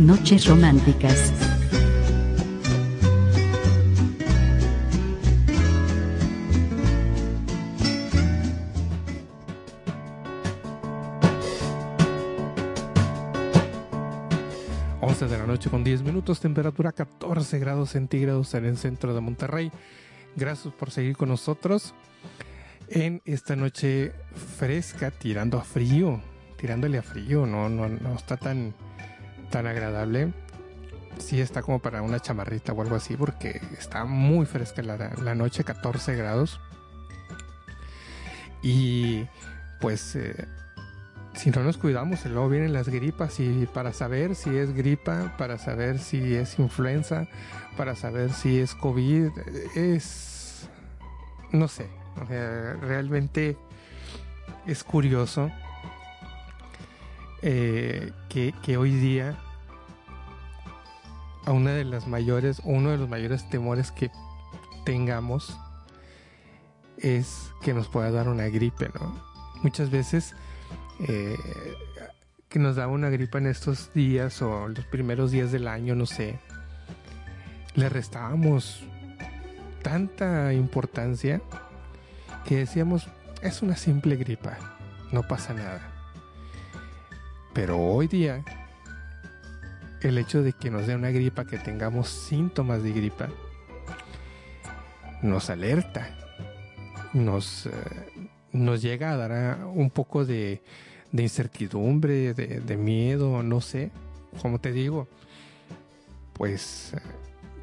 Noches 0.00 0.46
Románticas. 0.46 1.47
Temperatura 16.36 16.92
14 16.92 17.58
grados 17.58 17.90
centígrados 17.90 18.52
en 18.54 18.66
el 18.66 18.76
centro 18.76 19.14
de 19.14 19.20
Monterrey. 19.20 19.72
Gracias 20.36 20.72
por 20.74 20.90
seguir 20.90 21.16
con 21.16 21.30
nosotros 21.30 21.94
en 22.90 23.22
esta 23.24 23.56
noche 23.56 24.12
fresca, 24.58 25.10
tirando 25.10 25.58
a 25.58 25.62
frío, 25.62 26.20
tirándole 26.56 26.98
a 26.98 27.02
frío, 27.02 27.46
no, 27.46 27.68
no, 27.68 27.88
no 27.88 28.14
está 28.14 28.36
tan, 28.36 28.74
tan 29.50 29.66
agradable. 29.66 30.32
Sí 31.18 31.40
está 31.40 31.62
como 31.62 31.80
para 31.80 32.02
una 32.02 32.20
chamarrita 32.20 32.72
o 32.72 32.82
algo 32.82 32.96
así, 32.96 33.16
porque 33.16 33.60
está 33.78 34.04
muy 34.04 34.46
fresca 34.46 34.82
la, 34.82 34.96
la 35.22 35.34
noche, 35.34 35.64
14 35.64 36.14
grados. 36.14 36.60
Y 38.62 39.26
pues 39.80 40.16
eh, 40.16 40.46
si 41.38 41.50
no 41.50 41.62
nos 41.62 41.78
cuidamos, 41.78 42.24
luego 42.26 42.48
vienen 42.48 42.72
las 42.72 42.88
gripas 42.88 43.38
y 43.38 43.68
para 43.72 43.92
saber 43.92 44.34
si 44.34 44.56
es 44.56 44.74
gripa, 44.74 45.36
para 45.38 45.56
saber 45.56 46.00
si 46.00 46.34
es 46.34 46.58
influenza, 46.58 47.28
para 47.76 47.94
saber 47.94 48.32
si 48.32 48.58
es 48.58 48.74
COVID, 48.74 49.30
es, 49.76 50.68
no 51.52 51.68
sé, 51.68 51.86
o 52.20 52.26
sea, 52.26 52.72
realmente 52.80 53.56
es 54.66 54.82
curioso 54.82 55.48
eh, 57.42 58.10
que, 58.28 58.52
que 58.64 58.76
hoy 58.76 58.90
día 58.90 59.38
a 61.46 61.52
una 61.52 61.70
de 61.70 61.84
las 61.84 62.08
mayores, 62.08 62.60
uno 62.64 62.90
de 62.90 62.98
los 62.98 63.08
mayores 63.08 63.48
temores 63.48 63.92
que 63.92 64.10
tengamos 64.84 65.56
es 66.96 67.52
que 67.62 67.74
nos 67.74 67.86
pueda 67.86 68.10
dar 68.10 68.28
una 68.28 68.48
gripe, 68.48 68.90
¿no? 68.98 69.22
Muchas 69.62 69.90
veces 69.90 70.34
eh, 71.00 71.36
que 72.48 72.58
nos 72.58 72.76
da 72.76 72.88
una 72.88 73.10
gripa 73.10 73.38
en 73.38 73.46
estos 73.46 73.92
días 73.92 74.40
o 74.42 74.68
los 74.68 74.84
primeros 74.86 75.30
días 75.30 75.52
del 75.52 75.68
año, 75.68 75.94
no 75.94 76.06
sé, 76.06 76.38
le 77.74 77.88
restábamos 77.88 78.82
tanta 79.82 80.52
importancia 80.52 81.40
que 82.44 82.56
decíamos, 82.56 83.08
es 83.42 83.62
una 83.62 83.76
simple 83.76 84.16
gripa, 84.16 84.58
no 85.12 85.22
pasa 85.22 85.52
nada. 85.54 85.80
Pero 87.52 87.78
hoy 87.78 88.08
día, 88.08 88.42
el 90.00 90.18
hecho 90.18 90.42
de 90.42 90.52
que 90.52 90.70
nos 90.70 90.86
dé 90.86 90.94
una 90.94 91.10
gripa, 91.10 91.44
que 91.44 91.58
tengamos 91.58 92.08
síntomas 92.08 92.82
de 92.82 92.92
gripa, 92.92 93.28
nos 95.22 95.50
alerta, 95.50 96.16
nos, 97.12 97.66
eh, 97.66 97.70
nos 98.52 98.80
llega 98.80 99.12
a 99.12 99.16
dar 99.16 99.64
un 99.66 99.90
poco 99.90 100.24
de, 100.24 100.62
de 101.12 101.22
incertidumbre, 101.22 102.34
de, 102.34 102.76
miedo, 102.76 103.42
no 103.42 103.60
sé, 103.60 103.90
como 104.42 104.60
te 104.60 104.72
digo, 104.72 105.08
pues 106.34 106.92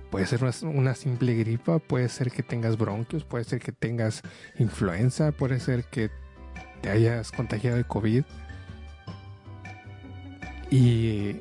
puede 0.09 0.25
ser 0.25 0.43
una, 0.43 0.53
una 0.71 0.95
simple 0.95 1.35
gripa, 1.35 1.79
puede 1.79 2.09
ser 2.09 2.31
que 2.31 2.43
tengas 2.43 2.77
bronquios, 2.77 3.23
puede 3.23 3.43
ser 3.43 3.59
que 3.59 3.71
tengas 3.71 4.21
influenza, 4.57 5.31
puede 5.31 5.59
ser 5.59 5.85
que 5.85 6.09
te 6.81 6.89
hayas 6.89 7.31
contagiado 7.31 7.77
de 7.77 7.83
COVID. 7.83 8.23
Y, 10.71 11.37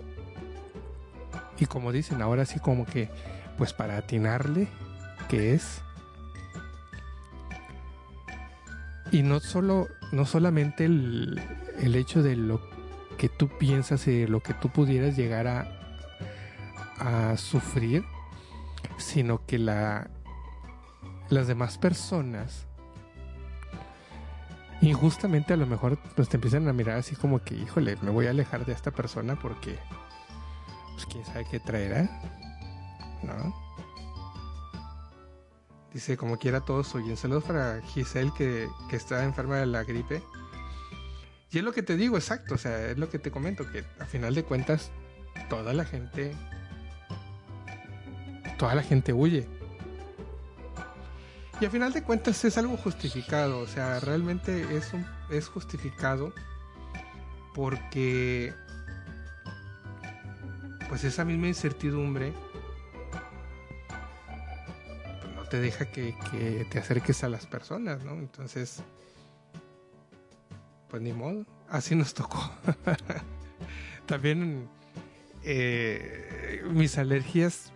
y 1.59 1.67
como 1.67 1.93
dicen, 1.93 2.21
ahora 2.21 2.45
sí 2.45 2.61
como 2.61 2.85
que, 2.85 3.09
pues 3.57 3.73
para 3.73 3.97
atinarle, 3.97 4.69
que 5.29 5.55
es? 5.55 5.81
Y 9.11 9.23
no 9.23 9.41
solo, 9.41 9.89
no 10.13 10.27
solamente 10.27 10.85
el, 10.85 11.41
el 11.81 11.97
hecho 11.97 12.23
de 12.23 12.37
lo 12.37 12.61
que 13.17 13.29
tú 13.29 13.49
piensas 13.49 14.07
y 14.07 14.21
de 14.21 14.29
lo 14.29 14.41
que 14.41 14.55
tú 14.55 14.69
pudieras 14.69 15.17
llegar 15.17 15.47
a, 15.47 15.81
sufrir, 17.37 18.05
sino 18.97 19.45
que 19.45 19.59
la, 19.59 20.09
las 21.29 21.49
demás 21.49 21.77
personas 21.77 22.67
injustamente 24.81 25.53
a 25.53 25.57
lo 25.57 25.67
mejor 25.67 25.99
pues 26.15 26.29
te 26.29 26.37
empiezan 26.37 26.69
a 26.69 26.73
mirar 26.73 26.99
así 26.99 27.17
como 27.17 27.43
que, 27.43 27.55
híjole, 27.55 27.97
me 28.03 28.11
voy 28.11 28.27
a 28.27 28.31
alejar 28.31 28.65
de 28.65 28.73
esta 28.73 28.91
persona 28.91 29.37
porque 29.37 29.79
pues 30.95 31.07
quién 31.07 31.25
sabe 31.25 31.47
qué 31.51 31.61
traerá, 31.61 32.09
¿no? 33.23 33.55
Dice, 35.93 36.17
como 36.17 36.39
quiera 36.39 36.61
todos 36.61 36.93
oyen. 36.97 37.17
Saludos 37.17 37.45
para 37.45 37.81
Giselle 37.83 38.33
que, 38.37 38.69
que 38.91 38.97
está 38.97 39.23
enferma 39.25 39.57
de 39.59 39.67
la 39.67 39.85
gripe. 39.85 40.23
Y 41.55 41.59
es 41.59 41.65
lo 41.65 41.73
que 41.73 41.85
te 41.85 41.97
digo, 41.97 42.17
exacto, 42.17 42.57
o 42.57 42.59
sea, 42.59 42.91
es 42.91 42.99
lo 42.99 43.09
que 43.09 43.21
te 43.21 43.31
comento, 43.31 43.71
que 43.71 43.85
a 44.01 44.07
final 44.07 44.35
de 44.35 44.43
cuentas 44.43 44.91
toda 45.49 45.73
la 45.73 45.85
gente, 45.85 46.35
toda 48.59 48.75
la 48.75 48.83
gente 48.83 49.13
huye. 49.13 49.47
Y 51.61 51.65
a 51.65 51.71
final 51.71 51.93
de 51.93 52.03
cuentas 52.03 52.45
es 52.45 52.59
algo 52.59 52.77
justificado, 52.77 53.61
o 53.61 53.69
sea, 53.69 54.01
realmente 54.01 54.77
es, 54.77 54.93
un, 54.93 55.07
es 55.31 55.47
justificado 55.47 56.35
porque 57.55 58.53
pues 60.89 61.05
esa 61.05 61.25
misma 61.25 61.47
incertidumbre 61.47 62.33
pues, 65.21 65.35
no 65.37 65.45
te 65.45 65.61
deja 65.61 65.85
que, 65.85 66.17
que, 66.33 66.67
te 66.69 66.81
acerques 66.81 67.23
a 67.23 67.29
las 67.29 67.47
personas, 67.47 68.03
¿no? 68.03 68.15
Entonces, 68.15 68.83
pues 70.95 71.03
ni 71.03 71.13
modo, 71.13 71.45
así 71.69 71.97
nos 71.97 72.15
tocó. 72.15 72.53
También 74.07 74.69
eh, 75.43 76.63
mis 76.71 76.99
alergias 76.99 77.73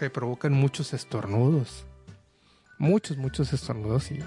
me 0.00 0.10
provocan 0.10 0.52
muchos 0.52 0.92
estornudos 0.92 1.86
muchos, 2.78 3.18
muchos 3.18 3.52
estornudos 3.52 4.10
y, 4.10 4.18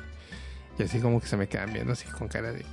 y 0.78 0.84
así 0.84 1.02
como 1.02 1.20
que 1.20 1.28
se 1.28 1.36
me 1.36 1.50
quedan 1.50 1.74
viendo 1.74 1.92
así 1.92 2.08
con 2.08 2.30
cara 2.30 2.54
de 2.54 2.64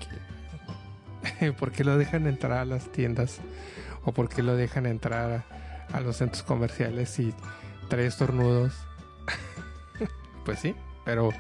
que 1.40 1.52
¿por 1.59 1.72
qué 1.72 1.82
lo 1.82 1.98
dejan 1.98 2.28
entrar 2.28 2.59
a 2.59 2.64
las 2.64 2.93
tiendas? 2.93 3.40
¿O 4.05 4.12
por 4.12 4.28
qué 4.28 4.44
lo 4.44 4.55
dejan 4.55 4.86
entrar 4.86 5.44
a, 5.90 5.97
a 5.97 6.01
los 6.01 6.18
centros 6.18 6.44
comerciales 6.44 7.18
y 7.18 7.34
trae 7.88 8.06
estornudos? 8.06 8.72
pues 10.44 10.60
sí, 10.60 10.76
pero 11.05 11.30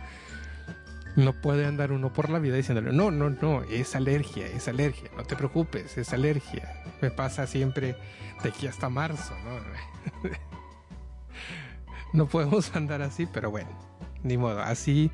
no 1.16 1.32
puede 1.40 1.66
andar 1.66 1.92
uno 1.92 2.12
por 2.12 2.30
la 2.30 2.38
vida 2.38 2.56
diciéndole, 2.56 2.92
no, 2.92 3.10
no, 3.10 3.30
no, 3.30 3.62
es 3.64 3.96
alergia, 3.96 4.46
es 4.46 4.68
alergia, 4.68 5.10
no 5.16 5.24
te 5.24 5.36
preocupes, 5.36 5.98
es 5.98 6.12
alergia. 6.12 6.84
Me 7.00 7.10
pasa 7.10 7.46
siempre 7.46 7.96
de 8.42 8.48
aquí 8.48 8.66
hasta 8.66 8.88
marzo, 8.88 9.34
¿no? 9.44 10.30
no 12.12 12.26
podemos 12.26 12.74
andar 12.76 13.02
así, 13.02 13.26
pero 13.26 13.50
bueno 13.50 13.86
ni 14.26 14.36
modo, 14.36 14.60
así, 14.60 15.10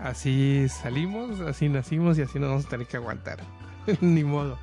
así 0.00 0.66
salimos, 0.68 1.40
así 1.40 1.68
nacimos 1.68 2.18
y 2.18 2.22
así 2.22 2.38
nos 2.38 2.50
vamos 2.50 2.66
a 2.66 2.68
tener 2.68 2.86
que 2.86 2.96
aguantar. 2.96 3.40
ni 4.00 4.24
modo. 4.24 4.58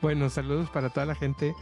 Bueno, 0.00 0.30
saludos 0.30 0.70
para 0.70 0.90
toda 0.90 1.06
la 1.06 1.14
gente 1.14 1.54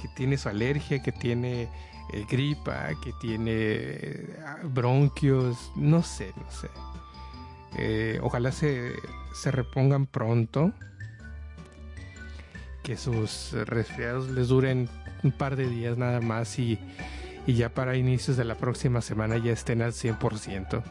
que 0.00 0.08
tiene 0.08 0.38
su 0.38 0.48
alergia, 0.48 1.02
que 1.02 1.12
tiene 1.12 1.68
eh, 2.12 2.26
gripa, 2.28 2.88
que 3.02 3.12
tiene 3.20 3.52
eh, 3.52 4.36
bronquios, 4.64 5.72
no 5.76 6.02
sé, 6.02 6.32
no 6.36 6.50
sé. 6.50 6.68
Eh, 7.76 8.18
ojalá 8.22 8.52
se, 8.52 8.94
se 9.34 9.50
repongan 9.50 10.06
pronto. 10.06 10.72
Que 12.82 12.96
sus 12.96 13.52
resfriados 13.52 14.30
les 14.30 14.48
duren 14.48 14.88
un 15.22 15.32
par 15.32 15.56
de 15.56 15.68
días 15.68 15.98
nada 15.98 16.20
más 16.20 16.58
y, 16.58 16.78
y 17.46 17.54
ya 17.54 17.68
para 17.68 17.96
inicios 17.96 18.36
de 18.36 18.44
la 18.44 18.54
próxima 18.54 19.02
semana 19.02 19.36
ya 19.36 19.52
estén 19.52 19.82
al 19.82 19.92
100% 19.92 20.82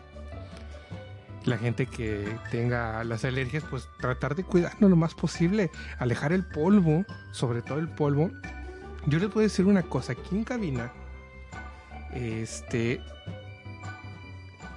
la 1.48 1.58
gente 1.58 1.86
que 1.86 2.28
tenga 2.52 3.04
las 3.04 3.26
alergias, 3.26 3.64
pues 3.70 3.88
tratar 4.00 4.36
de 4.36 4.44
cuidarnos 4.44 4.90
lo 4.90 4.96
más 4.96 5.16
posible, 5.16 5.72
alejar 5.98 6.34
el 6.34 6.46
polvo, 6.46 7.06
sobre 7.32 7.62
todo 7.62 7.80
el 7.80 7.90
polvo. 7.90 8.30
Yo 9.06 9.20
les 9.20 9.34
voy 9.34 9.44
a 9.44 9.48
decir 9.48 9.66
una 9.66 9.84
cosa, 9.84 10.14
aquí 10.14 10.36
en 10.36 10.44
cabina, 10.44 10.92
este, 12.14 13.02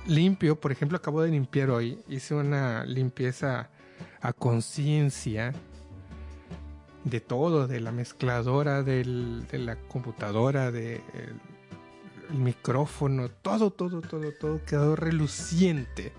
limpio, 0.06 0.59
por 0.59 0.72
ejemplo, 0.72 0.98
acabo 0.98 1.22
de 1.22 1.31
limpiar 1.31 1.70
hoy, 1.70 1.98
hice 2.09 2.35
una 2.35 2.85
limpieza 2.85 3.70
a 4.20 4.32
conciencia 4.32 5.52
de 7.05 7.20
todo, 7.20 7.66
de 7.66 7.81
la 7.81 7.93
mezcladora, 7.93 8.82
de 8.82 9.05
la 9.52 9.77
computadora, 9.77 10.70
del 10.70 11.02
el 12.31 12.36
micrófono, 12.39 13.28
todo, 13.28 13.70
todo, 13.70 14.01
todo, 14.01 14.32
todo 14.32 14.64
quedó 14.64 14.97
reluciente. 14.97 16.12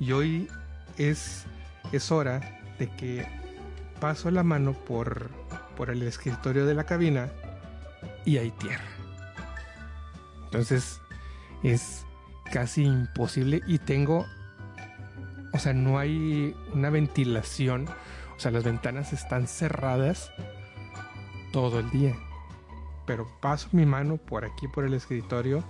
Y 0.00 0.12
hoy 0.12 0.48
es, 0.96 1.44
es 1.92 2.10
hora 2.10 2.60
de 2.78 2.88
que 2.96 3.26
paso 4.00 4.30
la 4.30 4.42
mano 4.42 4.72
por, 4.72 5.30
por 5.76 5.90
el 5.90 6.02
escritorio 6.02 6.66
de 6.66 6.74
la 6.74 6.84
cabina 6.84 7.30
y 8.24 8.38
hay 8.38 8.50
tierra. 8.52 8.84
Entonces 10.44 11.00
es 11.62 12.06
casi 12.52 12.84
imposible 12.84 13.62
y 13.66 13.78
tengo, 13.78 14.26
o 15.52 15.58
sea, 15.58 15.72
no 15.72 15.98
hay 15.98 16.54
una 16.72 16.90
ventilación, 16.90 17.88
o 18.36 18.40
sea, 18.40 18.50
las 18.50 18.64
ventanas 18.64 19.12
están 19.12 19.46
cerradas 19.46 20.30
todo 21.52 21.80
el 21.80 21.90
día. 21.90 22.14
Pero 23.06 23.26
paso 23.40 23.68
mi 23.72 23.86
mano 23.86 24.18
por 24.18 24.44
aquí, 24.44 24.68
por 24.68 24.84
el 24.84 24.94
escritorio 24.94 25.64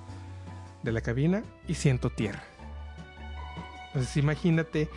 de 0.83 0.93
la 0.93 1.01
cabina 1.01 1.43
y 1.67 1.75
siento 1.75 2.11
tierra. 2.11 2.43
Entonces 3.89 4.17
imagínate 4.17 4.89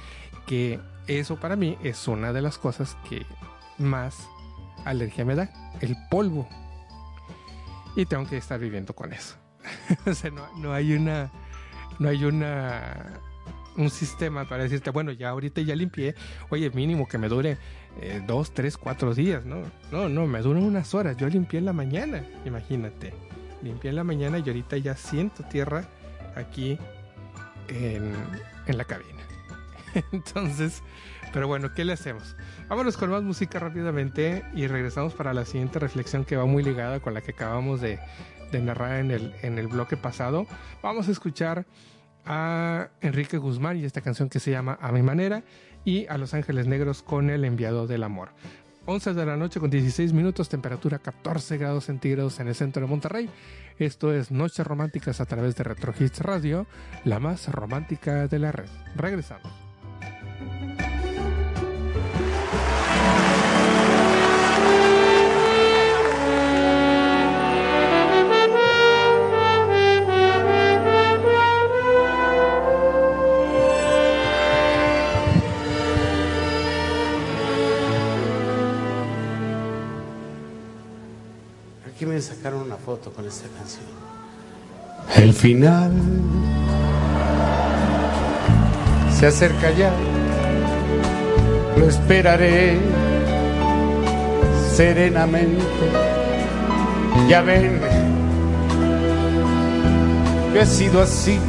que 0.45 0.79
eso 1.07 1.39
para 1.39 1.55
mí 1.55 1.77
es 1.83 2.07
una 2.07 2.33
de 2.33 2.41
las 2.41 2.57
cosas 2.57 2.97
que 3.07 3.25
más 3.77 4.27
alergia 4.85 5.25
me 5.25 5.35
da, 5.35 5.49
el 5.81 5.95
polvo. 6.09 6.47
Y 7.95 8.05
tengo 8.05 8.25
que 8.25 8.37
estar 8.37 8.59
viviendo 8.59 8.93
con 8.93 9.13
eso. 9.13 9.35
o 10.05 10.13
sea, 10.13 10.31
no, 10.31 10.73
hay 10.73 10.93
una, 10.93 11.31
no 12.01 12.09
hay 12.09 12.25
una, 12.25 13.21
un 13.77 13.91
sistema 13.91 14.45
para 14.45 14.63
decirte, 14.63 14.89
bueno, 14.89 15.11
ya 15.11 15.29
ahorita 15.29 15.61
ya 15.61 15.75
limpié, 15.75 16.15
oye, 16.49 16.71
mínimo 16.71 17.07
que 17.07 17.19
me 17.19 17.29
dure 17.29 17.59
eh, 18.01 18.23
dos, 18.25 18.55
tres, 18.55 18.75
cuatro 18.75 19.13
días, 19.13 19.45
¿no? 19.45 19.61
No, 19.91 20.09
no, 20.09 20.25
me 20.25 20.41
duran 20.41 20.63
unas 20.63 20.95
horas. 20.95 21.15
Yo 21.17 21.29
limpié 21.29 21.59
en 21.59 21.65
la 21.65 21.73
mañana, 21.73 22.25
imagínate. 22.43 23.13
Limpié 23.61 23.91
en 23.91 23.97
la 23.97 24.03
mañana 24.03 24.39
y 24.39 24.43
ahorita 24.47 24.77
ya 24.77 24.95
siento 24.95 25.43
tierra 25.43 25.85
aquí 26.35 26.79
en, 27.67 28.15
en 28.65 28.77
la 28.77 28.85
cabina. 28.85 29.21
Entonces, 30.11 30.81
pero 31.31 31.47
bueno, 31.47 31.71
¿qué 31.75 31.85
le 31.85 31.93
hacemos? 31.93 32.35
Vámonos 32.67 32.97
con 32.97 33.11
más 33.11 33.21
música 33.21 33.59
rápidamente 33.59 34.43
y 34.55 34.65
regresamos 34.65 35.13
para 35.13 35.35
la 35.35 35.45
siguiente 35.45 35.77
reflexión 35.77 36.25
que 36.25 36.35
va 36.35 36.45
muy 36.45 36.63
ligada 36.63 36.99
con 36.99 37.13
la 37.13 37.21
que 37.21 37.31
acabamos 37.31 37.79
de, 37.79 37.99
narrar 38.59 38.99
en 38.99 39.11
el, 39.11 39.33
en 39.43 39.57
el 39.57 39.67
bloque 39.67 39.95
pasado. 39.95 40.47
Vamos 40.81 41.07
a 41.07 41.11
escuchar 41.11 41.65
a 42.25 42.89
Enrique 43.01 43.37
Guzmán 43.37 43.77
y 43.77 43.85
esta 43.85 44.01
canción 44.01 44.29
que 44.29 44.39
se 44.39 44.51
llama 44.51 44.77
A 44.81 44.91
mi 44.91 45.01
manera 45.01 45.43
y 45.85 46.05
a 46.07 46.17
Los 46.17 46.33
Ángeles 46.33 46.67
Negros 46.67 47.01
con 47.01 47.29
el 47.29 47.45
enviado 47.45 47.87
del 47.87 48.03
amor. 48.03 48.29
11 48.85 49.13
de 49.13 49.25
la 49.25 49.37
noche 49.37 49.59
con 49.59 49.69
16 49.69 50.11
minutos, 50.13 50.49
temperatura 50.49 50.99
14 50.99 51.57
grados 51.57 51.85
centígrados 51.85 52.39
en 52.39 52.47
el 52.47 52.55
centro 52.55 52.81
de 52.81 52.87
Monterrey. 52.87 53.29
Esto 53.77 54.13
es 54.13 54.31
Noches 54.31 54.65
Románticas 54.65 55.21
a 55.21 55.25
través 55.25 55.55
de 55.55 55.63
Retro 55.63 55.93
Hits 55.97 56.19
Radio, 56.19 56.65
la 57.05 57.19
más 57.19 57.47
romántica 57.47 58.27
de 58.27 58.39
la 58.39 58.51
red. 58.51 58.69
Regresamos. 58.95 59.70
Me 82.21 82.27
sacaron 82.27 82.61
una 82.61 82.77
foto 82.77 83.11
con 83.11 83.25
esta 83.25 83.47
canción. 83.57 83.83
El 85.15 85.33
final 85.33 85.91
se 89.11 89.25
acerca 89.25 89.71
ya, 89.71 89.91
lo 91.75 91.89
esperaré 91.89 92.77
serenamente. 94.71 95.63
Ya 97.27 97.41
ven 97.41 97.81
que 100.53 100.61
ha 100.61 100.65
sido 100.67 101.01
así, 101.01 101.39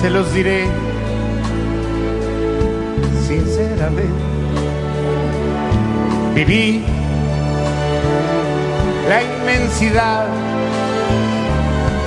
se 0.00 0.10
los 0.10 0.34
diré 0.34 0.66
sinceramente. 3.28 4.24
Viví 6.34 6.84
la 9.08 9.22
inmensidad 9.22 10.26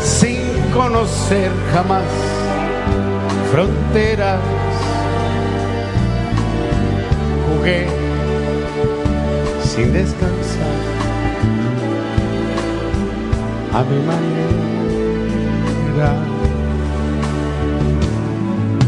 sin 0.02 0.40
conocer 0.74 1.52
jamás 1.74 2.04
fronteras. 3.52 4.40
Jugué 7.48 7.88
sin 9.64 9.94
descansar 9.94 10.76
a 13.74 13.84
mi 13.84 14.00
manera. 14.06 14.56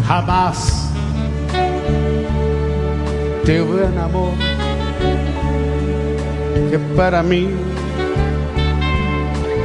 Jamás 0.07 0.89
te 3.45 3.61
un 3.61 3.97
amor 3.97 4.33
que 6.69 6.79
para 6.95 7.23
mí 7.23 7.49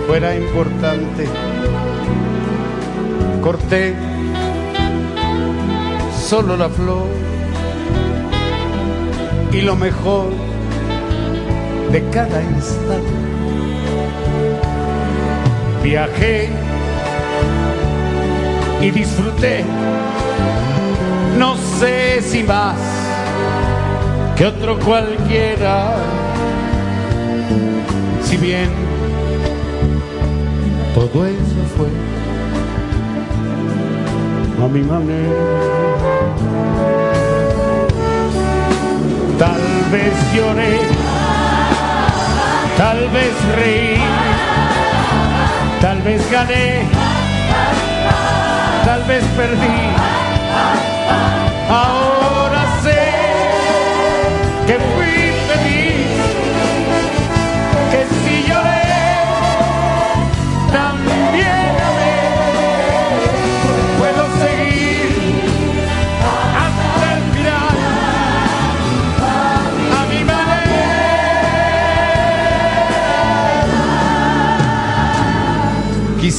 fuera 0.06 0.34
importante. 0.34 1.26
Corté 3.40 3.94
solo 6.28 6.56
la 6.56 6.68
flor 6.68 7.06
y 9.52 9.60
lo 9.60 9.76
mejor 9.76 10.30
de 11.90 12.02
cada 12.10 12.42
instante. 12.42 13.12
Viajé 15.82 16.48
y 18.80 18.90
disfruté, 18.90 19.64
no 21.38 21.56
sé 21.78 22.22
si 22.22 22.42
más 22.42 22.76
que 24.36 24.46
otro 24.46 24.78
cualquiera, 24.78 25.96
si 28.22 28.36
bien 28.36 28.91
todo 30.94 31.24
eso 31.24 31.62
fue 31.76 31.88
a 34.62 34.68
mi 34.68 34.82
manera. 34.82 35.42
Tal 39.38 39.62
vez 39.90 40.14
lloré, 40.34 40.78
tal 42.76 43.08
vez 43.08 43.34
reí, 43.56 43.96
tal 45.80 46.02
vez 46.02 46.30
gané, 46.30 46.86
tal 48.84 49.02
vez 49.04 49.24
perdí. 49.36 51.01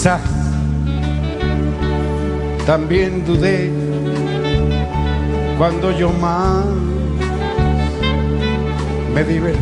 Quizás 0.04 0.20
también 2.66 3.24
dudé 3.24 3.72
cuando 5.58 5.98
yo 5.98 6.10
más 6.10 6.66
me 9.16 9.24
divertí. 9.24 9.60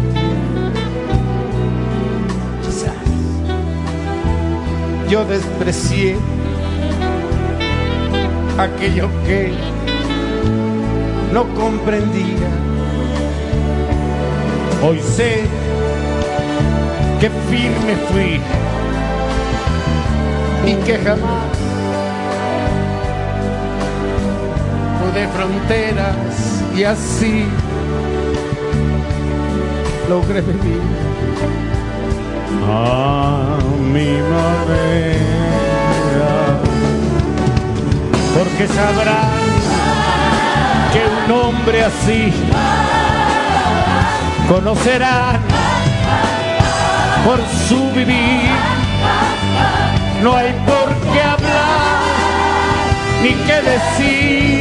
Quizás 2.63 2.95
yo 5.07 5.23
desprecié 5.26 6.18
aquello 8.57 9.09
que 9.27 9.53
no 11.31 11.45
comprendía. 11.53 12.49
Hoy 14.81 14.99
sé 15.01 15.43
que 17.19 17.30
firme 17.30 17.95
fui 18.09 18.41
y 20.65 20.73
que 20.85 20.97
jamás 20.97 21.61
de 25.13 25.27
fronteras 25.27 26.15
y 26.73 26.83
así 26.83 27.45
logré 30.07 30.41
vivir 30.41 30.81
a 32.65 33.57
mi 33.93 34.11
manera. 34.33 35.51
Porque 38.38 38.67
sabrán 38.67 39.41
que 40.93 41.01
un 41.17 41.31
hombre 41.39 41.83
así 41.83 42.33
conocerán 44.47 45.41
por 47.25 47.39
su 47.67 47.91
vivir. 47.91 48.80
No 50.22 50.35
hay 50.35 50.53
por 50.68 50.93
qué 51.11 51.22
hablar 51.23 52.02
ni 53.23 53.34
qué 53.45 53.61
decir, 53.61 54.60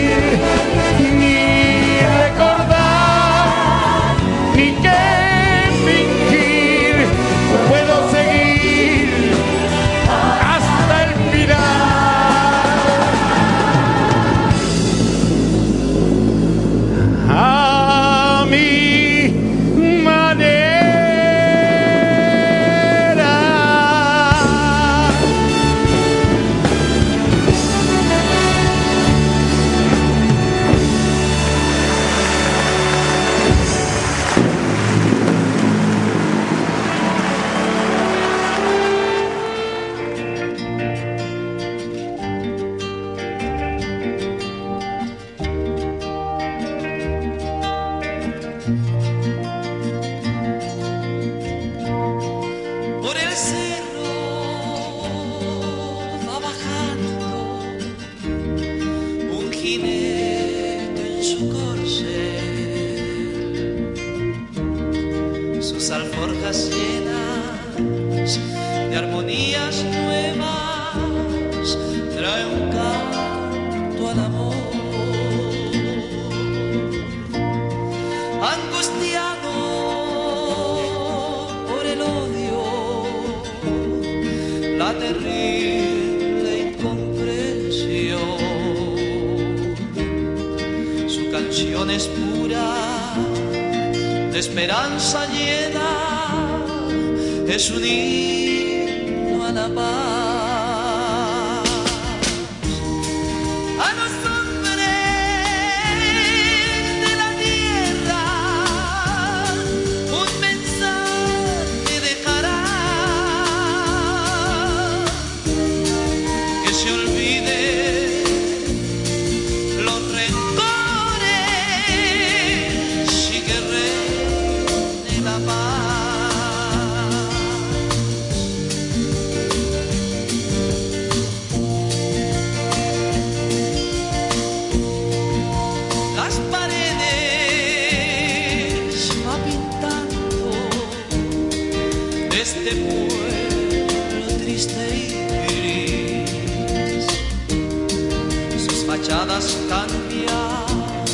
miradas 149.20 149.58
cambian 149.68 151.04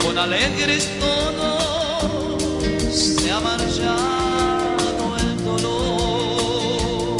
con 0.00 0.18
alegres 0.18 0.88
tonos 1.00 1.64
ha 3.30 3.40
marchado 3.40 5.16
el 5.18 5.44
dolor. 5.44 7.16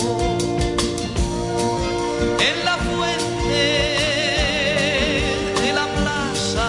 En 2.38 2.64
la 2.64 2.76
fuente 2.76 3.62
de 5.62 5.72
la 5.72 5.86
plaza 5.98 6.68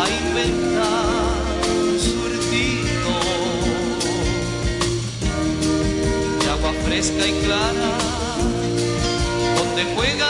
a 0.00 0.04
inventar 0.24 1.34
un 1.76 2.00
surtido 2.00 3.12
de 6.40 6.46
agua 6.50 6.72
fresca 6.86 7.26
y 7.26 7.32
clara 7.44 7.92
donde 9.58 9.82
juega 9.94 10.23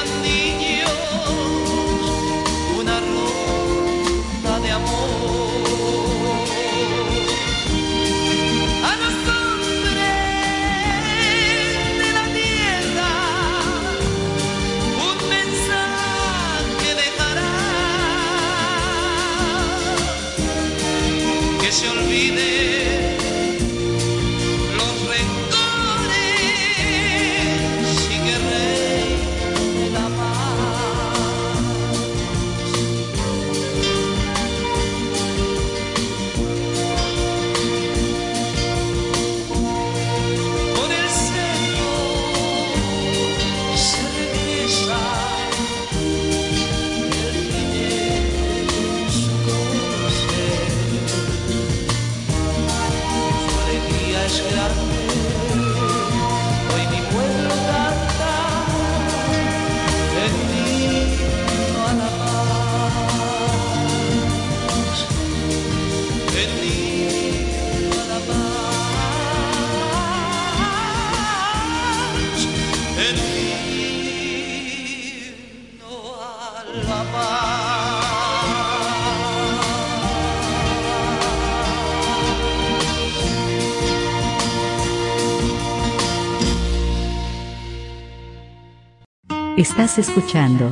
Estás 89.77 89.99
escuchando 89.99 90.71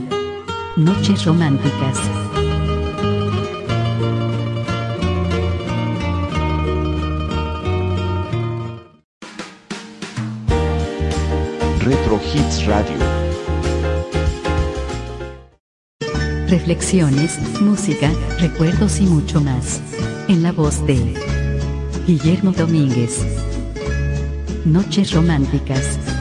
Noches 0.77 1.25
Románticas. 1.25 1.99
Retro 11.81 12.21
Hits 12.33 12.65
Radio. 12.65 12.97
Reflexiones, 16.47 17.41
música, 17.61 18.09
recuerdos 18.39 19.01
y 19.01 19.07
mucho 19.07 19.41
más. 19.41 19.81
En 20.29 20.45
la 20.45 20.53
voz 20.53 20.87
de 20.87 21.17
Guillermo 22.07 22.53
Domínguez. 22.53 23.19
Noches 24.65 25.11
Románticas. 25.11 26.12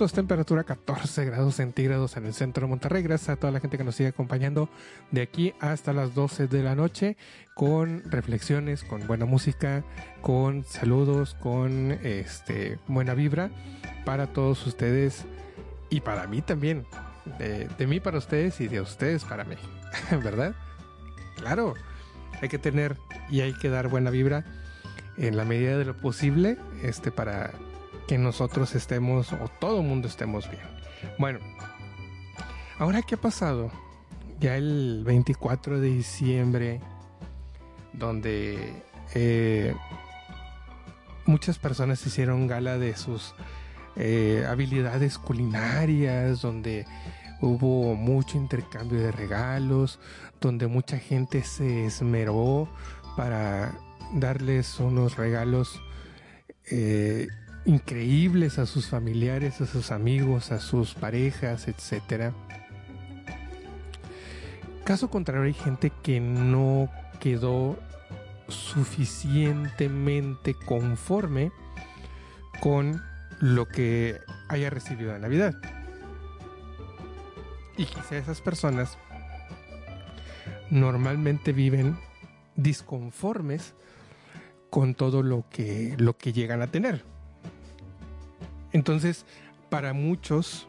Minutos, 0.00 0.14
temperatura 0.14 0.64
14 0.64 1.26
grados 1.26 1.56
centígrados 1.56 2.16
en 2.16 2.24
el 2.24 2.32
centro 2.32 2.66
de 2.66 2.70
Monterrey. 2.70 3.02
Gracias 3.02 3.28
a 3.28 3.36
toda 3.36 3.52
la 3.52 3.60
gente 3.60 3.76
que 3.76 3.84
nos 3.84 3.96
sigue 3.96 4.08
acompañando 4.08 4.70
de 5.10 5.20
aquí 5.20 5.52
hasta 5.60 5.92
las 5.92 6.14
12 6.14 6.46
de 6.46 6.62
la 6.62 6.74
noche 6.74 7.18
con 7.52 8.02
reflexiones, 8.10 8.82
con 8.82 9.06
buena 9.06 9.26
música, 9.26 9.84
con 10.22 10.64
saludos, 10.64 11.34
con 11.34 11.92
este 12.02 12.78
buena 12.86 13.12
vibra 13.12 13.50
para 14.06 14.28
todos 14.28 14.66
ustedes 14.66 15.26
y 15.90 16.00
para 16.00 16.26
mí 16.26 16.40
también. 16.40 16.86
De, 17.38 17.68
de 17.76 17.86
mí 17.86 18.00
para 18.00 18.16
ustedes 18.16 18.58
y 18.62 18.68
de 18.68 18.80
ustedes 18.80 19.24
para 19.24 19.44
mí, 19.44 19.56
¿verdad? 20.24 20.54
Claro, 21.36 21.74
hay 22.40 22.48
que 22.48 22.58
tener 22.58 22.96
y 23.28 23.42
hay 23.42 23.52
que 23.52 23.68
dar 23.68 23.88
buena 23.88 24.08
vibra 24.08 24.46
en 25.18 25.36
la 25.36 25.44
medida 25.44 25.76
de 25.76 25.84
lo 25.84 25.94
posible 25.94 26.56
este 26.82 27.10
para 27.10 27.52
que 28.10 28.18
nosotros 28.18 28.74
estemos 28.74 29.32
o 29.32 29.48
todo 29.60 29.82
el 29.82 29.86
mundo 29.86 30.08
estemos 30.08 30.50
bien. 30.50 30.64
Bueno, 31.16 31.38
ahora 32.80 33.02
qué 33.02 33.14
ha 33.14 33.20
pasado? 33.20 33.70
Ya 34.40 34.56
el 34.56 35.04
24 35.04 35.78
de 35.78 35.90
diciembre, 35.90 36.80
donde 37.92 38.82
eh, 39.14 39.76
muchas 41.24 41.60
personas 41.60 42.04
hicieron 42.04 42.48
gala 42.48 42.78
de 42.78 42.96
sus 42.96 43.32
eh, 43.94 44.44
habilidades 44.48 45.16
culinarias, 45.16 46.42
donde 46.42 46.86
hubo 47.40 47.94
mucho 47.94 48.36
intercambio 48.38 48.98
de 48.98 49.12
regalos, 49.12 50.00
donde 50.40 50.66
mucha 50.66 50.98
gente 50.98 51.44
se 51.44 51.86
esmeró 51.86 52.68
para 53.16 53.78
darles 54.14 54.80
unos 54.80 55.16
regalos 55.16 55.80
eh, 56.72 57.28
increíbles 57.70 58.58
a 58.58 58.66
sus 58.66 58.88
familiares, 58.88 59.60
a 59.60 59.66
sus 59.66 59.92
amigos, 59.92 60.50
a 60.50 60.58
sus 60.58 60.94
parejas, 60.94 61.68
etcétera. 61.68 62.32
Caso 64.82 65.08
contrario, 65.08 65.44
hay 65.44 65.52
gente 65.52 65.92
que 66.02 66.18
no 66.18 66.90
quedó 67.20 67.78
suficientemente 68.48 70.54
conforme 70.54 71.52
con 72.60 73.00
lo 73.38 73.68
que 73.68 74.18
haya 74.48 74.68
recibido 74.68 75.12
de 75.12 75.20
Navidad. 75.20 75.54
Y 77.76 77.84
quizá 77.84 78.16
esas 78.16 78.40
personas 78.40 78.98
normalmente 80.70 81.52
viven 81.52 81.96
disconformes 82.56 83.74
con 84.70 84.96
todo 84.96 85.22
lo 85.22 85.44
que, 85.48 85.94
lo 85.98 86.16
que 86.16 86.32
llegan 86.32 86.62
a 86.62 86.66
tener. 86.66 87.19
Entonces, 88.72 89.24
para 89.68 89.92
muchos, 89.92 90.68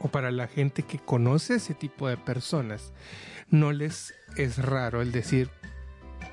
o 0.00 0.08
para 0.08 0.30
la 0.30 0.46
gente 0.46 0.82
que 0.82 0.98
conoce 0.98 1.56
ese 1.56 1.74
tipo 1.74 2.08
de 2.08 2.16
personas, 2.16 2.92
no 3.50 3.72
les 3.72 4.14
es 4.36 4.58
raro 4.58 5.02
el 5.02 5.12
decir, 5.12 5.50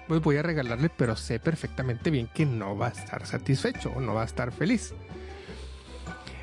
pues 0.08 0.22
voy 0.22 0.38
a 0.38 0.42
regalarle, 0.42 0.90
pero 0.90 1.16
sé 1.16 1.40
perfectamente 1.40 2.10
bien 2.10 2.28
que 2.34 2.46
no 2.46 2.78
va 2.78 2.88
a 2.88 2.92
estar 2.92 3.26
satisfecho 3.26 3.92
o 3.96 4.02
no 4.02 4.14
va 4.14 4.24
a 4.24 4.26
estar 4.26 4.52
feliz. 4.52 4.94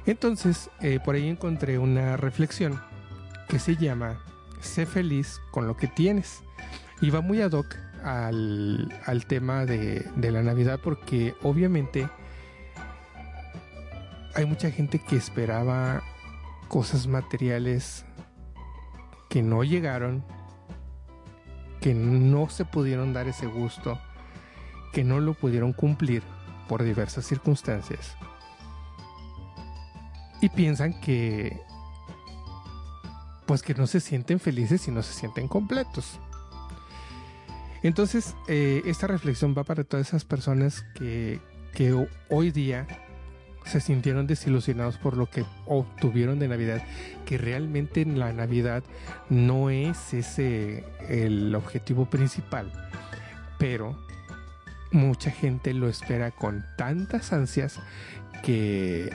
Entonces, 0.06 0.70
eh, 0.80 0.98
por 1.04 1.14
ahí 1.14 1.28
encontré 1.28 1.78
una 1.78 2.16
reflexión 2.16 2.80
que 3.48 3.58
se 3.58 3.76
llama, 3.76 4.20
sé 4.60 4.86
feliz 4.86 5.40
con 5.50 5.66
lo 5.66 5.76
que 5.76 5.88
tienes. 5.88 6.42
Y 7.00 7.10
va 7.10 7.20
muy 7.20 7.40
ad 7.42 7.52
hoc 7.52 7.76
al, 8.02 8.88
al 9.04 9.26
tema 9.26 9.66
de, 9.66 10.06
de 10.16 10.30
la 10.30 10.42
Navidad 10.42 10.80
porque 10.82 11.34
obviamente 11.42 12.08
hay 14.34 14.46
mucha 14.46 14.70
gente 14.70 14.98
que 14.98 15.16
esperaba 15.16 16.02
cosas 16.68 17.06
materiales 17.06 18.04
que 19.28 19.42
no 19.42 19.64
llegaron, 19.64 20.24
que 21.80 21.94
no 21.94 22.48
se 22.48 22.64
pudieron 22.64 23.12
dar 23.12 23.28
ese 23.28 23.46
gusto, 23.46 23.98
que 24.92 25.04
no 25.04 25.20
lo 25.20 25.34
pudieron 25.34 25.72
cumplir 25.72 26.22
por 26.68 26.82
diversas 26.82 27.24
circunstancias. 27.26 28.16
Y 30.40 30.48
piensan 30.48 30.98
que 31.00 31.60
pues 33.46 33.62
que 33.62 33.74
no 33.74 33.86
se 33.88 33.98
sienten 33.98 34.38
felices 34.38 34.86
y 34.86 34.92
no 34.92 35.02
se 35.02 35.12
sienten 35.12 35.48
completos. 35.48 36.20
Entonces, 37.82 38.36
eh, 38.46 38.82
esta 38.84 39.08
reflexión 39.08 39.54
va 39.58 39.64
para 39.64 39.82
todas 39.82 40.06
esas 40.08 40.24
personas 40.24 40.84
que, 40.94 41.40
que 41.72 41.92
ho- 41.92 42.06
hoy 42.28 42.52
día 42.52 42.86
se 43.64 43.80
sintieron 43.80 44.26
desilusionados 44.26 44.96
por 44.98 45.16
lo 45.16 45.26
que 45.26 45.44
obtuvieron 45.66 46.38
de 46.38 46.48
Navidad, 46.48 46.82
que 47.26 47.38
realmente 47.38 48.04
la 48.04 48.32
Navidad 48.32 48.82
no 49.28 49.70
es 49.70 50.12
ese 50.14 50.84
el 51.08 51.54
objetivo 51.54 52.06
principal, 52.10 52.72
pero 53.58 53.96
mucha 54.92 55.30
gente 55.30 55.72
lo 55.74 55.88
espera 55.88 56.30
con 56.30 56.64
tantas 56.76 57.32
ansias 57.32 57.78
que 58.42 59.10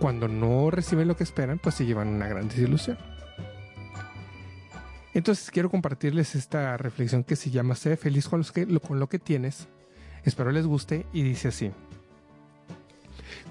cuando 0.00 0.26
no 0.26 0.70
reciben 0.70 1.06
lo 1.06 1.16
que 1.16 1.22
esperan, 1.24 1.58
pues 1.58 1.76
se 1.76 1.86
llevan 1.86 2.08
una 2.08 2.26
gran 2.26 2.48
desilusión. 2.48 2.98
Entonces 5.12 5.50
quiero 5.52 5.70
compartirles 5.70 6.34
esta 6.34 6.76
reflexión 6.76 7.22
que 7.22 7.36
se 7.36 7.50
llama 7.50 7.76
Sé 7.76 7.96
feliz 7.96 8.28
con, 8.28 8.42
que- 8.42 8.66
con 8.80 8.98
lo 8.98 9.08
que 9.08 9.20
tienes. 9.20 9.68
Espero 10.24 10.50
les 10.50 10.66
guste 10.66 11.06
y 11.12 11.22
dice 11.22 11.48
así. 11.48 11.70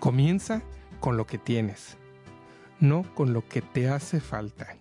Comienza 0.04 0.62
con 1.00 1.16
lo 1.16 1.26
que 1.26 1.38
tienes, 1.38 1.96
no 2.82 3.04
con 3.16 3.32
lo 3.32 3.48
que 3.48 3.62
te 3.62 3.88
hace 3.88 4.20
falta. 4.20 4.76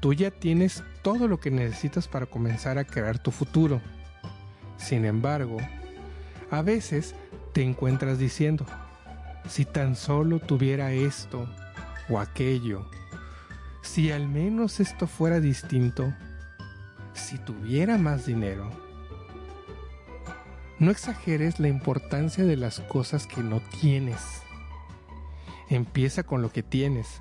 Tú 0.00 0.14
ya 0.14 0.30
tienes 0.30 0.82
todo 1.02 1.28
lo 1.28 1.40
que 1.40 1.50
necesitas 1.50 2.08
para 2.08 2.24
comenzar 2.24 2.78
a 2.78 2.86
crear 2.86 3.18
tu 3.18 3.30
futuro. 3.30 3.82
Sin 4.78 5.04
embargo, 5.04 5.58
a 6.50 6.62
veces 6.62 7.14
te 7.52 7.62
encuentras 7.62 8.18
diciendo, 8.18 8.64
si 9.46 9.66
tan 9.66 9.94
solo 9.94 10.38
tuviera 10.38 10.90
esto 10.90 11.46
o 12.08 12.18
aquello, 12.18 12.88
si 13.82 14.10
al 14.10 14.26
menos 14.26 14.80
esto 14.80 15.06
fuera 15.06 15.38
distinto, 15.38 16.14
si 17.12 17.36
tuviera 17.36 17.98
más 17.98 18.24
dinero. 18.24 18.87
No 20.78 20.92
exageres 20.92 21.58
la 21.58 21.66
importancia 21.66 22.44
de 22.44 22.56
las 22.56 22.78
cosas 22.78 23.26
que 23.26 23.42
no 23.42 23.60
tienes. 23.80 24.42
Empieza 25.68 26.22
con 26.22 26.40
lo 26.40 26.52
que 26.52 26.62
tienes, 26.62 27.20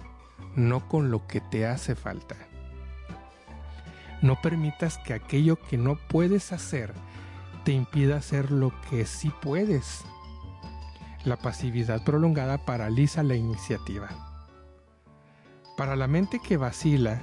no 0.56 0.88
con 0.88 1.10
lo 1.10 1.26
que 1.26 1.42
te 1.42 1.66
hace 1.66 1.96
falta. 1.96 2.36
No 4.22 4.40
permitas 4.42 5.00
que 5.00 5.14
aquello 5.14 5.60
que 5.60 5.78
no 5.78 5.98
puedes 6.08 6.52
hacer 6.52 6.94
te 7.64 7.72
impida 7.72 8.18
hacer 8.18 8.52
lo 8.52 8.72
que 8.90 9.06
sí 9.08 9.32
puedes. 9.42 10.06
La 11.26 11.38
pasividad 11.38 12.04
prolongada 12.04 12.60
paraliza 12.64 13.24
la 13.24 13.36
iniciativa. 13.36 14.10
Para 15.78 15.96
la 15.96 16.08
mente 16.08 16.40
que 16.40 16.58
vacila, 16.58 17.22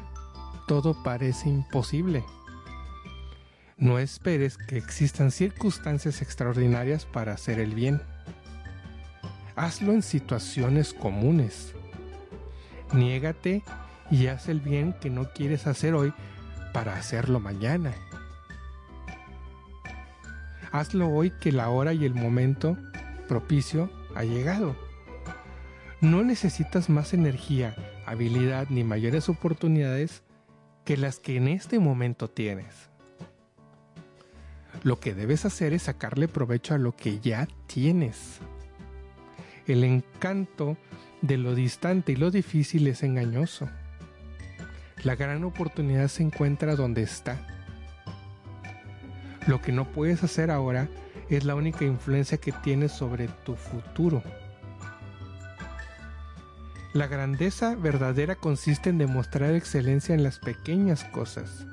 todo 0.66 1.00
parece 1.04 1.48
imposible. 1.48 2.24
No 3.76 3.98
esperes 3.98 4.56
que 4.56 4.76
existan 4.76 5.32
circunstancias 5.32 6.22
extraordinarias 6.22 7.06
para 7.06 7.32
hacer 7.32 7.58
el 7.58 7.74
bien. 7.74 8.00
Hazlo 9.56 9.92
en 9.92 10.02
situaciones 10.02 10.94
comunes. 10.94 11.74
Niégate 12.92 13.62
y 14.10 14.28
haz 14.28 14.48
el 14.48 14.60
bien 14.60 14.92
que 15.00 15.10
no 15.10 15.32
quieres 15.32 15.66
hacer 15.66 15.94
hoy 15.94 16.12
para 16.72 16.96
hacerlo 16.96 17.40
mañana. 17.40 17.92
Hazlo 20.70 21.08
hoy 21.08 21.32
que 21.40 21.50
la 21.50 21.68
hora 21.68 21.92
y 21.92 22.04
el 22.04 22.14
momento 22.14 22.76
propicio 23.26 23.90
ha 24.14 24.22
llegado. 24.22 24.76
No 26.00 26.22
necesitas 26.22 26.88
más 26.90 27.12
energía, 27.12 27.74
habilidad 28.06 28.68
ni 28.70 28.84
mayores 28.84 29.28
oportunidades 29.28 30.22
que 30.84 30.96
las 30.96 31.18
que 31.18 31.36
en 31.36 31.48
este 31.48 31.78
momento 31.78 32.28
tienes. 32.28 32.93
Lo 34.84 35.00
que 35.00 35.14
debes 35.14 35.46
hacer 35.46 35.72
es 35.72 35.84
sacarle 35.84 36.28
provecho 36.28 36.74
a 36.74 36.78
lo 36.78 36.94
que 36.94 37.18
ya 37.18 37.48
tienes. 37.66 38.40
El 39.66 39.82
encanto 39.82 40.76
de 41.22 41.38
lo 41.38 41.54
distante 41.54 42.12
y 42.12 42.16
lo 42.16 42.30
difícil 42.30 42.86
es 42.86 43.02
engañoso. 43.02 43.66
La 45.02 45.16
gran 45.16 45.42
oportunidad 45.42 46.08
se 46.08 46.22
encuentra 46.22 46.76
donde 46.76 47.02
está. 47.02 47.38
Lo 49.46 49.62
que 49.62 49.72
no 49.72 49.90
puedes 49.90 50.22
hacer 50.22 50.50
ahora 50.50 50.86
es 51.30 51.44
la 51.44 51.54
única 51.54 51.86
influencia 51.86 52.36
que 52.36 52.52
tienes 52.52 52.92
sobre 52.92 53.28
tu 53.28 53.56
futuro. 53.56 54.22
La 56.92 57.06
grandeza 57.06 57.74
verdadera 57.74 58.36
consiste 58.36 58.90
en 58.90 58.98
demostrar 58.98 59.54
excelencia 59.54 60.14
en 60.14 60.22
las 60.22 60.38
pequeñas 60.38 61.04
cosas. 61.04 61.66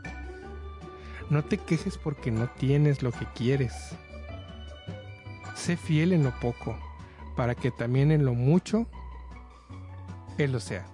No 1.31 1.45
te 1.45 1.57
quejes 1.57 1.97
porque 1.97 2.29
no 2.29 2.49
tienes 2.49 3.01
lo 3.01 3.13
que 3.13 3.25
quieres. 3.25 3.95
Sé 5.55 5.77
fiel 5.77 6.11
en 6.11 6.25
lo 6.25 6.37
poco, 6.41 6.77
para 7.37 7.55
que 7.55 7.71
también 7.71 8.11
en 8.11 8.25
lo 8.25 8.33
mucho 8.33 8.85
Él 10.37 10.51
lo 10.51 10.59
sea. 10.59 10.85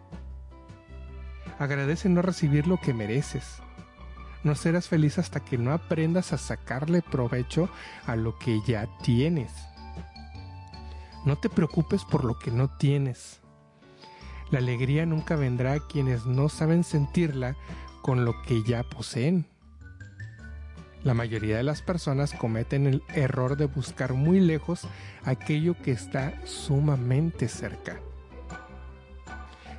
Agradece 1.57 2.07
no 2.07 2.21
recibir 2.21 2.67
lo 2.67 2.77
que 2.79 2.93
mereces. 2.93 3.63
No 4.43 4.53
serás 4.53 4.87
feliz 4.87 5.17
hasta 5.17 5.39
que 5.39 5.57
no 5.57 5.73
aprendas 5.73 6.31
a 6.33 6.37
sacarle 6.37 7.01
provecho 7.01 7.67
a 8.05 8.15
lo 8.15 8.37
que 8.37 8.61
ya 8.61 8.87
tienes. 9.01 9.51
No 11.25 11.39
te 11.39 11.49
preocupes 11.49 12.05
por 12.05 12.23
lo 12.23 12.37
que 12.37 12.51
no 12.51 12.69
tienes. 12.77 13.39
La 14.51 14.59
alegría 14.59 15.07
nunca 15.07 15.35
vendrá 15.35 15.73
a 15.73 15.87
quienes 15.87 16.27
no 16.27 16.47
saben 16.47 16.83
sentirla 16.83 17.55
con 18.03 18.23
lo 18.23 18.39
que 18.43 18.61
ya 18.61 18.83
poseen. 18.83 19.47
La 21.07 21.13
mayoría 21.13 21.55
de 21.55 21.63
las 21.63 21.81
personas 21.81 22.33
cometen 22.33 22.85
el 22.85 23.01
error 23.15 23.55
de 23.55 23.63
buscar 23.63 24.11
muy 24.11 24.41
lejos 24.41 24.85
aquello 25.23 25.73
que 25.81 25.91
está 25.91 26.33
sumamente 26.45 27.47
cerca. 27.47 28.01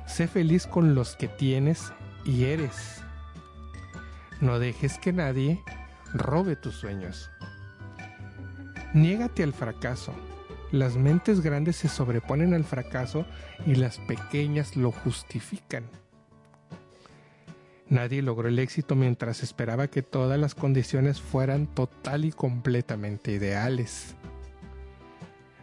Sé 0.07 0.27
feliz 0.27 0.65
con 0.65 0.95
los 0.95 1.15
que 1.15 1.27
tienes 1.27 1.93
y 2.25 2.45
eres. 2.45 3.03
No 4.41 4.57
dejes 4.57 4.97
que 4.97 5.13
nadie 5.13 5.61
robe 6.15 6.55
tus 6.55 6.73
sueños. 6.73 7.29
Niégate 8.95 9.43
al 9.43 9.53
fracaso. 9.53 10.15
Las 10.71 10.95
mentes 10.95 11.41
grandes 11.41 11.75
se 11.75 11.89
sobreponen 11.89 12.55
al 12.55 12.63
fracaso 12.63 13.27
y 13.67 13.75
las 13.75 13.99
pequeñas 13.99 14.75
lo 14.75 14.91
justifican. 14.91 15.83
Nadie 17.89 18.21
logró 18.21 18.47
el 18.47 18.59
éxito 18.59 18.93
mientras 18.93 19.41
esperaba 19.41 19.87
que 19.87 20.03
todas 20.03 20.39
las 20.39 20.53
condiciones 20.53 21.19
fueran 21.19 21.65
total 21.65 22.23
y 22.23 22.31
completamente 22.31 23.31
ideales. 23.31 24.13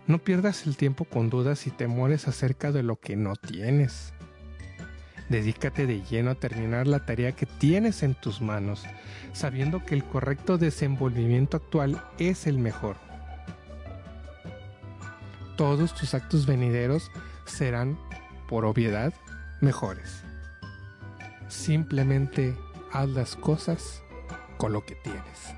No 0.09 0.19
pierdas 0.19 0.67
el 0.67 0.77
tiempo 0.77 1.05
con 1.05 1.31
dudas 1.31 1.69
y 1.69 1.71
temores 1.71 2.27
acerca 2.27 2.73
de 2.73 2.83
lo 2.83 2.97
que 2.97 3.15
no 3.15 3.37
tienes. 3.37 4.13
Dedícate 5.29 5.87
de 5.87 6.03
lleno 6.03 6.33
a 6.33 6.35
terminar 6.35 6.89
la 6.89 7.05
tarea 7.07 7.33
que 7.33 7.47
tienes 7.47 8.03
en 8.03 8.15
tus 8.15 8.41
manos, 8.41 8.85
sabiendo 9.33 9.85
que 9.85 9.95
el 9.95 10.05
correcto 10.05 10.59
desenvolvimiento 10.59 11.57
actual 11.57 12.03
es 12.19 12.49
el 12.49 12.59
mejor. 12.59 12.97
Todos 15.57 15.95
tus 15.95 16.15
actos 16.15 16.45
venideros 16.47 17.11
serán, 17.45 17.99
por 18.49 18.65
obviedad, 18.65 19.15
mejores. 19.61 20.26
Simplemente 21.49 22.57
haz 22.93 23.09
las 23.09 23.37
cosas 23.37 24.03
con 24.57 24.73
lo 24.73 24.85
que 24.85 24.95
tienes. 24.97 25.55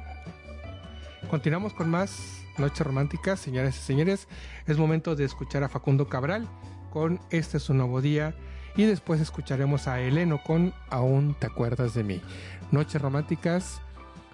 Continuamos 1.30 1.74
con 1.74 1.90
más 1.90 2.44
Noches 2.58 2.86
Románticas, 2.86 3.38
señoras 3.38 3.76
y 3.76 3.80
señores. 3.80 4.28
Es 4.66 4.78
momento 4.78 5.14
de 5.14 5.24
escuchar 5.24 5.62
a 5.62 5.68
Facundo 5.68 6.08
Cabral 6.08 6.48
con 6.90 7.20
Este 7.30 7.58
es 7.58 7.68
un 7.70 7.78
nuevo 7.78 8.00
día 8.00 8.34
y 8.76 8.84
después 8.84 9.20
escucharemos 9.20 9.88
a 9.88 10.00
Eleno 10.00 10.42
con 10.42 10.72
Aún 10.90 11.36
te 11.38 11.46
acuerdas 11.46 11.94
de 11.94 12.04
mí. 12.04 12.22
Noches 12.70 13.00
Románticas, 13.00 13.80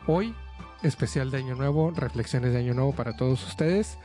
hoy 0.06 0.34
especial 0.82 1.30
de 1.30 1.38
Año 1.38 1.54
Nuevo, 1.54 1.90
reflexiones 1.90 2.52
de 2.52 2.58
Año 2.58 2.74
Nuevo 2.74 2.92
para 2.92 3.16
todos 3.16 3.44
ustedes. 3.46 3.98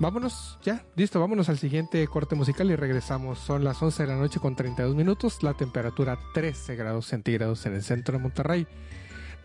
Vámonos, 0.00 0.58
ya, 0.64 0.84
listo, 0.96 1.20
vámonos 1.20 1.48
al 1.48 1.58
siguiente 1.58 2.04
corte 2.08 2.34
musical 2.34 2.68
y 2.68 2.74
regresamos. 2.74 3.38
Son 3.38 3.62
las 3.62 3.80
11 3.80 4.02
de 4.02 4.08
la 4.08 4.16
noche 4.16 4.40
con 4.40 4.56
32 4.56 4.96
minutos, 4.96 5.42
la 5.44 5.54
temperatura 5.54 6.18
13 6.34 6.74
grados 6.74 7.06
centígrados 7.06 7.64
en 7.66 7.74
el 7.74 7.82
centro 7.82 8.16
de 8.16 8.22
Monterrey. 8.22 8.66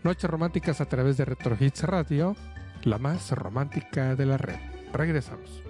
Noches 0.02 0.28
románticas 0.28 0.80
a 0.80 0.86
través 0.86 1.16
de 1.16 1.24
Retro 1.24 1.56
Hits 1.58 1.84
Radio, 1.84 2.34
la 2.82 2.98
más 2.98 3.30
romántica 3.30 4.16
de 4.16 4.26
la 4.26 4.38
red. 4.38 4.56
Regresamos. 4.92 5.62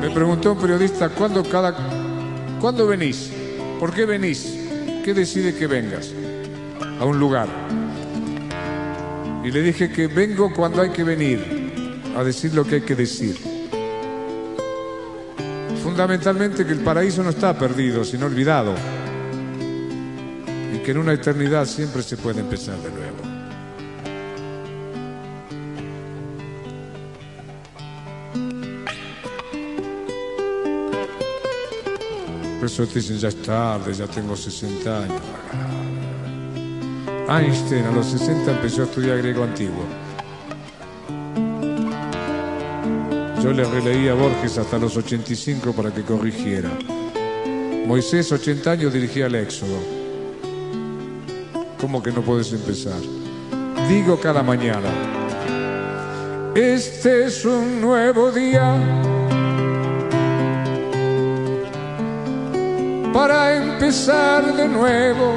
Me 0.00 0.10
preguntó 0.10 0.52
un 0.52 0.60
periodista, 0.60 1.08
¿cuándo, 1.08 1.42
cada, 1.42 1.74
¿cuándo 2.60 2.86
venís? 2.86 3.32
¿Por 3.80 3.92
qué 3.92 4.04
venís? 4.04 4.44
¿Qué 5.04 5.12
decide 5.12 5.56
que 5.56 5.66
vengas 5.66 6.14
a 6.98 7.04
un 7.04 7.18
lugar? 7.18 7.48
Y 9.44 9.50
le 9.50 9.62
dije 9.62 9.90
que 9.92 10.08
vengo 10.08 10.52
cuando 10.52 10.82
hay 10.82 10.90
que 10.90 11.04
venir 11.04 11.66
a 12.16 12.24
decir 12.24 12.54
lo 12.54 12.64
que 12.64 12.76
hay 12.76 12.80
que 12.82 12.96
decir. 12.96 13.36
fundamentalmente 15.82 16.66
que 16.66 16.72
el 16.72 16.80
paraíso 16.80 17.22
no 17.22 17.30
está 17.30 17.56
perdido, 17.56 18.04
sino 18.04 18.26
olvidado. 18.26 18.74
Y 20.74 20.78
que 20.78 20.90
en 20.90 20.98
una 20.98 21.12
eternidad 21.12 21.64
siempre 21.64 22.02
se 22.02 22.16
puede 22.16 22.40
empezar 22.40 22.76
de 22.78 22.90
nuevo. 22.90 23.36
Por 32.58 32.66
eso 32.66 32.84
dicen, 32.84 33.18
ya 33.18 33.28
es 33.28 33.40
tarde, 33.42 33.94
ya 33.94 34.06
tengo 34.06 34.36
60 34.36 35.04
años. 35.04 35.22
Einstein 37.28 37.84
a 37.84 37.90
los 37.90 38.06
60 38.06 38.52
empezó 38.52 38.82
a 38.82 38.84
estudiar 38.84 39.18
griego 39.18 39.42
antiguo. 39.42 39.84
Yo 43.42 43.52
le 43.52 43.64
releí 43.64 44.08
a 44.08 44.14
Borges 44.14 44.58
hasta 44.58 44.78
los 44.78 44.96
85 44.96 45.72
para 45.72 45.92
que 45.92 46.02
corrigiera. 46.02 46.70
Moisés, 47.86 48.30
80 48.32 48.70
años, 48.70 48.92
dirigía 48.92 49.26
el 49.26 49.34
Éxodo. 49.36 49.78
¿Cómo 51.80 52.02
que 52.02 52.10
no 52.10 52.22
puedes 52.22 52.52
empezar? 52.52 53.00
Digo 53.88 54.18
cada 54.18 54.42
mañana, 54.42 54.88
este 56.54 57.26
es 57.26 57.44
un 57.44 57.80
nuevo 57.80 58.32
día 58.32 58.74
para 63.12 63.54
empezar 63.56 64.56
de 64.56 64.68
nuevo, 64.68 65.36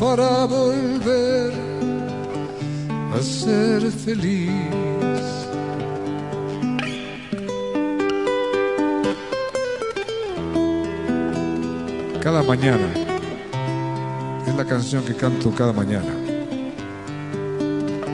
para 0.00 0.46
volver 0.46 1.52
a 3.14 3.22
ser 3.22 3.82
feliz. 3.90 4.50
Cada 12.22 12.42
mañana 12.42 12.88
es 14.46 14.54
la 14.54 14.64
canción 14.64 15.04
que 15.04 15.14
canto 15.14 15.50
cada 15.50 15.74
mañana. 15.74 16.14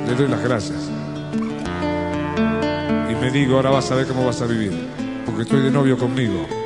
Le 0.08 0.14
doy 0.16 0.26
las 0.26 0.42
gracias. 0.42 0.90
Y 3.10 3.14
me 3.14 3.30
digo, 3.30 3.56
ahora 3.56 3.70
vas 3.70 3.92
a 3.92 3.94
ver 3.94 4.08
cómo 4.08 4.26
vas 4.26 4.42
a 4.42 4.46
vivir 4.46 4.72
porque 5.24 5.42
estoy 5.42 5.60
de 5.60 5.70
novio 5.70 5.96
conmigo. 5.96 6.65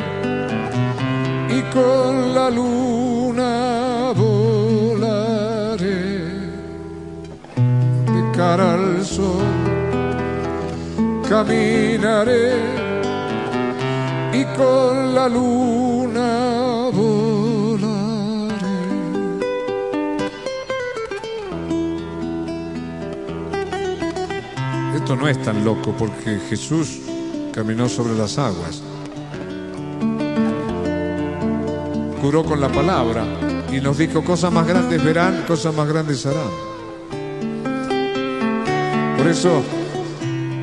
con 1.73 2.33
la 2.33 2.49
luna 2.49 4.13
volaré 4.15 5.79
de 8.13 8.31
cara 8.35 8.73
al 8.73 9.05
sol. 9.05 9.45
Caminaré 11.27 12.53
y 14.33 14.43
con 14.57 15.15
la 15.15 15.29
luna 15.29 16.89
volaré. 16.91 17.31
Esto 24.95 25.15
no 25.15 25.27
es 25.27 25.41
tan 25.41 25.63
loco 25.63 25.93
porque 25.97 26.39
Jesús 26.49 26.99
caminó 27.53 27.87
sobre 27.87 28.13
las 28.15 28.37
aguas, 28.37 28.83
con 32.31 32.61
la 32.61 32.69
palabra 32.69 33.25
y 33.69 33.81
nos 33.81 33.97
dijo 33.97 34.23
cosas 34.23 34.53
más 34.53 34.65
grandes 34.65 35.03
verán, 35.03 35.43
cosas 35.45 35.75
más 35.75 35.85
grandes 35.85 36.25
harán. 36.25 36.49
Por 39.17 39.27
eso, 39.27 39.61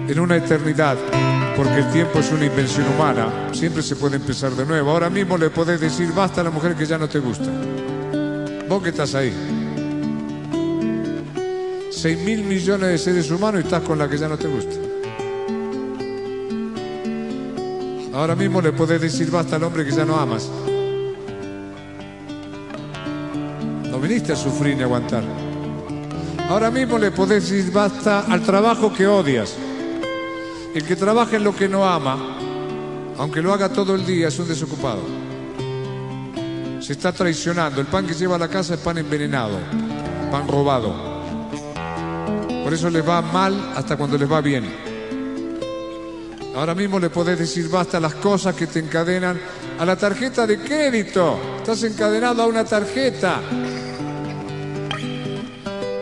en 0.08 0.18
una 0.18 0.36
eternidad, 0.36 0.96
porque 1.54 1.80
el 1.80 1.92
tiempo 1.92 2.20
es 2.20 2.32
una 2.32 2.46
invención 2.46 2.86
humana, 2.94 3.50
siempre 3.52 3.82
se 3.82 3.96
puede 3.96 4.16
empezar 4.16 4.52
de 4.52 4.64
nuevo. 4.64 4.90
Ahora 4.90 5.10
mismo 5.10 5.36
le 5.36 5.50
podés 5.50 5.78
decir 5.78 6.10
basta 6.14 6.40
a 6.40 6.44
la 6.44 6.50
mujer 6.50 6.74
que 6.74 6.86
ya 6.86 6.96
no 6.96 7.06
te 7.06 7.18
gusta. 7.18 7.50
Vos 8.66 8.82
que 8.82 8.88
estás 8.88 9.14
ahí. 9.14 9.32
6 11.90 12.18
mil 12.20 12.44
millones 12.44 12.88
de 12.88 12.98
seres 12.98 13.30
humanos 13.30 13.60
y 13.60 13.64
estás 13.64 13.82
con 13.82 13.98
la 13.98 14.08
que 14.08 14.16
ya 14.16 14.28
no 14.28 14.38
te 14.38 14.48
gusta. 14.48 14.74
Ahora 18.14 18.34
mismo 18.34 18.62
le 18.62 18.72
podés 18.72 19.02
decir 19.02 19.30
basta 19.30 19.56
al 19.56 19.64
hombre 19.64 19.84
que 19.84 19.92
ya 19.92 20.06
no 20.06 20.18
amas. 20.18 20.50
A 24.28 24.36
sufrir 24.36 24.78
a 24.82 24.84
aguantar. 24.84 25.22
Ahora 26.50 26.70
mismo 26.70 26.98
le 26.98 27.10
podés 27.10 27.48
decir 27.48 27.72
basta 27.72 28.26
al 28.28 28.42
trabajo 28.42 28.92
que 28.92 29.06
odias. 29.06 29.55
El 30.74 30.84
que 30.84 30.96
trabaja 30.96 31.36
en 31.36 31.44
lo 31.44 31.56
que 31.56 31.66
no 31.66 31.86
ama, 31.86 32.36
aunque 33.16 33.40
lo 33.40 33.55
haga 33.55 33.70
todo 33.70 33.94
el 33.94 34.05
día, 34.05 34.28
es 34.28 34.38
un 34.38 34.46
desocupado. 34.46 35.00
Se 36.80 36.92
está 36.92 37.10
traicionando. 37.10 37.80
El 37.80 37.86
pan 37.86 38.06
que 38.06 38.12
lleva 38.12 38.36
a 38.36 38.38
la 38.38 38.48
casa 38.48 38.74
es 38.74 38.80
pan 38.80 38.98
envenenado, 38.98 39.56
pan 40.30 40.46
robado. 40.46 40.94
Por 42.64 42.74
eso 42.74 42.90
les 42.90 43.09
va 43.09 43.22
mal 43.22 43.72
hasta 43.74 43.96
cuando 43.96 44.18
les 44.18 44.30
va 44.30 44.42
bien. 44.42 44.70
Ahora 46.55 46.74
mismo 46.74 46.98
le 46.98 47.09
podés 47.09 47.38
decir 47.38 47.70
basta 47.70 47.96
a 47.96 48.00
las 48.00 48.14
cosas 48.16 48.55
que 48.55 48.66
te 48.66 48.78
encadenan 48.78 49.40
a 49.78 49.86
la 49.86 49.96
tarjeta 49.96 50.46
de 50.46 50.59
crédito. 50.59 51.38
Estás 51.56 51.82
encadenado 51.84 52.42
a 52.42 52.46
una 52.46 52.64
tarjeta. 52.64 53.40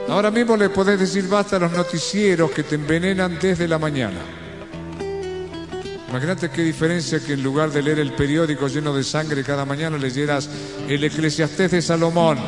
Ahora 0.08 0.30
mismo 0.30 0.56
le 0.56 0.70
podés 0.70 1.00
decir 1.00 1.28
basta 1.28 1.56
a 1.56 1.58
los 1.58 1.72
noticieros 1.72 2.50
que 2.52 2.62
te 2.62 2.76
envenenan 2.76 3.38
desde 3.40 3.66
la 3.66 3.78
mañana. 3.78 4.20
Imagínate 6.08 6.48
qué 6.48 6.62
diferencia 6.62 7.18
que 7.18 7.32
en 7.32 7.42
lugar 7.42 7.70
de 7.70 7.82
leer 7.82 7.98
el 7.98 8.12
periódico 8.12 8.68
lleno 8.68 8.94
de 8.94 9.02
sangre 9.02 9.42
cada 9.42 9.64
mañana 9.64 9.98
leyeras 9.98 10.48
el 10.88 11.02
Eclesiastés 11.02 11.72
de 11.72 11.82
Salomón, 11.82 12.38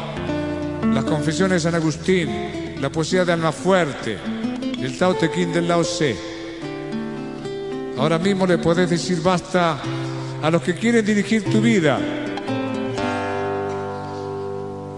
las 0.95 1.05
confesiones 1.05 1.63
de 1.63 1.71
San 1.71 1.75
Agustín, 1.75 2.79
la 2.81 2.91
poesía 2.91 3.25
de 3.25 3.33
Almafuerte, 3.33 4.17
el 4.81 4.97
Tao 4.97 5.15
Te 5.15 5.31
Ching 5.31 5.53
del 5.53 5.67
Lao 5.67 5.83
Tse. 5.83 6.17
Ahora 7.99 8.19
mismo 8.19 8.47
le 8.47 8.59
podés 8.59 8.89
decir 8.89 9.21
basta 9.21 9.81
a 10.41 10.51
los 10.51 10.63
que 10.63 10.75
quieren 10.75 11.05
dirigir 11.05 11.43
tu 11.43 11.61
vida 11.61 11.99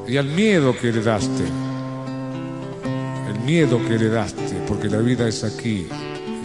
y 0.06 0.16
al 0.18 0.26
miedo 0.26 0.76
que 0.78 0.90
heredaste. 0.90 1.69
Miedo 3.52 3.84
que 3.84 3.96
heredaste, 3.96 4.62
porque 4.68 4.88
la 4.88 4.98
vida 4.98 5.26
es 5.26 5.42
aquí 5.42 5.88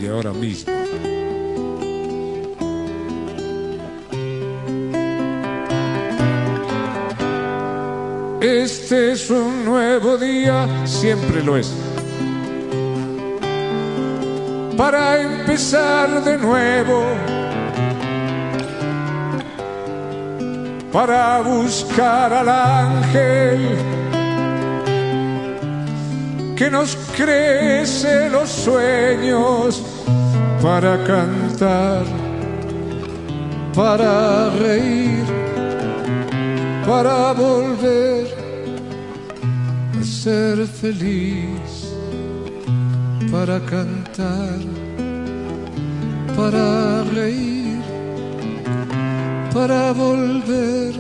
y 0.02 0.08
ahora 0.08 0.34
mismo. 0.34 0.74
Este 8.42 9.12
es 9.12 9.30
un 9.30 9.66
nuevo 9.66 10.18
día, 10.18 10.68
siempre 10.88 11.44
lo 11.44 11.58
es. 11.58 11.72
Para 14.76 15.22
empezar 15.22 16.24
de 16.24 16.40
nuevo, 16.40 17.04
para 20.92 21.40
buscar 21.42 22.34
al 22.34 22.50
ángel 22.50 23.95
que 26.56 26.70
nos 26.72 26.96
crece 27.16 28.30
los 28.30 28.50
sueños 28.50 29.84
para 30.62 31.04
cantar, 31.04 32.06
para 33.76 34.50
reír, 34.52 35.26
para 36.88 37.34
volver 37.34 38.28
a 40.00 40.04
ser 40.04 40.66
feliz, 40.66 41.94
para 43.32 43.60
cantar, 43.66 44.60
para 46.38 47.04
reír, 47.14 47.82
para 49.54 49.92
volver 49.92 50.96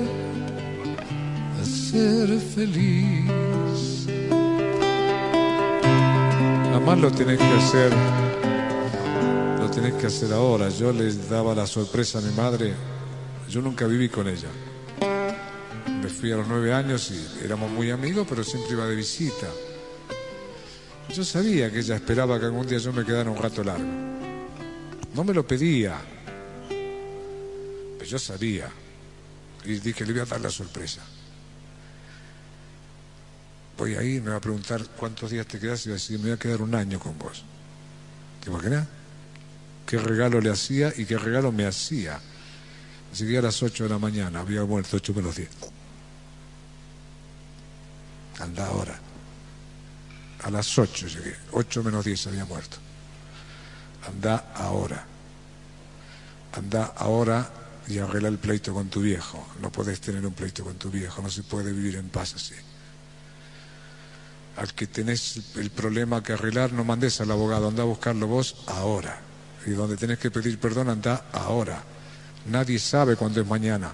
a 1.61 1.65
ser 1.65 2.27
feliz. 2.53 3.44
Jamás 6.85 7.01
lo 7.01 7.11
tenés 7.11 7.39
que 7.39 7.45
hacer 7.45 7.91
lo 9.59 9.71
tenés 9.71 9.93
que 9.95 10.05
hacer 10.05 10.31
ahora. 10.31 10.69
Yo 10.69 10.91
les 10.91 11.27
daba 11.27 11.55
la 11.55 11.65
sorpresa 11.65 12.19
a 12.19 12.21
mi 12.21 12.31
madre. 12.35 12.75
Yo 13.49 13.59
nunca 13.59 13.87
viví 13.87 14.07
con 14.07 14.27
ella. 14.27 14.49
Me 15.89 16.07
fui 16.07 16.31
a 16.31 16.35
los 16.35 16.47
nueve 16.47 16.71
años 16.71 17.09
y 17.09 17.43
éramos 17.43 17.71
muy 17.71 17.89
amigos, 17.89 18.27
pero 18.29 18.43
siempre 18.43 18.73
iba 18.73 18.85
de 18.85 18.95
visita. 18.95 19.47
Yo 21.11 21.25
sabía 21.25 21.71
que 21.71 21.79
ella 21.79 21.95
esperaba 21.95 22.39
que 22.39 22.45
algún 22.45 22.67
día 22.67 22.77
yo 22.77 22.93
me 22.93 23.03
quedara 23.03 23.31
un 23.31 23.41
rato 23.41 23.63
largo. 23.63 23.83
No 25.15 25.23
me 25.23 25.33
lo 25.33 25.43
pedía, 25.47 25.99
pero 27.97 28.05
yo 28.05 28.19
sabía. 28.19 28.69
Y 29.63 29.79
dije, 29.79 30.05
le 30.05 30.13
voy 30.13 30.21
a 30.21 30.25
dar 30.25 30.39
la 30.39 30.51
sorpresa. 30.51 31.01
Voy 33.77 33.95
a 33.95 34.03
ir, 34.03 34.21
me 34.21 34.31
va 34.31 34.37
a 34.37 34.41
preguntar 34.41 34.85
cuántos 34.97 35.31
días 35.31 35.45
te 35.47 35.59
quedas 35.59 35.85
y 35.85 35.89
voy 35.89 35.93
a 35.93 35.95
decir, 35.95 36.17
me 36.19 36.25
voy 36.25 36.33
a 36.33 36.37
quedar 36.37 36.61
un 36.61 36.73
año 36.75 36.99
con 36.99 37.17
vos. 37.17 37.43
¿Te 38.43 38.49
imaginas? 38.49 38.87
qué 39.85 39.99
regalo 39.99 40.41
le 40.41 40.49
hacía 40.49 40.91
y 40.95 41.05
qué 41.05 41.17
regalo 41.17 41.51
me 41.51 41.65
hacía. 41.65 42.19
Así 43.11 43.27
que 43.27 43.37
a 43.37 43.41
las 43.41 43.61
8 43.61 43.83
de 43.83 43.89
la 43.89 43.99
mañana 43.99 44.41
había 44.41 44.63
muerto 44.65 44.97
8 44.97 45.13
menos 45.13 45.35
10. 45.35 45.49
Anda 48.39 48.67
ahora. 48.67 48.99
A 50.43 50.49
las 50.51 50.77
8 50.77 51.07
llegué, 51.07 51.35
8 51.51 51.83
menos 51.83 52.03
10 52.03 52.27
había 52.27 52.45
muerto. 52.45 52.77
Anda 54.07 54.51
ahora. 54.55 55.05
Anda 56.53 56.93
ahora 56.97 57.49
y 57.87 57.99
arregla 57.99 58.29
el 58.29 58.37
pleito 58.37 58.73
con 58.73 58.89
tu 58.89 59.01
viejo. 59.01 59.47
No 59.61 59.71
puedes 59.71 60.01
tener 60.01 60.25
un 60.25 60.33
pleito 60.33 60.63
con 60.63 60.75
tu 60.75 60.89
viejo, 60.89 61.21
no 61.21 61.29
se 61.29 61.43
puede 61.43 61.71
vivir 61.71 61.95
en 61.95 62.09
paz 62.09 62.35
así. 62.35 62.55
Al 64.57 64.73
que 64.73 64.87
tenés 64.87 65.41
el 65.55 65.69
problema 65.69 66.23
que 66.23 66.33
arreglar, 66.33 66.71
no 66.71 66.83
mandes 66.83 67.19
al 67.19 67.31
abogado, 67.31 67.67
anda 67.67 67.83
a 67.83 67.85
buscarlo 67.85 68.27
vos 68.27 68.55
ahora 68.67 69.19
y 69.65 69.71
donde 69.71 69.97
tenés 69.97 70.19
que 70.19 70.31
pedir 70.31 70.59
perdón 70.59 70.89
anda 70.89 71.25
ahora. 71.33 71.83
Nadie 72.45 72.79
sabe 72.79 73.15
cuándo 73.15 73.41
es 73.41 73.47
mañana. 73.47 73.93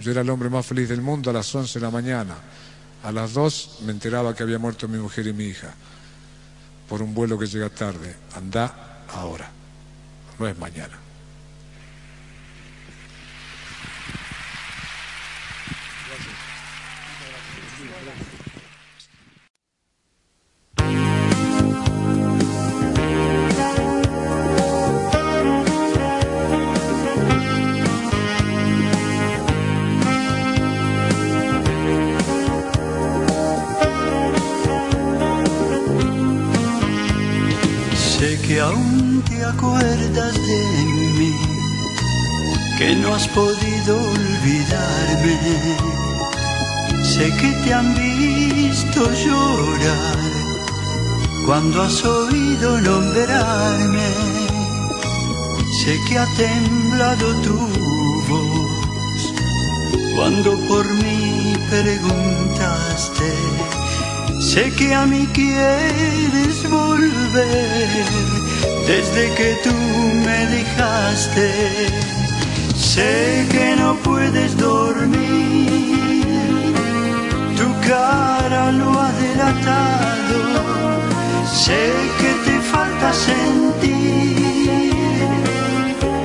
Yo 0.00 0.10
era 0.10 0.20
el 0.20 0.30
hombre 0.30 0.50
más 0.50 0.66
feliz 0.66 0.88
del 0.88 1.00
mundo 1.00 1.30
a 1.30 1.32
las 1.32 1.54
11 1.54 1.78
de 1.78 1.84
la 1.84 1.90
mañana. 1.90 2.34
A 3.02 3.12
las 3.12 3.32
2 3.32 3.78
me 3.86 3.92
enteraba 3.92 4.34
que 4.34 4.42
había 4.42 4.58
muerto 4.58 4.88
mi 4.88 4.98
mujer 4.98 5.26
y 5.26 5.32
mi 5.32 5.44
hija 5.44 5.72
por 6.88 7.02
un 7.02 7.14
vuelo 7.14 7.38
que 7.38 7.46
llega 7.46 7.70
tarde. 7.70 8.14
Anda 8.34 9.04
ahora, 9.08 9.50
no 10.38 10.46
es 10.46 10.58
mañana. 10.58 11.05
Acuerdas 38.60 40.34
de 40.34 40.84
mí, 41.18 41.36
que 42.78 42.94
no 42.96 43.14
has 43.14 43.28
podido 43.28 43.96
olvidarme. 44.12 45.38
Sé 47.04 47.30
que 47.40 47.50
te 47.64 47.74
han 47.74 47.94
visto 47.94 49.00
llorar 49.24 50.18
cuando 51.44 51.82
has 51.82 52.04
oído 52.04 52.80
nombrarme. 52.80 54.10
Sé 55.84 55.98
que 56.08 56.18
ha 56.18 56.26
temblado 56.36 57.34
tu 57.42 57.58
voz 58.28 59.32
cuando 60.16 60.58
por 60.68 60.86
mí 61.02 61.54
preguntaste. 61.70 63.55
Sé 64.46 64.70
que 64.70 64.94
a 64.94 65.04
mí 65.06 65.26
quieres 65.32 66.70
volver 66.70 68.04
desde 68.86 69.34
que 69.34 69.56
tú 69.64 69.74
me 70.24 70.46
dejaste. 70.46 71.50
Sé 72.76 73.44
que 73.50 73.74
no 73.76 73.96
puedes 73.96 74.56
dormir, 74.56 76.24
tu 77.58 77.68
cara 77.88 78.70
lo 78.70 79.00
ha 79.00 79.10
delatado. 79.26 80.40
Sé 81.64 81.90
que 82.20 82.32
te 82.46 82.56
falta 82.72 83.12
sentir 83.12 83.98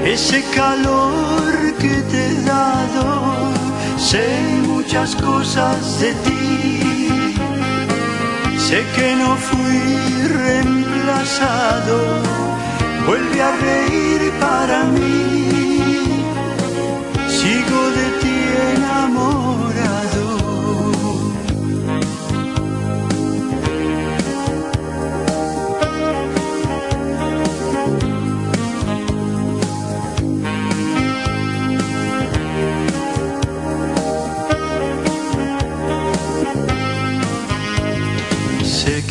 ese 0.05 0.43
calor 0.55 1.73
que 1.79 1.95
te 2.11 2.27
he 2.27 2.41
dado. 2.43 3.51
Sé 3.97 4.27
muchas 4.67 5.15
cosas 5.15 5.99
de 5.99 6.13
ti. 6.23 7.00
Sé 8.71 8.85
que 8.95 9.15
no 9.17 9.35
fui 9.35 10.27
reemplazado 10.29 11.97
vuelve 13.05 13.41
a 13.41 13.51
reír 13.67 14.31
para 14.39 14.85
mí. 14.85 16.07
Sigo 17.27 17.81
de 17.97 18.05
ti 18.21 18.37
enamorado. 18.77 19.40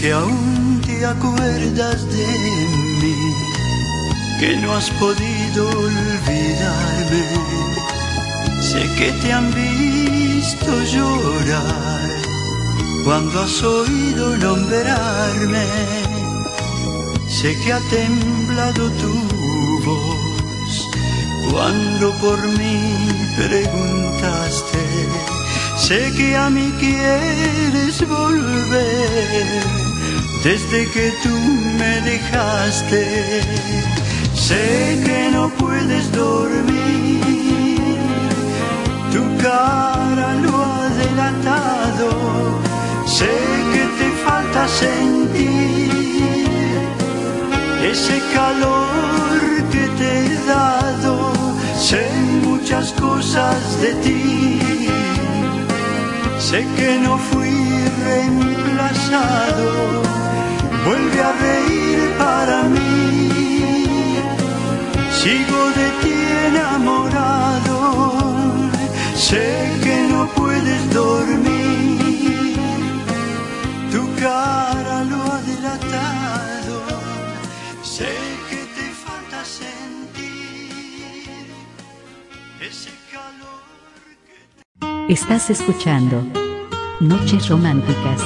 Que 0.00 0.12
aún 0.12 0.80
te 0.86 1.04
acuerdas 1.04 2.08
de 2.08 2.26
mí 3.00 3.34
que 4.38 4.56
no 4.56 4.72
has 4.74 4.88
podido 4.92 5.68
olvidarme. 5.68 7.24
Sé 8.62 8.82
que 8.96 9.12
te 9.20 9.32
han 9.32 9.52
visto 9.52 10.70
llorar 10.94 12.08
cuando 13.04 13.42
has 13.42 13.62
oído 13.62 14.36
nombrarme. 14.38 15.66
Sé 17.28 17.54
que 17.62 17.72
ha 17.72 17.80
temblado 17.90 18.90
tu 19.02 19.12
voz 19.84 20.88
cuando 21.50 22.10
por 22.20 22.40
mí 22.58 23.08
preguntaste. 23.36 24.82
Sé 25.76 26.10
que 26.16 26.36
a 26.36 26.48
mí 26.48 26.72
quieres 26.80 28.08
volver 28.08 29.79
desde 30.42 30.90
que 30.90 31.12
tú 31.22 31.36
me 31.78 32.00
dejaste 32.00 33.42
Sé 34.50 35.00
que 35.04 35.30
no 35.30 35.48
puedes 35.50 36.10
dormir, 36.10 37.86
tu 39.12 39.22
cara 39.40 40.34
lo 40.44 40.64
ha 40.64 40.88
delatado. 41.04 42.08
Sé 43.06 43.30
que 43.72 43.84
te 43.98 44.08
falta 44.24 44.66
sentir 44.66 45.90
ese 47.92 48.16
calor 48.34 49.38
que 49.70 49.84
te 49.98 50.08
he 50.26 50.34
dado. 50.46 51.32
Sé 51.78 52.04
muchas 52.44 52.92
cosas 52.94 53.80
de 53.82 53.92
ti. 54.04 54.58
Sé 56.40 56.66
que 56.76 56.98
no 56.98 57.18
fui 57.18 57.59
reemplazado. 58.04 60.02
Vuelve 60.84 61.20
a 61.20 61.32
reír 61.32 61.98
para 62.18 62.62
mí 62.64 62.90
sigo 65.22 65.62
de 65.78 65.88
ti 66.02 66.16
enamorado, 66.48 67.76
sé 69.14 69.46
que 69.84 69.96
no 70.12 70.20
puedes 70.38 70.80
dormir, 70.94 72.56
tu 73.92 74.02
cara 74.24 75.04
lo 75.04 75.18
maltratado. 75.18 76.76
Sé 77.82 78.12
que 78.48 78.60
te 78.76 78.86
falta 79.04 79.38
sentir 79.44 81.22
ese 82.68 82.92
calor. 83.12 83.62
Estás 85.08 85.50
escuchando 85.50 86.16
Noches 87.00 87.48
Románticas. 87.48 88.22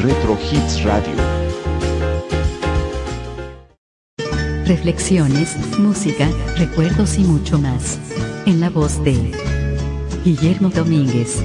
Retro 0.00 0.38
Hits 0.48 0.84
Radio. 0.84 1.12
Reflexiones, 4.64 5.56
música, 5.80 6.28
recuerdos 6.56 7.18
y 7.18 7.24
mucho 7.24 7.58
más. 7.58 7.98
En 8.46 8.60
la 8.60 8.70
voz 8.70 9.02
de 9.02 9.32
Guillermo 10.24 10.68
Domínguez. 10.68 11.42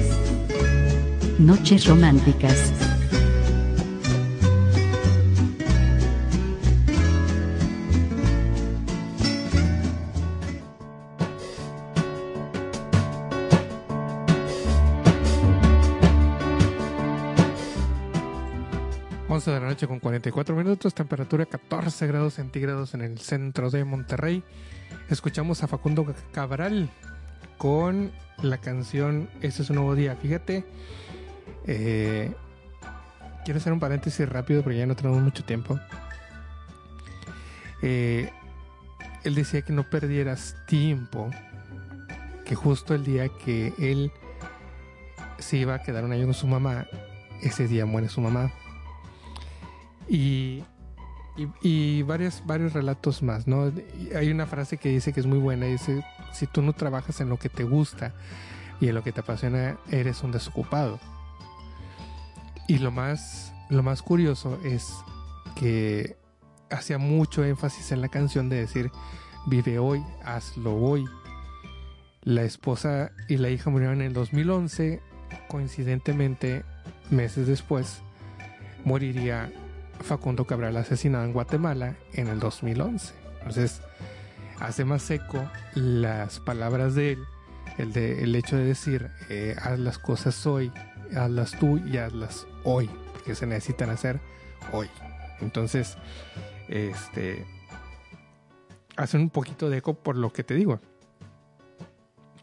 Noches 1.40 1.84
Románticas. 1.86 2.89
44 20.20 20.54
minutos, 20.54 20.94
temperatura 20.94 21.46
14 21.46 22.06
grados 22.06 22.34
centígrados 22.34 22.92
en 22.92 23.00
el 23.00 23.18
centro 23.18 23.70
de 23.70 23.84
Monterrey. 23.84 24.44
Escuchamos 25.08 25.62
a 25.62 25.66
Facundo 25.66 26.14
Cabral 26.30 26.90
con 27.56 28.12
la 28.42 28.58
canción 28.58 29.30
Ese 29.40 29.62
es 29.62 29.70
un 29.70 29.76
nuevo 29.76 29.94
día. 29.94 30.16
Fíjate, 30.16 30.66
eh, 31.66 32.34
quiero 33.46 33.58
hacer 33.58 33.72
un 33.72 33.80
paréntesis 33.80 34.28
rápido 34.28 34.62
porque 34.62 34.76
ya 34.76 34.84
no 34.84 34.94
tenemos 34.94 35.22
mucho 35.22 35.42
tiempo. 35.42 35.80
Eh, 37.80 38.30
él 39.24 39.34
decía 39.34 39.62
que 39.62 39.72
no 39.72 39.88
perdieras 39.88 40.54
tiempo, 40.66 41.30
que 42.44 42.54
justo 42.54 42.94
el 42.94 43.04
día 43.04 43.30
que 43.42 43.72
él 43.78 44.12
se 45.38 45.56
iba 45.56 45.76
a 45.76 45.82
quedar 45.82 46.04
un 46.04 46.12
año 46.12 46.26
con 46.26 46.34
su 46.34 46.46
mamá, 46.46 46.86
ese 47.40 47.66
día 47.66 47.86
muere 47.86 48.10
su 48.10 48.20
mamá. 48.20 48.52
Y, 50.08 50.62
y, 51.62 52.02
varios, 52.02 52.42
varios 52.46 52.72
relatos 52.72 53.22
más, 53.22 53.46
¿no? 53.46 53.72
Hay 54.16 54.30
una 54.30 54.46
frase 54.46 54.76
que 54.76 54.88
dice 54.88 55.12
que 55.12 55.20
es 55.20 55.26
muy 55.26 55.38
buena, 55.38 55.66
dice, 55.66 56.04
si 56.32 56.46
tú 56.46 56.62
no 56.62 56.72
trabajas 56.72 57.20
en 57.20 57.28
lo 57.28 57.38
que 57.38 57.48
te 57.48 57.64
gusta 57.64 58.12
y 58.80 58.88
en 58.88 58.94
lo 58.94 59.02
que 59.02 59.12
te 59.12 59.20
apasiona, 59.20 59.78
eres 59.90 60.22
un 60.22 60.32
desocupado. 60.32 60.98
Y 62.66 62.78
lo 62.78 62.90
más, 62.90 63.52
lo 63.68 63.82
más 63.82 64.02
curioso 64.02 64.58
es 64.64 64.92
que 65.56 66.16
hacía 66.70 66.98
mucho 66.98 67.44
énfasis 67.44 67.92
en 67.92 68.00
la 68.00 68.08
canción 68.08 68.48
de 68.48 68.56
decir, 68.56 68.90
vive 69.46 69.78
hoy, 69.78 70.04
hazlo 70.24 70.76
hoy. 70.76 71.04
La 72.22 72.42
esposa 72.42 73.12
y 73.28 73.38
la 73.38 73.50
hija 73.50 73.70
murieron 73.70 74.00
en 74.00 74.08
el 74.08 74.12
2011, 74.12 75.00
coincidentemente, 75.48 76.64
meses 77.10 77.46
después, 77.46 78.02
moriría 78.84 79.50
Facundo 80.00 80.46
Cabral 80.46 80.76
asesinado 80.76 81.24
en 81.24 81.32
Guatemala 81.32 81.96
en 82.14 82.28
el 82.28 82.40
2011. 82.40 83.14
Entonces, 83.38 83.82
hace 84.58 84.84
más 84.84 85.02
seco 85.02 85.48
las 85.74 86.40
palabras 86.40 86.94
de 86.94 87.12
él, 87.12 87.24
el, 87.78 87.92
de, 87.92 88.22
el 88.22 88.34
hecho 88.34 88.56
de 88.56 88.64
decir, 88.64 89.10
eh, 89.28 89.56
haz 89.60 89.78
las 89.78 89.98
cosas 89.98 90.46
hoy, 90.46 90.72
hazlas 91.16 91.52
tú 91.58 91.78
y 91.78 91.96
hazlas 91.96 92.46
hoy, 92.64 92.90
porque 93.12 93.34
se 93.34 93.46
necesitan 93.46 93.90
hacer 93.90 94.20
hoy. 94.72 94.88
Entonces, 95.40 95.96
este, 96.68 97.46
hace 98.96 99.16
un 99.16 99.30
poquito 99.30 99.70
de 99.70 99.78
eco 99.78 99.94
por 99.94 100.16
lo 100.16 100.32
que 100.32 100.44
te 100.44 100.54
digo. 100.54 100.80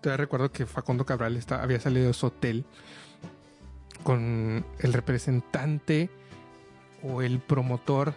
Te 0.02 0.16
recuerdo 0.16 0.52
que 0.52 0.66
Facundo 0.66 1.06
Cabral 1.06 1.36
está, 1.36 1.62
había 1.62 1.80
salido 1.80 2.08
de 2.08 2.14
su 2.14 2.28
hotel 2.28 2.66
con 4.04 4.66
el 4.80 4.94
representante 4.94 6.10
o 7.04 7.22
el 7.22 7.40
promotor 7.40 8.14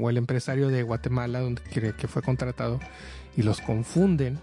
o 0.00 0.10
el 0.10 0.16
empresario 0.16 0.68
de 0.68 0.82
Guatemala 0.82 1.40
donde 1.40 1.62
que, 1.62 2.08
fue 2.08 2.22
contratado 2.22 2.80
y 3.36 3.42
los 3.42 3.60
confunden 3.60 4.38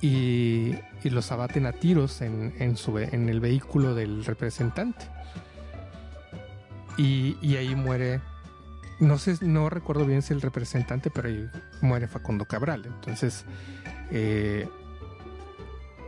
y, 0.00 0.74
los 1.04 1.32
abaten 1.32 1.66
a 1.66 1.72
tiros 1.72 2.20
en, 2.20 2.54
en, 2.58 3.28
el 3.28 3.40
vehículo 3.40 3.94
del 3.94 4.24
representante. 4.24 5.06
Y, 6.96 7.56
ahí 7.56 7.74
muere, 7.74 8.20
no 8.98 9.18
sé, 9.18 9.38
no 9.40 9.70
recuerdo 9.70 10.04
bien 10.04 10.22
si 10.22 10.34
el 10.34 10.40
representante, 10.40 11.10
pero 11.10 11.28
ahí 11.28 11.48
muere 11.80 12.08
Facundo 12.08 12.44
Cabral. 12.44 12.84
Entonces, 12.86 13.44
eh, 14.10 14.68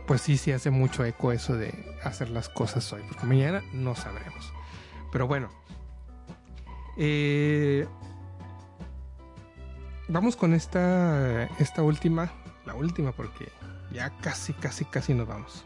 pues 0.07 0.21
sí, 0.21 0.37
sí 0.37 0.51
hace 0.51 0.71
mucho 0.71 1.05
eco 1.05 1.31
eso 1.31 1.55
de 1.55 1.97
hacer 2.03 2.29
las 2.29 2.49
cosas 2.49 2.91
hoy, 2.91 3.01
porque 3.07 3.25
mañana 3.25 3.63
no 3.73 3.95
sabremos. 3.95 4.53
Pero 5.11 5.27
bueno, 5.27 5.49
eh, 6.97 7.87
vamos 10.07 10.35
con 10.35 10.53
esta, 10.53 11.45
esta 11.59 11.81
última, 11.83 12.31
la 12.65 12.75
última 12.75 13.11
porque 13.11 13.49
ya 13.91 14.09
casi, 14.21 14.53
casi, 14.53 14.85
casi 14.85 15.13
nos 15.13 15.27
vamos. 15.27 15.65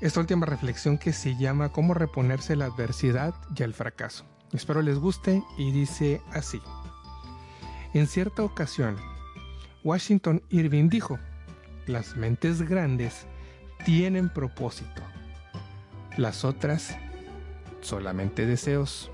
Esta 0.00 0.20
última 0.20 0.46
reflexión 0.46 0.98
que 0.98 1.12
se 1.12 1.36
llama 1.36 1.70
Cómo 1.70 1.94
reponerse 1.94 2.56
la 2.56 2.66
adversidad 2.66 3.34
y 3.56 3.62
el 3.62 3.74
fracaso. 3.74 4.24
Espero 4.52 4.82
les 4.82 4.98
guste 4.98 5.42
y 5.56 5.72
dice 5.72 6.20
así. 6.32 6.60
En 7.94 8.06
cierta 8.06 8.42
ocasión, 8.42 8.96
Washington 9.82 10.42
Irving 10.50 10.88
dijo, 10.88 11.18
las 11.86 12.16
mentes 12.16 12.62
grandes 12.62 13.26
tienen 13.84 14.28
propósito, 14.28 15.02
las 16.16 16.44
otras 16.44 16.96
solamente 17.84 18.46
deseos. 18.46 19.10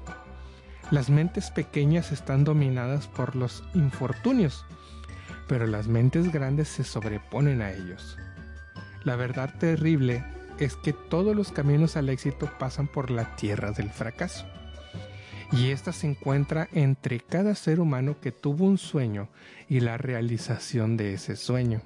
Las 0.90 1.10
mentes 1.10 1.50
pequeñas 1.50 2.12
están 2.12 2.44
dominadas 2.44 3.06
por 3.06 3.36
los 3.36 3.62
infortunios, 3.74 4.64
pero 5.48 5.66
las 5.66 5.86
mentes 5.86 6.32
grandes 6.32 6.68
se 6.68 6.84
sobreponen 6.84 7.62
a 7.62 7.72
ellos. 7.72 8.16
La 9.04 9.16
verdad 9.16 9.54
terrible 9.58 10.24
es 10.58 10.76
que 10.76 10.92
todos 10.92 11.34
los 11.34 11.52
caminos 11.52 11.96
al 11.96 12.08
éxito 12.08 12.50
pasan 12.58 12.86
por 12.86 13.10
la 13.10 13.36
tierra 13.36 13.72
del 13.72 13.90
fracaso. 13.90 14.46
Y 15.52 15.70
ésta 15.70 15.92
se 15.92 16.06
encuentra 16.06 16.68
entre 16.72 17.18
cada 17.18 17.54
ser 17.54 17.80
humano 17.80 18.20
que 18.20 18.30
tuvo 18.30 18.66
un 18.66 18.78
sueño 18.78 19.28
y 19.68 19.80
la 19.80 19.96
realización 19.96 20.96
de 20.96 21.14
ese 21.14 21.34
sueño. 21.34 21.82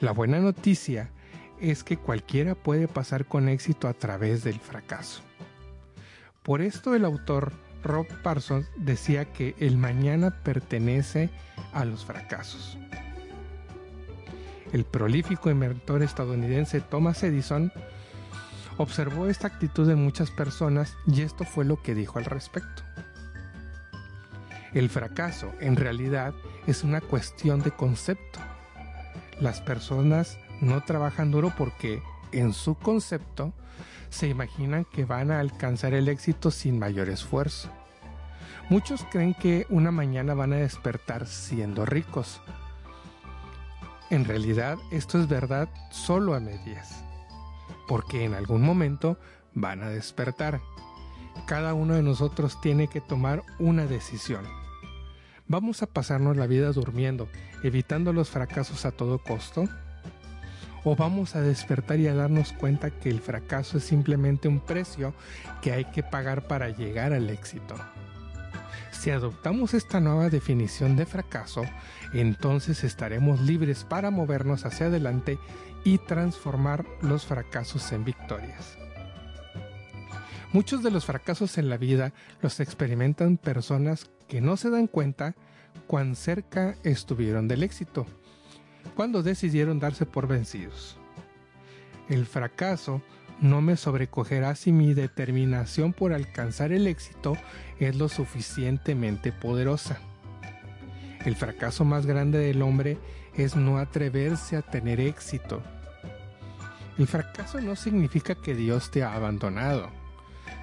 La 0.00 0.12
buena 0.12 0.38
noticia 0.38 1.10
es 1.62 1.84
que 1.84 1.96
cualquiera 1.96 2.56
puede 2.56 2.88
pasar 2.88 3.24
con 3.24 3.48
éxito 3.48 3.86
a 3.86 3.94
través 3.94 4.42
del 4.42 4.58
fracaso. 4.58 5.22
Por 6.42 6.60
esto 6.60 6.94
el 6.96 7.04
autor 7.04 7.52
Rob 7.84 8.06
Parsons 8.22 8.66
decía 8.76 9.32
que 9.32 9.54
el 9.60 9.76
mañana 9.76 10.42
pertenece 10.42 11.30
a 11.72 11.84
los 11.84 12.04
fracasos. 12.04 12.76
El 14.72 14.84
prolífico 14.84 15.50
inventor 15.50 16.02
estadounidense 16.02 16.80
Thomas 16.80 17.22
Edison 17.22 17.72
observó 18.78 19.28
esta 19.28 19.46
actitud 19.46 19.88
en 19.88 20.02
muchas 20.02 20.30
personas 20.30 20.96
y 21.06 21.22
esto 21.22 21.44
fue 21.44 21.64
lo 21.64 21.80
que 21.80 21.94
dijo 21.94 22.18
al 22.18 22.24
respecto. 22.24 22.82
El 24.74 24.88
fracaso 24.88 25.52
en 25.60 25.76
realidad 25.76 26.34
es 26.66 26.82
una 26.82 27.00
cuestión 27.00 27.62
de 27.62 27.70
concepto. 27.70 28.40
Las 29.38 29.60
personas 29.60 30.38
no 30.62 30.80
trabajan 30.84 31.30
duro 31.30 31.52
porque 31.58 32.02
en 32.30 32.54
su 32.54 32.76
concepto 32.76 33.52
se 34.10 34.28
imaginan 34.28 34.84
que 34.84 35.04
van 35.04 35.30
a 35.30 35.40
alcanzar 35.40 35.92
el 35.92 36.08
éxito 36.08 36.50
sin 36.50 36.78
mayor 36.78 37.08
esfuerzo. 37.08 37.68
Muchos 38.70 39.04
creen 39.10 39.34
que 39.34 39.66
una 39.70 39.90
mañana 39.90 40.34
van 40.34 40.52
a 40.52 40.56
despertar 40.56 41.26
siendo 41.26 41.84
ricos. 41.84 42.40
En 44.08 44.24
realidad 44.24 44.78
esto 44.92 45.20
es 45.20 45.28
verdad 45.28 45.68
solo 45.90 46.34
a 46.34 46.40
medias, 46.40 47.04
porque 47.88 48.24
en 48.24 48.34
algún 48.34 48.62
momento 48.62 49.18
van 49.54 49.82
a 49.82 49.88
despertar. 49.88 50.60
Cada 51.46 51.74
uno 51.74 51.94
de 51.94 52.02
nosotros 52.02 52.60
tiene 52.60 52.86
que 52.86 53.00
tomar 53.00 53.42
una 53.58 53.86
decisión. 53.86 54.44
¿Vamos 55.48 55.82
a 55.82 55.86
pasarnos 55.86 56.36
la 56.36 56.46
vida 56.46 56.70
durmiendo, 56.70 57.28
evitando 57.64 58.12
los 58.12 58.30
fracasos 58.30 58.84
a 58.86 58.92
todo 58.92 59.18
costo? 59.18 59.68
O 60.84 60.96
vamos 60.96 61.36
a 61.36 61.40
despertar 61.40 61.98
y 62.00 62.08
a 62.08 62.14
darnos 62.14 62.52
cuenta 62.52 62.90
que 62.90 63.08
el 63.08 63.20
fracaso 63.20 63.78
es 63.78 63.84
simplemente 63.84 64.48
un 64.48 64.60
precio 64.60 65.14
que 65.60 65.72
hay 65.72 65.84
que 65.86 66.02
pagar 66.02 66.46
para 66.46 66.68
llegar 66.68 67.12
al 67.12 67.30
éxito. 67.30 67.76
Si 68.90 69.10
adoptamos 69.10 69.74
esta 69.74 70.00
nueva 70.00 70.28
definición 70.28 70.96
de 70.96 71.06
fracaso, 71.06 71.62
entonces 72.12 72.84
estaremos 72.84 73.40
libres 73.40 73.84
para 73.84 74.10
movernos 74.10 74.64
hacia 74.64 74.86
adelante 74.86 75.38
y 75.84 75.98
transformar 75.98 76.84
los 77.00 77.26
fracasos 77.26 77.90
en 77.92 78.04
victorias. 78.04 78.78
Muchos 80.52 80.82
de 80.82 80.90
los 80.90 81.06
fracasos 81.06 81.56
en 81.58 81.70
la 81.70 81.78
vida 81.78 82.12
los 82.42 82.60
experimentan 82.60 83.38
personas 83.38 84.10
que 84.28 84.40
no 84.40 84.56
se 84.56 84.70
dan 84.70 84.86
cuenta 84.86 85.34
cuán 85.86 86.14
cerca 86.14 86.76
estuvieron 86.84 87.48
del 87.48 87.62
éxito, 87.62 88.06
cuando 88.94 89.22
decidieron 89.22 89.78
darse 89.78 90.06
por 90.06 90.26
vencidos. 90.26 90.96
El 92.08 92.26
fracaso 92.26 93.02
no 93.40 93.60
me 93.60 93.76
sobrecogerá 93.76 94.54
si 94.54 94.72
mi 94.72 94.94
determinación 94.94 95.92
por 95.92 96.12
alcanzar 96.12 96.72
el 96.72 96.86
éxito 96.86 97.36
es 97.80 97.96
lo 97.96 98.08
suficientemente 98.08 99.32
poderosa. 99.32 99.98
El 101.24 101.36
fracaso 101.36 101.84
más 101.84 102.06
grande 102.06 102.38
del 102.38 102.62
hombre 102.62 102.98
es 103.34 103.56
no 103.56 103.78
atreverse 103.78 104.56
a 104.56 104.62
tener 104.62 105.00
éxito. 105.00 105.62
El 106.98 107.06
fracaso 107.06 107.60
no 107.60 107.76
significa 107.76 108.34
que 108.34 108.54
Dios 108.54 108.90
te 108.90 109.02
ha 109.02 109.14
abandonado 109.14 109.90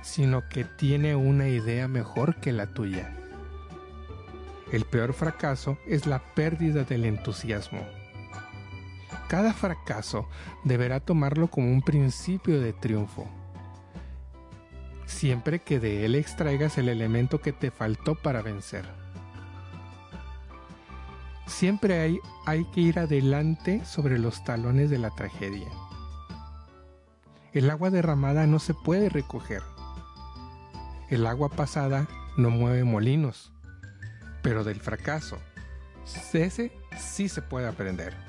sino 0.01 0.47
que 0.47 0.63
tiene 0.63 1.15
una 1.15 1.47
idea 1.47 1.87
mejor 1.87 2.35
que 2.35 2.51
la 2.51 2.67
tuya. 2.67 3.13
El 4.71 4.85
peor 4.85 5.13
fracaso 5.13 5.77
es 5.87 6.05
la 6.05 6.19
pérdida 6.35 6.83
del 6.83 7.05
entusiasmo. 7.05 7.85
Cada 9.29 9.53
fracaso 9.53 10.27
deberá 10.65 10.99
tomarlo 10.99 11.47
como 11.47 11.71
un 11.71 11.81
principio 11.81 12.59
de 12.59 12.73
triunfo, 12.73 13.25
siempre 15.05 15.59
que 15.59 15.79
de 15.79 16.03
él 16.03 16.15
extraigas 16.15 16.77
el 16.77 16.89
elemento 16.89 17.39
que 17.39 17.53
te 17.53 17.71
faltó 17.71 18.15
para 18.15 18.41
vencer. 18.41 18.83
Siempre 21.47 22.01
hay, 22.01 22.19
hay 22.45 22.65
que 22.65 22.81
ir 22.81 22.99
adelante 22.99 23.85
sobre 23.85 24.19
los 24.19 24.43
talones 24.43 24.89
de 24.89 24.97
la 24.97 25.11
tragedia. 25.11 25.69
El 27.53 27.69
agua 27.69 27.89
derramada 27.89 28.45
no 28.45 28.59
se 28.59 28.73
puede 28.73 29.07
recoger 29.07 29.63
el 31.09 31.25
agua 31.25 31.49
pasada 31.49 32.07
no 32.37 32.51
mueve 32.51 32.83
molinos, 32.83 33.51
pero 34.43 34.63
del 34.63 34.79
fracaso, 34.79 35.39
ese 36.33 36.71
sí 36.99 37.27
se 37.27 37.41
puede 37.41 37.67
aprender. 37.67 38.28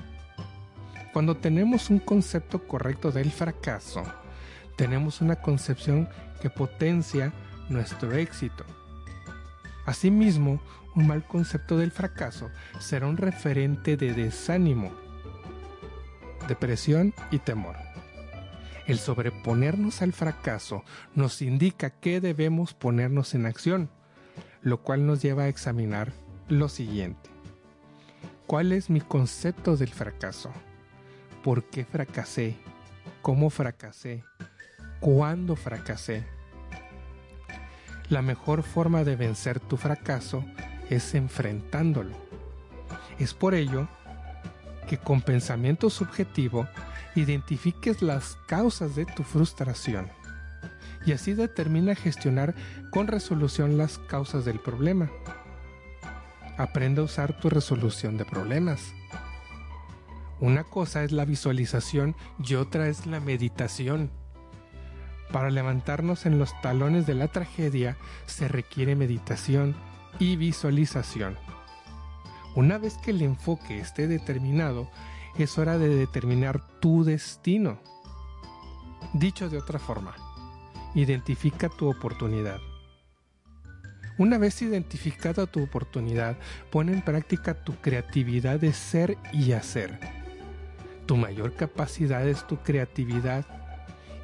Cuando 1.13 1.35
tenemos 1.35 1.89
un 1.89 1.99
concepto 1.99 2.65
correcto 2.67 3.11
del 3.11 3.31
fracaso, 3.31 4.03
tenemos 4.77 5.19
una 5.19 5.35
concepción 5.35 6.07
que 6.41 6.49
potencia 6.49 7.33
nuestro 7.69 8.13
éxito. 8.13 8.63
Asimismo, 9.85 10.61
un 10.95 11.07
mal 11.07 11.25
concepto 11.25 11.77
del 11.77 11.91
fracaso 11.91 12.49
será 12.79 13.07
un 13.07 13.17
referente 13.17 13.97
de 13.97 14.13
desánimo, 14.13 14.91
depresión 16.47 17.13
y 17.29 17.39
temor. 17.39 17.75
El 18.87 18.97
sobreponernos 18.97 20.01
al 20.01 20.13
fracaso 20.13 20.83
nos 21.13 21.41
indica 21.41 21.89
que 21.89 22.21
debemos 22.21 22.73
ponernos 22.73 23.35
en 23.35 23.45
acción, 23.45 23.89
lo 24.61 24.81
cual 24.81 25.05
nos 25.05 25.21
lleva 25.21 25.43
a 25.43 25.47
examinar 25.49 26.13
lo 26.47 26.69
siguiente. 26.69 27.29
¿Cuál 28.47 28.71
es 28.71 28.89
mi 28.89 29.01
concepto 29.01 29.77
del 29.77 29.89
fracaso? 29.89 30.51
¿Por 31.43 31.63
qué 31.63 31.85
fracasé? 31.85 32.55
¿Cómo 33.23 33.49
fracasé? 33.49 34.23
¿Cuándo 34.99 35.55
fracasé? 35.55 36.23
La 38.09 38.21
mejor 38.21 38.61
forma 38.61 39.03
de 39.03 39.15
vencer 39.15 39.59
tu 39.59 39.75
fracaso 39.75 40.45
es 40.91 41.15
enfrentándolo. 41.15 42.15
Es 43.17 43.33
por 43.33 43.55
ello 43.55 43.87
que 44.87 44.99
con 44.99 45.21
pensamiento 45.21 45.89
subjetivo 45.89 46.67
identifiques 47.15 48.03
las 48.03 48.37
causas 48.47 48.95
de 48.95 49.05
tu 49.05 49.23
frustración 49.23 50.09
y 51.07 51.13
así 51.13 51.33
determina 51.33 51.95
gestionar 51.95 52.53
con 52.91 53.07
resolución 53.07 53.79
las 53.79 53.97
causas 53.97 54.45
del 54.45 54.59
problema. 54.59 55.09
Aprende 56.57 57.01
a 57.01 57.05
usar 57.05 57.39
tu 57.39 57.49
resolución 57.49 58.17
de 58.17 58.25
problemas. 58.25 58.93
Una 60.41 60.63
cosa 60.63 61.03
es 61.03 61.11
la 61.11 61.23
visualización 61.23 62.15
y 62.43 62.55
otra 62.55 62.87
es 62.87 63.05
la 63.05 63.19
meditación. 63.19 64.09
Para 65.31 65.51
levantarnos 65.51 66.25
en 66.25 66.39
los 66.39 66.59
talones 66.61 67.05
de 67.05 67.13
la 67.13 67.27
tragedia 67.27 67.95
se 68.25 68.47
requiere 68.47 68.95
meditación 68.95 69.75
y 70.17 70.37
visualización. 70.37 71.37
Una 72.55 72.79
vez 72.79 72.97
que 72.97 73.11
el 73.11 73.21
enfoque 73.21 73.77
esté 73.77 74.07
determinado, 74.07 74.89
es 75.37 75.59
hora 75.59 75.77
de 75.77 75.89
determinar 75.89 76.59
tu 76.79 77.03
destino. 77.03 77.77
Dicho 79.13 79.47
de 79.47 79.59
otra 79.59 79.77
forma, 79.77 80.15
identifica 80.95 81.69
tu 81.69 81.87
oportunidad. 81.87 82.59
Una 84.17 84.39
vez 84.39 84.59
identificada 84.63 85.45
tu 85.45 85.61
oportunidad, 85.63 86.35
pon 86.71 86.89
en 86.89 87.03
práctica 87.03 87.63
tu 87.63 87.75
creatividad 87.75 88.59
de 88.59 88.73
ser 88.73 89.19
y 89.31 89.51
hacer. 89.51 90.20
Tu 91.05 91.17
mayor 91.17 91.55
capacidad 91.55 92.27
es 92.27 92.45
tu 92.47 92.57
creatividad 92.57 93.45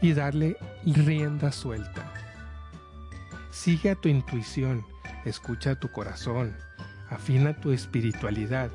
y 0.02 0.14
darle 0.14 0.58
rienda 0.86 1.52
suelta. 1.52 2.14
Sigue 3.52 3.92
a 3.92 3.96
tu 3.96 4.10
intuición, 4.10 4.86
escucha 5.26 5.72
a 5.72 5.80
tu 5.80 5.92
corazón, 5.92 6.56
afina 7.10 7.60
tu 7.60 7.72
espiritualidad 7.72 8.70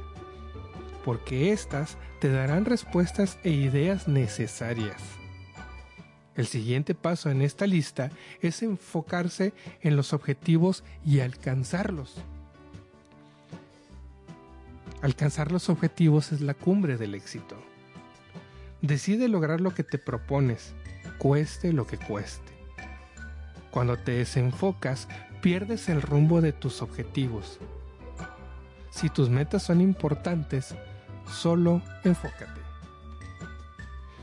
porque 1.04 1.52
éstas 1.52 1.96
te 2.20 2.30
darán 2.30 2.64
respuestas 2.64 3.38
e 3.42 3.50
ideas 3.50 4.08
necesarias. 4.08 5.00
El 6.34 6.46
siguiente 6.46 6.94
paso 6.94 7.30
en 7.30 7.42
esta 7.42 7.66
lista 7.66 8.10
es 8.40 8.62
enfocarse 8.62 9.52
en 9.82 9.96
los 9.96 10.12
objetivos 10.12 10.82
y 11.04 11.20
alcanzarlos. 11.20 12.14
Alcanzar 15.02 15.52
los 15.52 15.68
objetivos 15.68 16.32
es 16.32 16.40
la 16.40 16.54
cumbre 16.54 16.96
del 16.96 17.14
éxito. 17.14 17.56
Decide 18.82 19.28
lograr 19.28 19.60
lo 19.60 19.72
que 19.74 19.84
te 19.84 19.96
propones, 19.96 20.74
cueste 21.18 21.72
lo 21.72 21.86
que 21.86 21.98
cueste. 21.98 22.52
Cuando 23.70 23.96
te 23.96 24.10
desenfocas, 24.10 25.08
pierdes 25.40 25.88
el 25.88 26.02
rumbo 26.02 26.40
de 26.40 26.52
tus 26.52 26.82
objetivos. 26.82 27.60
Si 28.90 29.08
tus 29.08 29.30
metas 29.30 29.62
son 29.62 29.80
importantes, 29.80 30.74
solo 31.26 31.80
enfócate. 32.02 32.60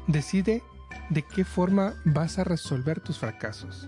Decide 0.07 0.61
de 1.09 1.23
qué 1.23 1.45
forma 1.45 1.95
vas 2.03 2.37
a 2.37 2.43
resolver 2.43 2.99
tus 2.99 3.17
fracasos. 3.17 3.87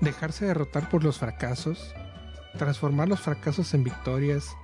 Dejarse 0.00 0.46
derrotar 0.46 0.88
por 0.88 1.02
los 1.02 1.18
fracasos, 1.18 1.94
transformar 2.56 3.08
los 3.08 3.20
fracasos 3.20 3.74
en 3.74 3.82
victorias, 3.82 4.56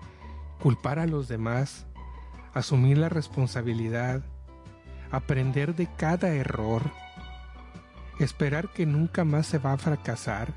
culpar 0.62 0.98
a 0.98 1.06
los 1.06 1.28
demás, 1.28 1.85
asumir 2.56 2.96
la 2.96 3.10
responsabilidad, 3.10 4.22
aprender 5.10 5.74
de 5.74 5.88
cada 5.96 6.28
error, 6.28 6.90
esperar 8.18 8.72
que 8.72 8.86
nunca 8.86 9.24
más 9.24 9.46
se 9.46 9.58
va 9.58 9.74
a 9.74 9.78
fracasar, 9.78 10.54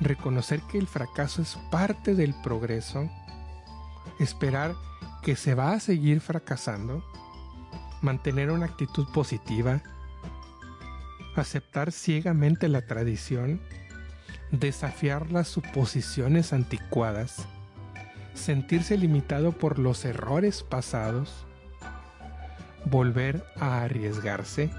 reconocer 0.00 0.60
que 0.62 0.76
el 0.76 0.88
fracaso 0.88 1.40
es 1.40 1.56
parte 1.70 2.16
del 2.16 2.34
progreso, 2.42 3.08
esperar 4.18 4.74
que 5.22 5.36
se 5.36 5.54
va 5.54 5.72
a 5.72 5.80
seguir 5.80 6.20
fracasando, 6.20 7.04
mantener 8.02 8.50
una 8.50 8.66
actitud 8.66 9.06
positiva, 9.14 9.82
aceptar 11.36 11.92
ciegamente 11.92 12.68
la 12.68 12.82
tradición, 12.82 13.60
desafiar 14.50 15.30
las 15.30 15.46
suposiciones 15.46 16.52
anticuadas, 16.52 17.46
sentirse 18.34 18.98
limitado 18.98 19.52
por 19.52 19.78
los 19.78 20.04
errores 20.04 20.62
pasados, 20.62 21.46
volver 22.84 23.44
a 23.56 23.82
arriesgarse, 23.82 24.70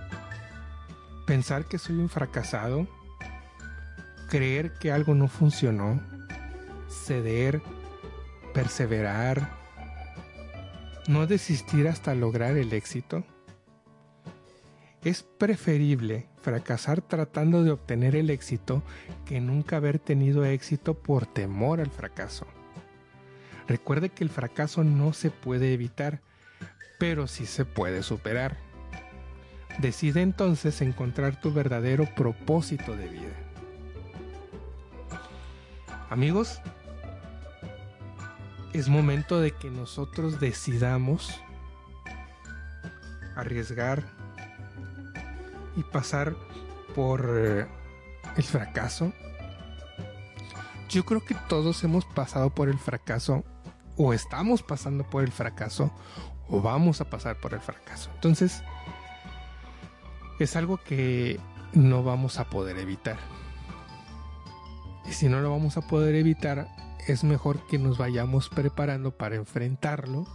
pensar 1.25 1.65
que 1.65 1.79
soy 1.79 1.95
un 1.95 2.09
fracasado, 2.09 2.87
creer 4.29 4.73
que 4.73 4.91
algo 4.91 5.15
no 5.15 5.27
funcionó, 5.27 6.01
ceder, 6.89 7.61
perseverar, 8.53 9.49
no 11.07 11.27
desistir 11.27 11.87
hasta 11.87 12.15
lograr 12.15 12.57
el 12.57 12.73
éxito? 12.73 13.23
Es 15.03 15.21
preferible 15.21 16.27
fracasar 16.41 17.01
tratando 17.01 17.63
de 17.63 17.71
obtener 17.71 18.15
el 18.15 18.31
éxito 18.31 18.81
que 19.25 19.39
nunca 19.39 19.77
haber 19.77 19.99
tenido 19.99 20.45
éxito 20.45 20.95
por 20.95 21.27
temor 21.27 21.79
al 21.79 21.91
fracaso. 21.91 22.47
Recuerde 23.67 24.09
que 24.09 24.23
el 24.23 24.29
fracaso 24.29 24.83
no 24.83 25.13
se 25.13 25.31
puede 25.31 25.73
evitar, 25.73 26.21
pero 26.99 27.27
sí 27.27 27.45
se 27.45 27.65
puede 27.65 28.03
superar. 28.03 28.57
Decide 29.79 30.21
entonces 30.21 30.81
encontrar 30.81 31.39
tu 31.39 31.51
verdadero 31.51 32.05
propósito 32.15 32.95
de 32.95 33.07
vida. 33.07 33.33
Amigos, 36.09 36.61
es 38.73 38.87
momento 38.87 39.41
de 39.41 39.51
que 39.51 39.71
nosotros 39.71 40.39
decidamos 40.39 41.41
arriesgar 43.35 44.03
y 45.75 45.83
pasar 45.83 46.35
por 46.93 47.27
eh, 47.35 47.67
el 48.37 48.43
fracaso. 48.43 49.11
Yo 50.89 51.03
creo 51.03 51.25
que 51.25 51.35
todos 51.49 51.83
hemos 51.83 52.05
pasado 52.05 52.49
por 52.49 52.69
el 52.69 52.77
fracaso 52.77 53.43
o 53.97 54.13
estamos 54.13 54.63
pasando 54.63 55.03
por 55.09 55.23
el 55.23 55.31
fracaso 55.31 55.91
o 56.47 56.61
vamos 56.61 57.01
a 57.01 57.09
pasar 57.09 57.39
por 57.39 57.53
el 57.53 57.59
fracaso. 57.61 58.09
Entonces, 58.15 58.63
es 60.39 60.55
algo 60.55 60.77
que 60.77 61.39
no 61.73 62.03
vamos 62.03 62.39
a 62.39 62.45
poder 62.45 62.77
evitar. 62.77 63.17
Y 65.07 65.13
si 65.13 65.29
no 65.29 65.39
lo 65.41 65.51
vamos 65.51 65.77
a 65.77 65.81
poder 65.81 66.15
evitar, 66.15 66.67
es 67.07 67.23
mejor 67.23 67.65
que 67.67 67.77
nos 67.77 67.97
vayamos 67.97 68.49
preparando 68.49 69.11
para 69.11 69.35
enfrentarlo 69.35 70.25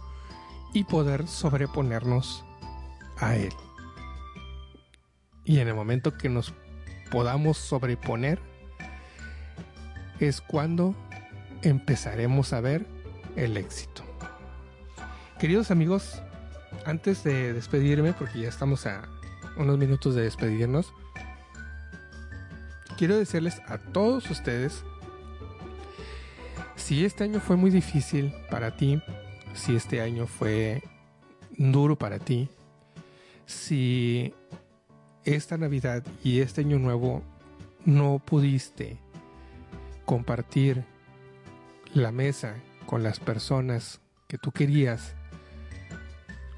y 0.73 0.85
poder 0.85 1.27
sobreponernos 1.27 2.45
a 3.17 3.35
él. 3.35 3.53
Y 5.43 5.59
en 5.59 5.67
el 5.67 5.75
momento 5.75 6.17
que 6.17 6.29
nos 6.29 6.53
podamos 7.11 7.57
sobreponer, 7.57 8.39
es 10.19 10.39
cuando 10.39 10.95
empezaremos 11.63 12.53
a 12.53 12.61
ver 12.61 13.00
el 13.35 13.57
éxito. 13.57 14.03
Queridos 15.39 15.71
amigos, 15.71 16.21
antes 16.85 17.23
de 17.23 17.53
despedirme, 17.53 18.13
porque 18.13 18.41
ya 18.41 18.49
estamos 18.49 18.85
a 18.85 19.07
unos 19.57 19.77
minutos 19.77 20.15
de 20.15 20.23
despedirnos, 20.23 20.93
quiero 22.97 23.17
decirles 23.17 23.61
a 23.67 23.77
todos 23.77 24.29
ustedes, 24.29 24.83
si 26.75 27.05
este 27.05 27.23
año 27.23 27.39
fue 27.39 27.55
muy 27.55 27.71
difícil 27.71 28.33
para 28.49 28.75
ti, 28.75 29.01
si 29.53 29.75
este 29.75 30.01
año 30.01 30.27
fue 30.27 30.83
duro 31.57 31.95
para 31.95 32.19
ti, 32.19 32.49
si 33.45 34.33
esta 35.23 35.57
Navidad 35.57 36.03
y 36.23 36.39
este 36.39 36.61
año 36.61 36.79
nuevo 36.79 37.21
no 37.85 38.19
pudiste 38.19 38.97
compartir 40.05 40.83
la 41.93 42.11
mesa 42.11 42.55
con 42.91 43.03
las 43.03 43.21
personas 43.21 44.01
que 44.27 44.37
tú 44.37 44.51
querías 44.51 45.15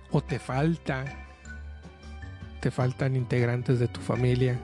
o 0.10 0.22
te 0.22 0.40
falta 0.40 1.06
te 2.60 2.72
faltan 2.72 3.16
integrantes 3.16 3.78
de 3.78 3.88
tu 3.88 4.02
familia 4.02 4.60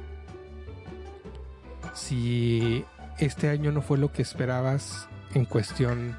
si 1.93 2.83
este 3.19 3.49
año 3.49 3.71
no 3.71 3.83
fue 3.83 3.99
lo 3.99 4.11
que 4.11 4.23
esperabas 4.23 5.07
en 5.35 5.45
cuestión 5.45 6.17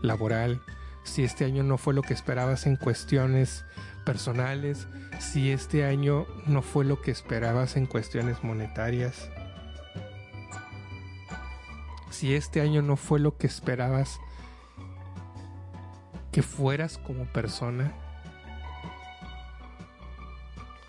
laboral, 0.00 0.62
si 1.02 1.24
este 1.24 1.44
año 1.44 1.64
no 1.64 1.76
fue 1.76 1.92
lo 1.92 2.02
que 2.02 2.14
esperabas 2.14 2.64
en 2.64 2.76
cuestiones 2.76 3.64
personales, 4.04 4.86
si 5.18 5.50
este 5.50 5.84
año 5.84 6.24
no 6.46 6.62
fue 6.62 6.84
lo 6.84 7.02
que 7.02 7.10
esperabas 7.10 7.76
en 7.76 7.86
cuestiones 7.86 8.44
monetarias, 8.44 9.28
si 12.10 12.36
este 12.36 12.60
año 12.60 12.80
no 12.80 12.94
fue 12.94 13.18
lo 13.18 13.36
que 13.36 13.48
esperabas 13.48 14.20
que 16.34 16.42
fueras 16.42 16.98
como 16.98 17.26
persona, 17.26 17.92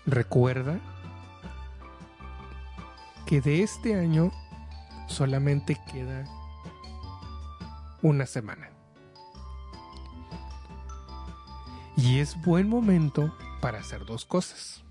recuerda 0.04 0.80
que 3.26 3.40
de 3.40 3.62
este 3.62 3.94
año 3.94 4.32
solamente 5.06 5.80
queda 5.92 6.24
una 8.02 8.26
semana. 8.26 8.70
Y 11.96 12.18
es 12.18 12.42
buen 12.42 12.68
momento 12.68 13.32
para 13.60 13.78
hacer 13.78 14.04
dos 14.04 14.24
cosas. 14.24 14.82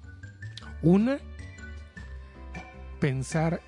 Una, 0.81 1.17
pensar 3.01 3.61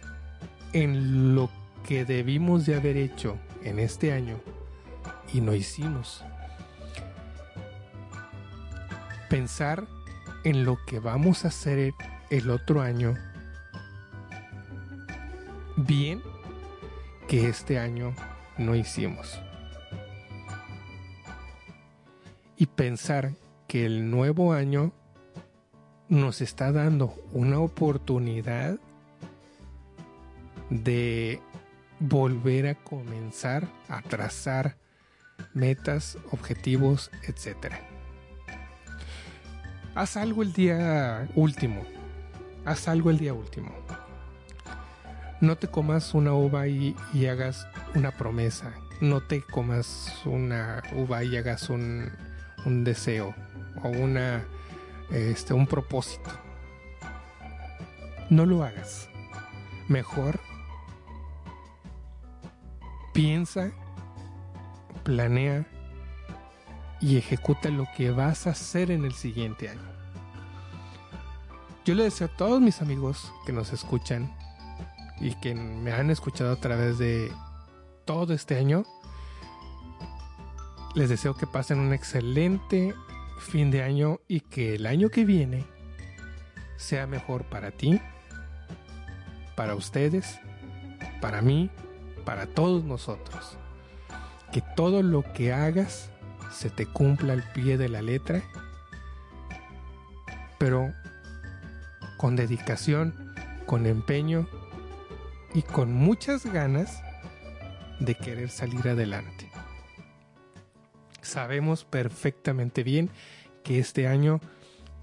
en 0.71 1.35
lo 1.35 1.49
que 1.85 2.05
debimos 2.05 2.65
de 2.65 2.77
haber 2.77 2.95
hecho 2.95 3.37
en 3.65 3.77
este 3.77 4.13
año 4.13 4.39
y 5.33 5.41
no 5.41 5.53
hicimos. 5.53 6.23
Pensar 9.29 9.87
en 10.43 10.63
lo 10.63 10.77
que 10.85 10.99
vamos 10.99 11.43
a 11.43 11.49
hacer 11.49 11.93
el 12.29 12.49
otro 12.49 12.81
año 12.81 13.15
bien 15.75 16.21
que 17.27 17.47
este 17.49 17.77
año 17.79 18.13
no 18.57 18.75
hicimos. 18.75 19.39
Y 22.55 22.65
pensar 22.65 23.33
que 23.67 23.85
el 23.85 24.09
nuevo 24.09 24.53
año 24.53 24.91
nos 26.09 26.41
está 26.41 26.71
dando 26.71 27.13
una 27.33 27.59
oportunidad 27.59 28.79
de 30.69 31.41
volver 31.99 32.67
a 32.67 32.75
comenzar 32.75 33.67
a 33.89 34.01
trazar 34.01 34.77
metas, 35.53 36.17
objetivos, 36.31 37.11
etc. 37.27 37.86
Haz 39.97 40.15
algo 40.15 40.43
el 40.43 40.53
día 40.53 41.27
último. 41.35 41.83
Haz 42.65 42.87
algo 42.87 43.09
el 43.09 43.17
día 43.17 43.33
último 43.33 43.71
no 45.39 45.55
te 45.57 45.67
comas 45.67 46.13
una 46.13 46.33
uva 46.33 46.67
y, 46.67 46.95
hagas 47.29 47.67
una 47.95 48.11
promesa. 48.11 48.73
No 49.01 49.21
te 49.21 49.41
comas 49.41 50.21
una 50.25 50.81
uva 50.93 51.23
y 51.23 51.37
hagas 51.37 51.69
un, 51.69 52.11
un 52.65 52.83
deseo 52.83 53.35
o 53.83 53.89
una, 53.89 54.43
este, 55.11 55.53
un 55.53 55.67
propósito. 55.67 56.29
No 58.29 58.45
lo 58.45 58.63
hagas. 58.63 59.09
Mejor 59.87 60.39
piensa, 63.13 63.71
planea 65.03 65.65
y 66.99 67.17
ejecuta 67.17 67.69
lo 67.69 67.85
que 67.95 68.11
vas 68.11 68.47
a 68.47 68.51
hacer 68.51 68.91
en 68.91 69.05
el 69.05 69.13
siguiente 69.13 69.69
año. 69.69 69.97
Yo 71.85 71.95
le 71.95 72.03
deseo 72.03 72.27
a 72.27 72.35
todos 72.35 72.59
mis 72.59 72.81
amigos 72.81 73.31
que 73.45 73.53
nos 73.53 73.71
escuchan 73.71 74.35
y 75.19 75.33
que 75.35 75.55
me 75.55 75.93
han 75.93 76.09
escuchado 76.09 76.51
a 76.51 76.59
través 76.59 76.97
de 76.97 77.31
todo 78.05 78.33
este 78.33 78.57
año. 78.57 78.83
Les 80.95 81.09
deseo 81.09 81.35
que 81.35 81.47
pasen 81.47 81.79
un 81.79 81.93
excelente 81.93 82.93
fin 83.39 83.71
de 83.71 83.83
año 83.83 84.19
y 84.27 84.41
que 84.41 84.75
el 84.75 84.85
año 84.85 85.09
que 85.09 85.23
viene 85.23 85.65
sea 86.75 87.07
mejor 87.07 87.45
para 87.45 87.71
ti, 87.71 88.01
para 89.55 89.75
ustedes, 89.75 90.39
para 91.21 91.41
mí, 91.41 91.69
para 92.25 92.47
todos 92.47 92.83
nosotros. 92.83 93.57
Que 94.51 94.61
todo 94.75 95.03
lo 95.03 95.23
que 95.33 95.53
hagas 95.53 96.09
se 96.51 96.69
te 96.69 96.85
cumpla 96.85 97.33
al 97.33 97.43
pie 97.53 97.77
de 97.77 97.89
la 97.89 98.01
letra, 98.01 98.41
pero 100.57 100.93
con 102.17 102.35
dedicación, 102.35 103.33
con 103.65 103.85
empeño 103.85 104.47
y 105.53 105.61
con 105.61 105.93
muchas 105.93 106.45
ganas 106.45 107.01
de 107.99 108.15
querer 108.15 108.49
salir 108.49 108.87
adelante. 108.87 109.49
Sabemos 111.21 111.83
perfectamente 111.83 112.83
bien 112.83 113.09
que 113.63 113.79
este 113.79 114.07
año 114.07 114.39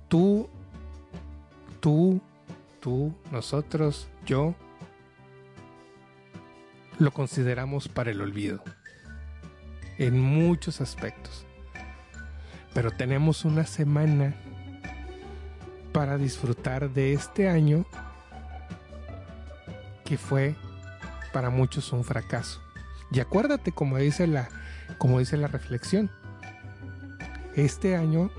tú, 0.09 0.49
tú, 1.81 2.21
tú, 2.81 3.15
nosotros, 3.31 4.09
yo, 4.25 4.55
lo 6.99 7.12
consideramos 7.12 7.89
para 7.89 8.11
el 8.11 8.21
olvido. 8.21 8.62
En 9.99 10.21
muchos 10.21 10.81
aspectos. 10.81 11.47
Pero 12.73 12.91
tenemos 12.91 13.45
una 13.45 13.65
semana 13.66 14.35
para 15.93 16.19
disfrutar 16.19 16.91
de 16.91 17.12
este 17.12 17.49
año 17.49 17.87
que 20.05 20.19
fue 20.19 20.57
para 21.33 21.51
muchos 21.51 21.93
un 21.93 22.05
fracaso. 22.05 22.61
Y 23.12 23.21
acuérdate, 23.21 23.71
como 23.71 23.97
dice 23.99 24.27
la, 24.27 24.49
como 24.99 25.21
dice 25.21 25.37
la 25.37 25.47
reflexión, 25.47 26.11
este 27.55 27.97
año 27.97 28.31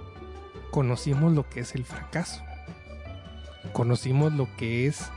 conocimos 0.72 1.34
lo 1.34 1.50
que 1.50 1.62
es 1.62 1.76
el 1.76 1.86
fracaso. 1.86 2.44
Conocimos 3.72 4.34
lo 4.34 4.54
que 4.58 4.88
es 4.88 5.10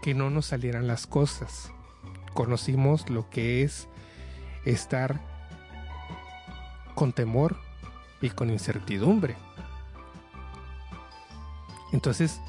que 0.00 0.14
no 0.14 0.30
nos 0.30 0.46
salieran 0.46 0.86
las 0.86 1.06
cosas. 1.06 1.70
Conocimos 2.32 3.10
lo 3.10 3.28
que 3.28 3.62
es 3.62 3.88
estar 4.64 5.20
con 6.94 7.12
temor 7.12 7.56
y 8.20 8.30
con 8.30 8.50
incertidumbre. 8.50 9.36
Entonces, 11.92 12.40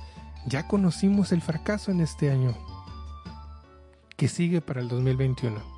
ya 0.46 0.68
conocimos 0.68 1.32
el 1.32 1.42
fracaso 1.42 1.92
en 1.92 2.02
este 2.02 2.32
año. 2.32 2.56
que 4.16 4.28
sigue 4.28 4.62
para 4.62 4.80
el 4.80 4.88
2021? 4.88 5.74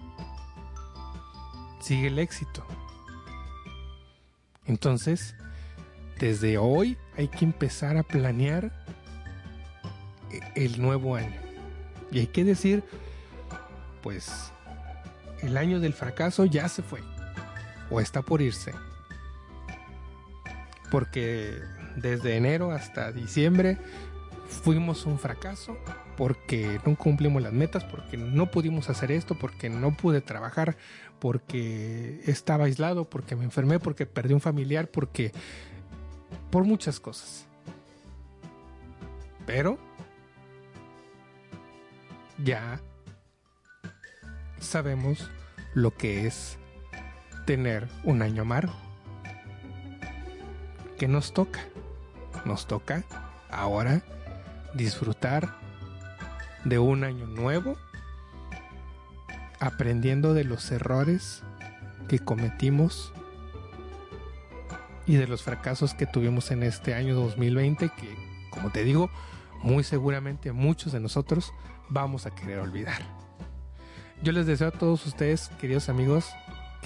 sigue 1.86 2.08
el 2.08 2.18
éxito. 2.18 2.66
Entonces, 4.66 5.36
desde 6.20 6.58
hoy 6.58 6.98
hay 7.16 7.28
que 7.28 7.46
empezar 7.46 7.96
a 7.96 8.02
planear 8.02 8.72
el 10.56 10.82
nuevo 10.82 11.16
año. 11.16 11.40
Y 12.12 12.20
hay 12.20 12.28
que 12.28 12.44
decir, 12.44 12.84
pues, 14.02 14.52
el 15.46 15.58
año 15.58 15.80
del 15.80 15.94
fracaso 15.94 16.46
ya 16.46 16.68
se 16.70 16.82
fue. 16.82 17.02
O 17.90 18.00
está 18.00 18.22
por 18.22 18.42
irse. 18.42 18.74
Porque 20.92 21.60
desde 21.96 22.38
enero 22.38 22.72
hasta 22.72 23.12
diciembre 23.12 23.78
fuimos 24.48 25.06
un 25.06 25.20
fracaso 25.20 25.78
porque 26.18 26.80
no 26.86 26.96
cumplimos 26.96 27.42
las 27.42 27.54
metas, 27.54 27.84
porque 27.84 28.18
no 28.18 28.50
pudimos 28.50 28.90
hacer 28.90 29.12
esto, 29.12 29.36
porque 29.36 29.70
no 29.70 29.96
pude 29.96 30.22
trabajar, 30.22 30.78
porque 31.20 32.22
estaba 32.26 32.66
aislado, 32.66 33.06
porque 33.10 33.36
me 33.36 33.44
enfermé, 33.44 33.80
porque 33.80 34.06
perdí 34.06 34.34
un 34.34 34.42
familiar, 34.42 34.88
porque 34.88 35.32
por 36.52 36.64
muchas 36.64 37.00
cosas. 37.00 37.46
Pero 39.46 39.78
ya 42.44 42.80
sabemos 44.66 45.30
lo 45.74 45.96
que 45.96 46.28
es 46.28 46.58
tener 47.46 47.88
un 48.04 48.22
año 48.22 48.42
amargo. 48.42 48.74
¿Qué 50.98 51.08
nos 51.08 51.34
toca? 51.34 51.60
Nos 52.46 52.68
toca 52.68 53.04
ahora 53.50 54.02
disfrutar 54.74 55.58
de 56.64 56.80
un 56.80 57.04
año 57.04 57.28
nuevo, 57.28 57.78
aprendiendo 59.60 60.34
de 60.34 60.44
los 60.44 60.72
errores 60.72 61.44
que 62.08 62.20
cometimos 62.20 63.14
y 65.06 65.16
de 65.16 65.28
los 65.28 65.44
fracasos 65.44 65.94
que 65.94 66.06
tuvimos 66.06 66.52
en 66.52 66.64
este 66.64 66.94
año 66.94 67.16
2020 67.16 67.90
que, 67.90 68.16
como 68.50 68.72
te 68.72 68.84
digo, 68.84 69.10
muy 69.62 69.84
seguramente 69.84 70.52
muchos 70.52 70.94
de 70.94 71.00
nosotros 71.00 71.54
vamos 71.90 72.26
a 72.26 72.34
querer 72.34 72.60
olvidar. 72.60 73.25
Yo 74.22 74.32
les 74.32 74.46
deseo 74.46 74.70
a 74.70 74.72
todos 74.72 75.06
ustedes, 75.06 75.50
queridos 75.60 75.90
amigos, 75.90 76.34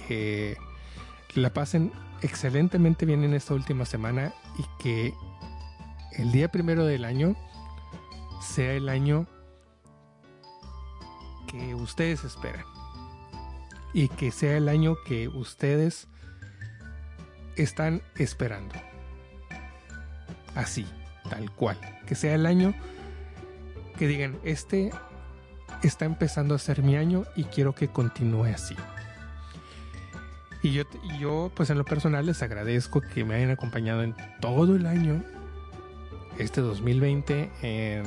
que 0.08 0.58
la 1.36 1.54
pasen 1.54 1.92
excelentemente 2.22 3.06
bien 3.06 3.24
en 3.24 3.34
esta 3.34 3.54
última 3.54 3.86
semana 3.86 4.34
y 4.58 4.66
que 4.82 5.14
el 6.18 6.32
día 6.32 6.52
primero 6.52 6.86
del 6.86 7.06
año 7.06 7.36
sea 8.42 8.74
el 8.74 8.90
año 8.90 9.28
que 11.48 11.76
ustedes 11.76 12.24
esperan 12.24 12.66
y 13.94 14.08
que 14.08 14.32
sea 14.32 14.58
el 14.58 14.70
año 14.70 14.96
que 15.06 15.28
ustedes 15.28 16.08
están 17.56 18.02
esperando. 18.16 18.76
Así, 20.56 20.86
tal 21.30 21.52
cual. 21.52 21.78
Que 22.06 22.16
sea 22.16 22.36
el 22.36 22.46
año 22.46 22.74
que 23.98 24.08
digan, 24.08 24.40
este 24.44 24.92
está 25.88 26.06
empezando 26.06 26.56
a 26.56 26.60
ser 26.60 26.84
mi 26.84 26.96
año 26.96 27.24
y 27.36 27.46
quiero 27.46 27.74
que 27.74 27.88
continúe 27.88 28.46
así. 28.46 28.76
Y 30.62 30.74
yo, 30.74 30.84
yo, 31.20 31.52
pues 31.56 31.70
en 31.70 31.78
lo 31.78 31.86
personal, 31.86 32.26
les 32.26 32.42
agradezco 32.42 33.02
que 33.02 33.24
me 33.24 33.36
hayan 33.36 33.52
acompañado 33.52 34.04
en 34.04 34.14
todo 34.42 34.76
el 34.76 34.86
año, 34.86 35.24
este 36.38 36.60
2020, 36.60 37.50
en, 37.62 38.04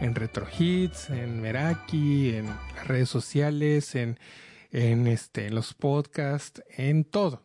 en 0.00 0.14
Retro 0.14 0.46
Hits, 0.58 1.10
en 1.10 1.42
Meraki, 1.42 2.34
en 2.34 2.46
las 2.46 2.88
redes 2.88 3.10
sociales, 3.10 3.94
en, 3.94 4.18
en, 4.70 5.06
este, 5.06 5.48
en 5.48 5.54
los 5.54 5.74
podcasts, 5.74 6.62
en 6.76 7.04
todo. 7.04 7.42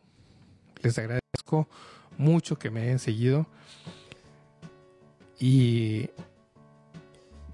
Les 0.82 0.98
agradezco 0.98 1.68
mucho 2.16 2.58
que 2.58 2.70
me 2.70 2.82
hayan 2.82 2.98
seguido. 2.98 3.46
Y 5.38 6.08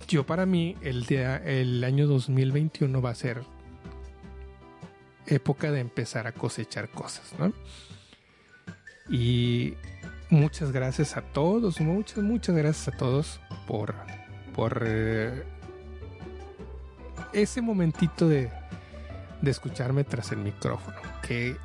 yo 0.06 0.24
para 0.24 0.46
mí 0.46 0.76
el, 0.82 1.06
día, 1.06 1.36
el 1.36 1.82
año 1.84 2.06
2021 2.06 3.00
va 3.00 3.10
a 3.10 3.14
ser 3.14 3.42
época 5.26 5.70
de 5.70 5.80
empezar 5.80 6.26
a 6.26 6.32
cosechar 6.32 6.90
cosas, 6.90 7.34
¿no? 7.38 7.52
Y 9.08 9.74
muchas 10.30 10.72
gracias 10.72 11.16
a 11.16 11.22
todos, 11.22 11.80
muchas, 11.80 12.18
muchas 12.18 12.54
gracias 12.56 12.94
a 12.94 12.96
todos 12.96 13.40
por, 13.66 13.94
por 14.54 14.82
eh, 14.86 15.44
ese 17.32 17.60
momentito 17.60 18.28
de, 18.28 18.50
de 19.40 19.50
escucharme 19.50 20.04
tras 20.04 20.32
el 20.32 20.38
micrófono, 20.38 20.96
que 21.26 21.56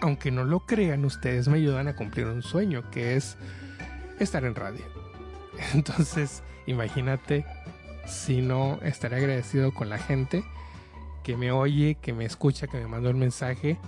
aunque 0.00 0.32
no 0.32 0.44
lo 0.44 0.60
crean, 0.60 1.04
ustedes 1.04 1.46
me 1.46 1.58
ayudan 1.58 1.86
a 1.86 1.94
cumplir 1.94 2.26
un 2.26 2.42
sueño, 2.42 2.90
que 2.90 3.16
es 3.16 3.36
estar 4.18 4.44
en 4.44 4.56
radio. 4.56 4.84
Entonces, 5.74 6.42
imagínate 6.66 7.44
si 8.06 8.42
no 8.42 8.78
estaré 8.82 9.16
agradecido 9.16 9.72
con 9.72 9.88
la 9.88 9.98
gente 9.98 10.44
que 11.22 11.36
me 11.36 11.52
oye, 11.52 11.96
que 12.00 12.12
me 12.12 12.24
escucha, 12.24 12.66
que 12.66 12.78
me 12.78 12.86
mandó 12.86 13.08
el 13.08 13.16
mensaje, 13.16 13.78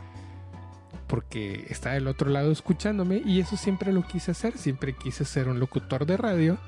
porque 1.09 1.67
está 1.69 1.93
del 1.93 2.07
otro 2.07 2.31
lado 2.31 2.53
escuchándome 2.53 3.21
y 3.25 3.41
eso 3.41 3.57
siempre 3.57 3.93
lo 3.93 4.03
quise 4.03 4.31
hacer, 4.31 4.57
siempre 4.57 4.95
quise 4.95 5.25
ser 5.25 5.49
un 5.49 5.59
locutor 5.59 6.07
de 6.07 6.17
radio, 6.17 6.59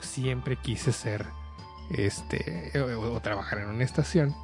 siempre 0.00 0.56
quise 0.56 0.92
ser 0.92 1.26
este 1.90 2.72
o, 2.80 3.14
o 3.14 3.20
trabajar 3.20 3.60
en 3.60 3.68
una 3.68 3.84
estación. 3.84 4.34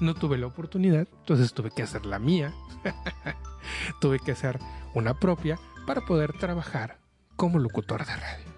No 0.00 0.14
tuve 0.14 0.38
la 0.38 0.46
oportunidad, 0.46 1.06
entonces 1.20 1.52
tuve 1.52 1.70
que 1.70 1.82
hacer 1.82 2.06
la 2.06 2.18
mía. 2.18 2.52
tuve 4.00 4.18
que 4.18 4.32
hacer 4.32 4.58
una 4.94 5.14
propia 5.14 5.58
para 5.86 6.00
poder 6.00 6.32
trabajar 6.32 6.98
como 7.36 7.58
locutor 7.58 8.04
de 8.04 8.16
radio. 8.16 8.51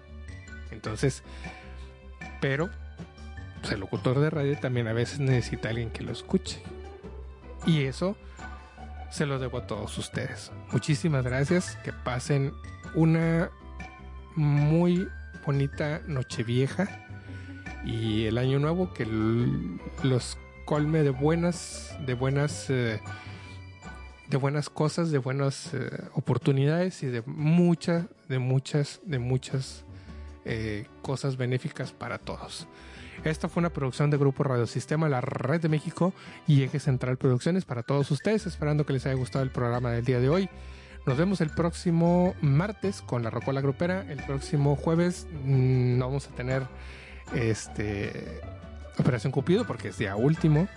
Entonces, 0.85 1.23
pero 2.39 2.69
pues, 3.59 3.73
el 3.73 3.79
locutor 3.79 4.19
de 4.19 4.29
radio 4.29 4.55
también 4.59 4.87
a 4.87 4.93
veces 4.93 5.19
necesita 5.19 5.69
alguien 5.69 5.89
que 5.89 6.03
lo 6.03 6.11
escuche. 6.11 6.61
Y 7.65 7.85
eso 7.85 8.15
se 9.09 9.25
lo 9.25 9.39
debo 9.39 9.57
a 9.57 9.65
todos 9.65 9.97
ustedes. 9.97 10.51
Muchísimas 10.71 11.23
gracias. 11.23 11.75
Que 11.77 11.91
pasen 11.91 12.53
una 12.93 13.49
muy 14.35 15.07
bonita 15.43 16.01
noche 16.05 16.43
vieja 16.43 17.07
y 17.83 18.25
el 18.25 18.37
año 18.37 18.59
nuevo 18.59 18.93
que 18.93 19.07
los 20.03 20.37
colme 20.65 21.01
de 21.01 21.09
buenas, 21.09 21.97
de 22.05 22.13
buenas, 22.13 22.69
eh, 22.69 23.01
de 24.27 24.37
buenas 24.37 24.69
cosas, 24.69 25.09
de 25.09 25.17
buenas 25.17 25.73
eh, 25.73 25.89
oportunidades 26.13 27.01
y 27.01 27.07
de 27.07 27.23
muchas, 27.25 28.05
de 28.29 28.37
muchas, 28.37 28.99
de 29.03 29.17
muchas 29.17 29.84
eh, 30.45 30.87
cosas 31.01 31.37
benéficas 31.37 31.91
para 31.91 32.17
todos. 32.19 32.67
Esta 33.23 33.49
fue 33.49 33.61
una 33.61 33.71
producción 33.71 34.09
de 34.11 34.17
Grupo 34.17 34.43
Radio 34.43 34.67
Sistema, 34.67 35.09
la 35.09 35.21
Red 35.21 35.61
de 35.61 35.69
México 35.69 36.13
y 36.47 36.63
Eje 36.63 36.79
Central 36.79 37.17
Producciones 37.17 37.65
para 37.65 37.81
todos 37.81 38.11
ustedes, 38.11 38.45
esperando 38.45 38.85
que 38.85 38.93
les 38.93 39.05
haya 39.05 39.15
gustado 39.15 39.43
el 39.43 39.51
programa 39.51 39.91
del 39.91 40.05
día 40.05 40.19
de 40.19 40.29
hoy. 40.29 40.49
Nos 41.05 41.17
vemos 41.17 41.41
el 41.41 41.49
próximo 41.49 42.35
martes 42.41 43.01
con 43.01 43.23
la 43.23 43.29
Rocola 43.29 43.61
Grupera. 43.61 44.05
El 44.09 44.23
próximo 44.23 44.75
jueves 44.75 45.27
mmm, 45.43 45.97
no 45.97 46.07
vamos 46.07 46.27
a 46.27 46.31
tener 46.31 46.63
este 47.33 48.41
Operación 48.97 49.31
Cupido 49.31 49.65
porque 49.65 49.89
es 49.89 49.97
día 49.97 50.15
último. 50.15 50.67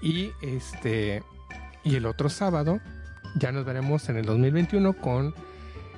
Y 0.00 0.30
este 0.42 1.22
y 1.82 1.96
el 1.96 2.06
otro 2.06 2.28
sábado 2.28 2.80
ya 3.36 3.52
nos 3.52 3.64
veremos 3.64 4.08
en 4.08 4.16
el 4.16 4.26
2021 4.26 4.94
con 4.94 5.34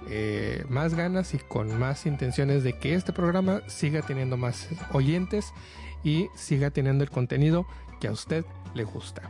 eh, 0.08 0.64
más 0.68 0.94
ganas 0.94 1.34
y 1.34 1.38
con 1.38 1.78
más 1.78 2.06
intenciones 2.06 2.62
de 2.62 2.74
que 2.74 2.94
este 2.94 3.12
programa 3.12 3.62
siga 3.66 4.02
teniendo 4.02 4.36
más 4.36 4.68
oyentes 4.92 5.52
y 6.04 6.28
siga 6.34 6.70
teniendo 6.70 7.04
el 7.04 7.10
contenido 7.10 7.66
que 8.00 8.08
a 8.08 8.12
usted 8.12 8.44
le 8.74 8.84
gusta. 8.84 9.22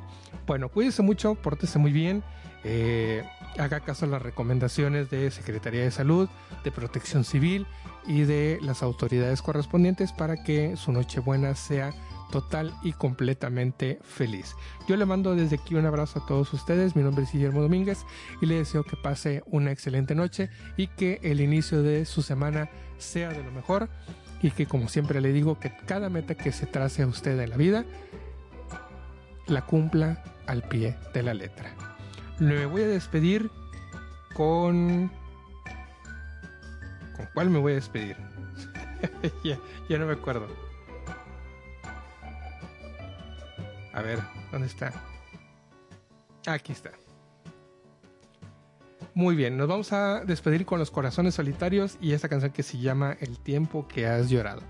Bueno, 0.46 0.68
cuídese 0.68 1.02
mucho, 1.02 1.34
pórtese 1.34 1.78
muy 1.78 1.92
bien, 1.92 2.22
eh, 2.64 3.24
haga 3.58 3.80
caso 3.80 4.06
a 4.06 4.08
las 4.08 4.22
recomendaciones 4.22 5.10
de 5.10 5.30
Secretaría 5.30 5.82
de 5.82 5.90
Salud, 5.90 6.28
de 6.64 6.70
Protección 6.70 7.24
Civil 7.24 7.66
y 8.06 8.22
de 8.22 8.58
las 8.62 8.82
autoridades 8.82 9.42
correspondientes 9.42 10.12
para 10.12 10.42
que 10.42 10.76
su 10.76 10.92
Nochebuena 10.92 11.54
sea 11.54 11.92
total 12.30 12.74
y 12.82 12.92
completamente 12.92 14.00
feliz. 14.02 14.56
Yo 14.88 14.96
le 14.96 15.04
mando 15.04 15.36
desde 15.36 15.56
aquí 15.56 15.74
un 15.74 15.86
abrazo 15.86 16.18
a 16.18 16.26
todos 16.26 16.52
ustedes. 16.52 16.96
Mi 16.96 17.02
nombre 17.02 17.24
es 17.24 17.32
Guillermo 17.32 17.60
Domínguez 17.60 18.04
y 18.40 18.46
le 18.46 18.56
deseo 18.56 18.82
que 18.82 18.96
pase 18.96 19.42
una 19.46 19.70
excelente 19.70 20.14
noche 20.14 20.48
y 20.76 20.88
que 20.88 21.20
el 21.22 21.40
inicio 21.40 21.82
de 21.82 22.04
su 22.04 22.22
semana 22.22 22.70
sea 22.98 23.28
de 23.28 23.44
lo 23.44 23.52
mejor 23.52 23.88
y 24.40 24.50
que 24.50 24.66
como 24.66 24.88
siempre 24.88 25.20
le 25.20 25.32
digo 25.32 25.60
que 25.60 25.72
cada 25.86 26.08
meta 26.08 26.34
que 26.34 26.50
se 26.50 26.66
trace 26.66 27.02
a 27.02 27.06
usted 27.06 27.38
en 27.38 27.50
la 27.50 27.56
vida 27.56 27.84
la 29.46 29.66
cumpla 29.66 30.24
al 30.46 30.62
pie 30.62 30.96
de 31.14 31.22
la 31.22 31.34
letra. 31.34 31.74
Me 32.38 32.66
voy 32.66 32.82
a 32.82 32.88
despedir 32.88 33.50
con... 34.34 35.10
¿Con 37.16 37.26
cuál 37.34 37.50
me 37.50 37.58
voy 37.58 37.72
a 37.72 37.74
despedir? 37.76 38.16
ya, 39.44 39.98
no 39.98 40.06
me 40.06 40.12
acuerdo. 40.12 40.48
A 43.92 44.00
ver, 44.00 44.20
¿dónde 44.50 44.66
está? 44.66 44.92
Aquí 46.46 46.72
está. 46.72 46.92
Muy 49.14 49.36
bien, 49.36 49.58
nos 49.58 49.68
vamos 49.68 49.92
a 49.92 50.24
despedir 50.24 50.64
con 50.64 50.78
los 50.78 50.90
corazones 50.90 51.34
solitarios 51.34 51.98
y 52.00 52.12
esta 52.12 52.30
canción 52.30 52.50
que 52.50 52.62
se 52.62 52.78
llama 52.78 53.16
El 53.20 53.38
tiempo 53.38 53.86
que 53.86 54.06
has 54.06 54.30
llorado. 54.30 54.62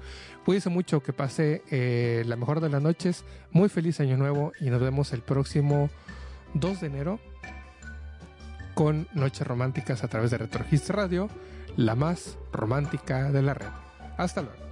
Cuídense 0.44 0.68
mucho, 0.68 1.00
que 1.00 1.12
pase 1.12 1.62
eh, 1.70 2.24
la 2.26 2.34
mejor 2.34 2.60
de 2.60 2.68
las 2.68 2.82
noches, 2.82 3.24
muy 3.52 3.68
feliz 3.68 4.00
año 4.00 4.16
nuevo 4.16 4.52
y 4.58 4.70
nos 4.70 4.80
vemos 4.80 5.12
el 5.12 5.22
próximo 5.22 5.88
2 6.54 6.80
de 6.80 6.86
enero 6.88 7.20
con 8.74 9.06
Noches 9.12 9.46
Románticas 9.46 10.02
a 10.02 10.08
través 10.08 10.32
de 10.32 10.38
Retrogist 10.38 10.90
Radio, 10.90 11.28
la 11.76 11.94
más 11.94 12.38
romántica 12.52 13.30
de 13.30 13.42
la 13.42 13.54
red. 13.54 13.68
Hasta 14.16 14.42
luego. 14.42 14.62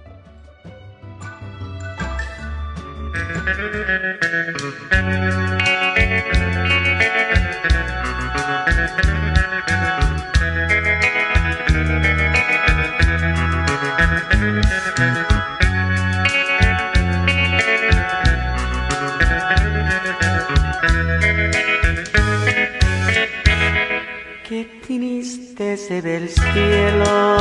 Triste 24.93 25.77
se 25.77 26.01
ve 26.01 26.17
el 26.17 26.27
cielo 26.27 27.37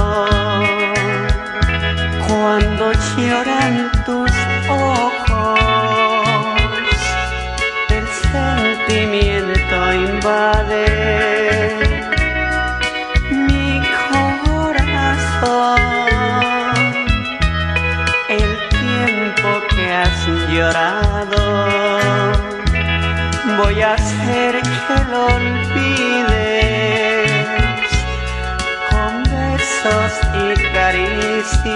cuando 2.28 2.92
lloran 3.16 3.90
tus 4.06 4.30
ojos. 4.68 5.58
El 7.88 8.06
sentimiento 8.30 9.76
invade 9.92 10.86
mi 13.32 13.82
corazón. 14.52 15.80
El 18.28 18.50
tiempo 18.78 19.48
que 19.70 19.84
has 19.92 20.18
llorado, 20.52 21.42
voy 23.58 23.82
a 23.82 23.94
hacer 23.94 24.52
que 24.62 24.96
lo 25.10 25.26
olvides 25.26 26.49
besos 29.82 30.12
y 30.34 30.54
caricias 30.72 31.70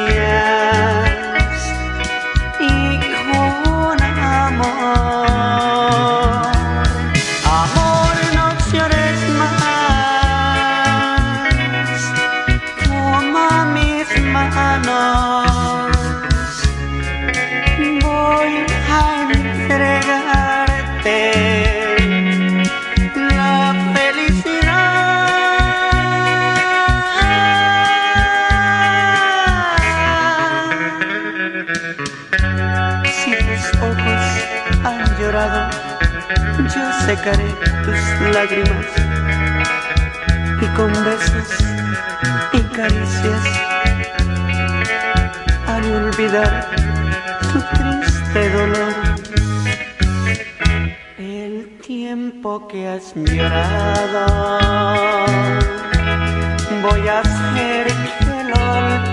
secaré 37.24 37.48
tus 37.84 38.34
lágrimas. 38.34 38.86
Y 40.60 40.66
con 40.76 40.92
besos 41.04 41.50
y 42.52 42.60
caricias. 42.76 43.44
Haré 45.66 45.96
olvidar 45.96 46.68
tu 47.50 47.60
triste 47.76 48.50
dolor. 48.50 48.94
El 51.18 51.78
tiempo 51.86 52.68
que 52.68 52.88
has 52.88 53.14
llorado, 53.14 54.26
voy 56.82 57.08
a 57.08 57.20
hacer 57.20 57.86
que 58.18 58.44
lo 58.50 59.03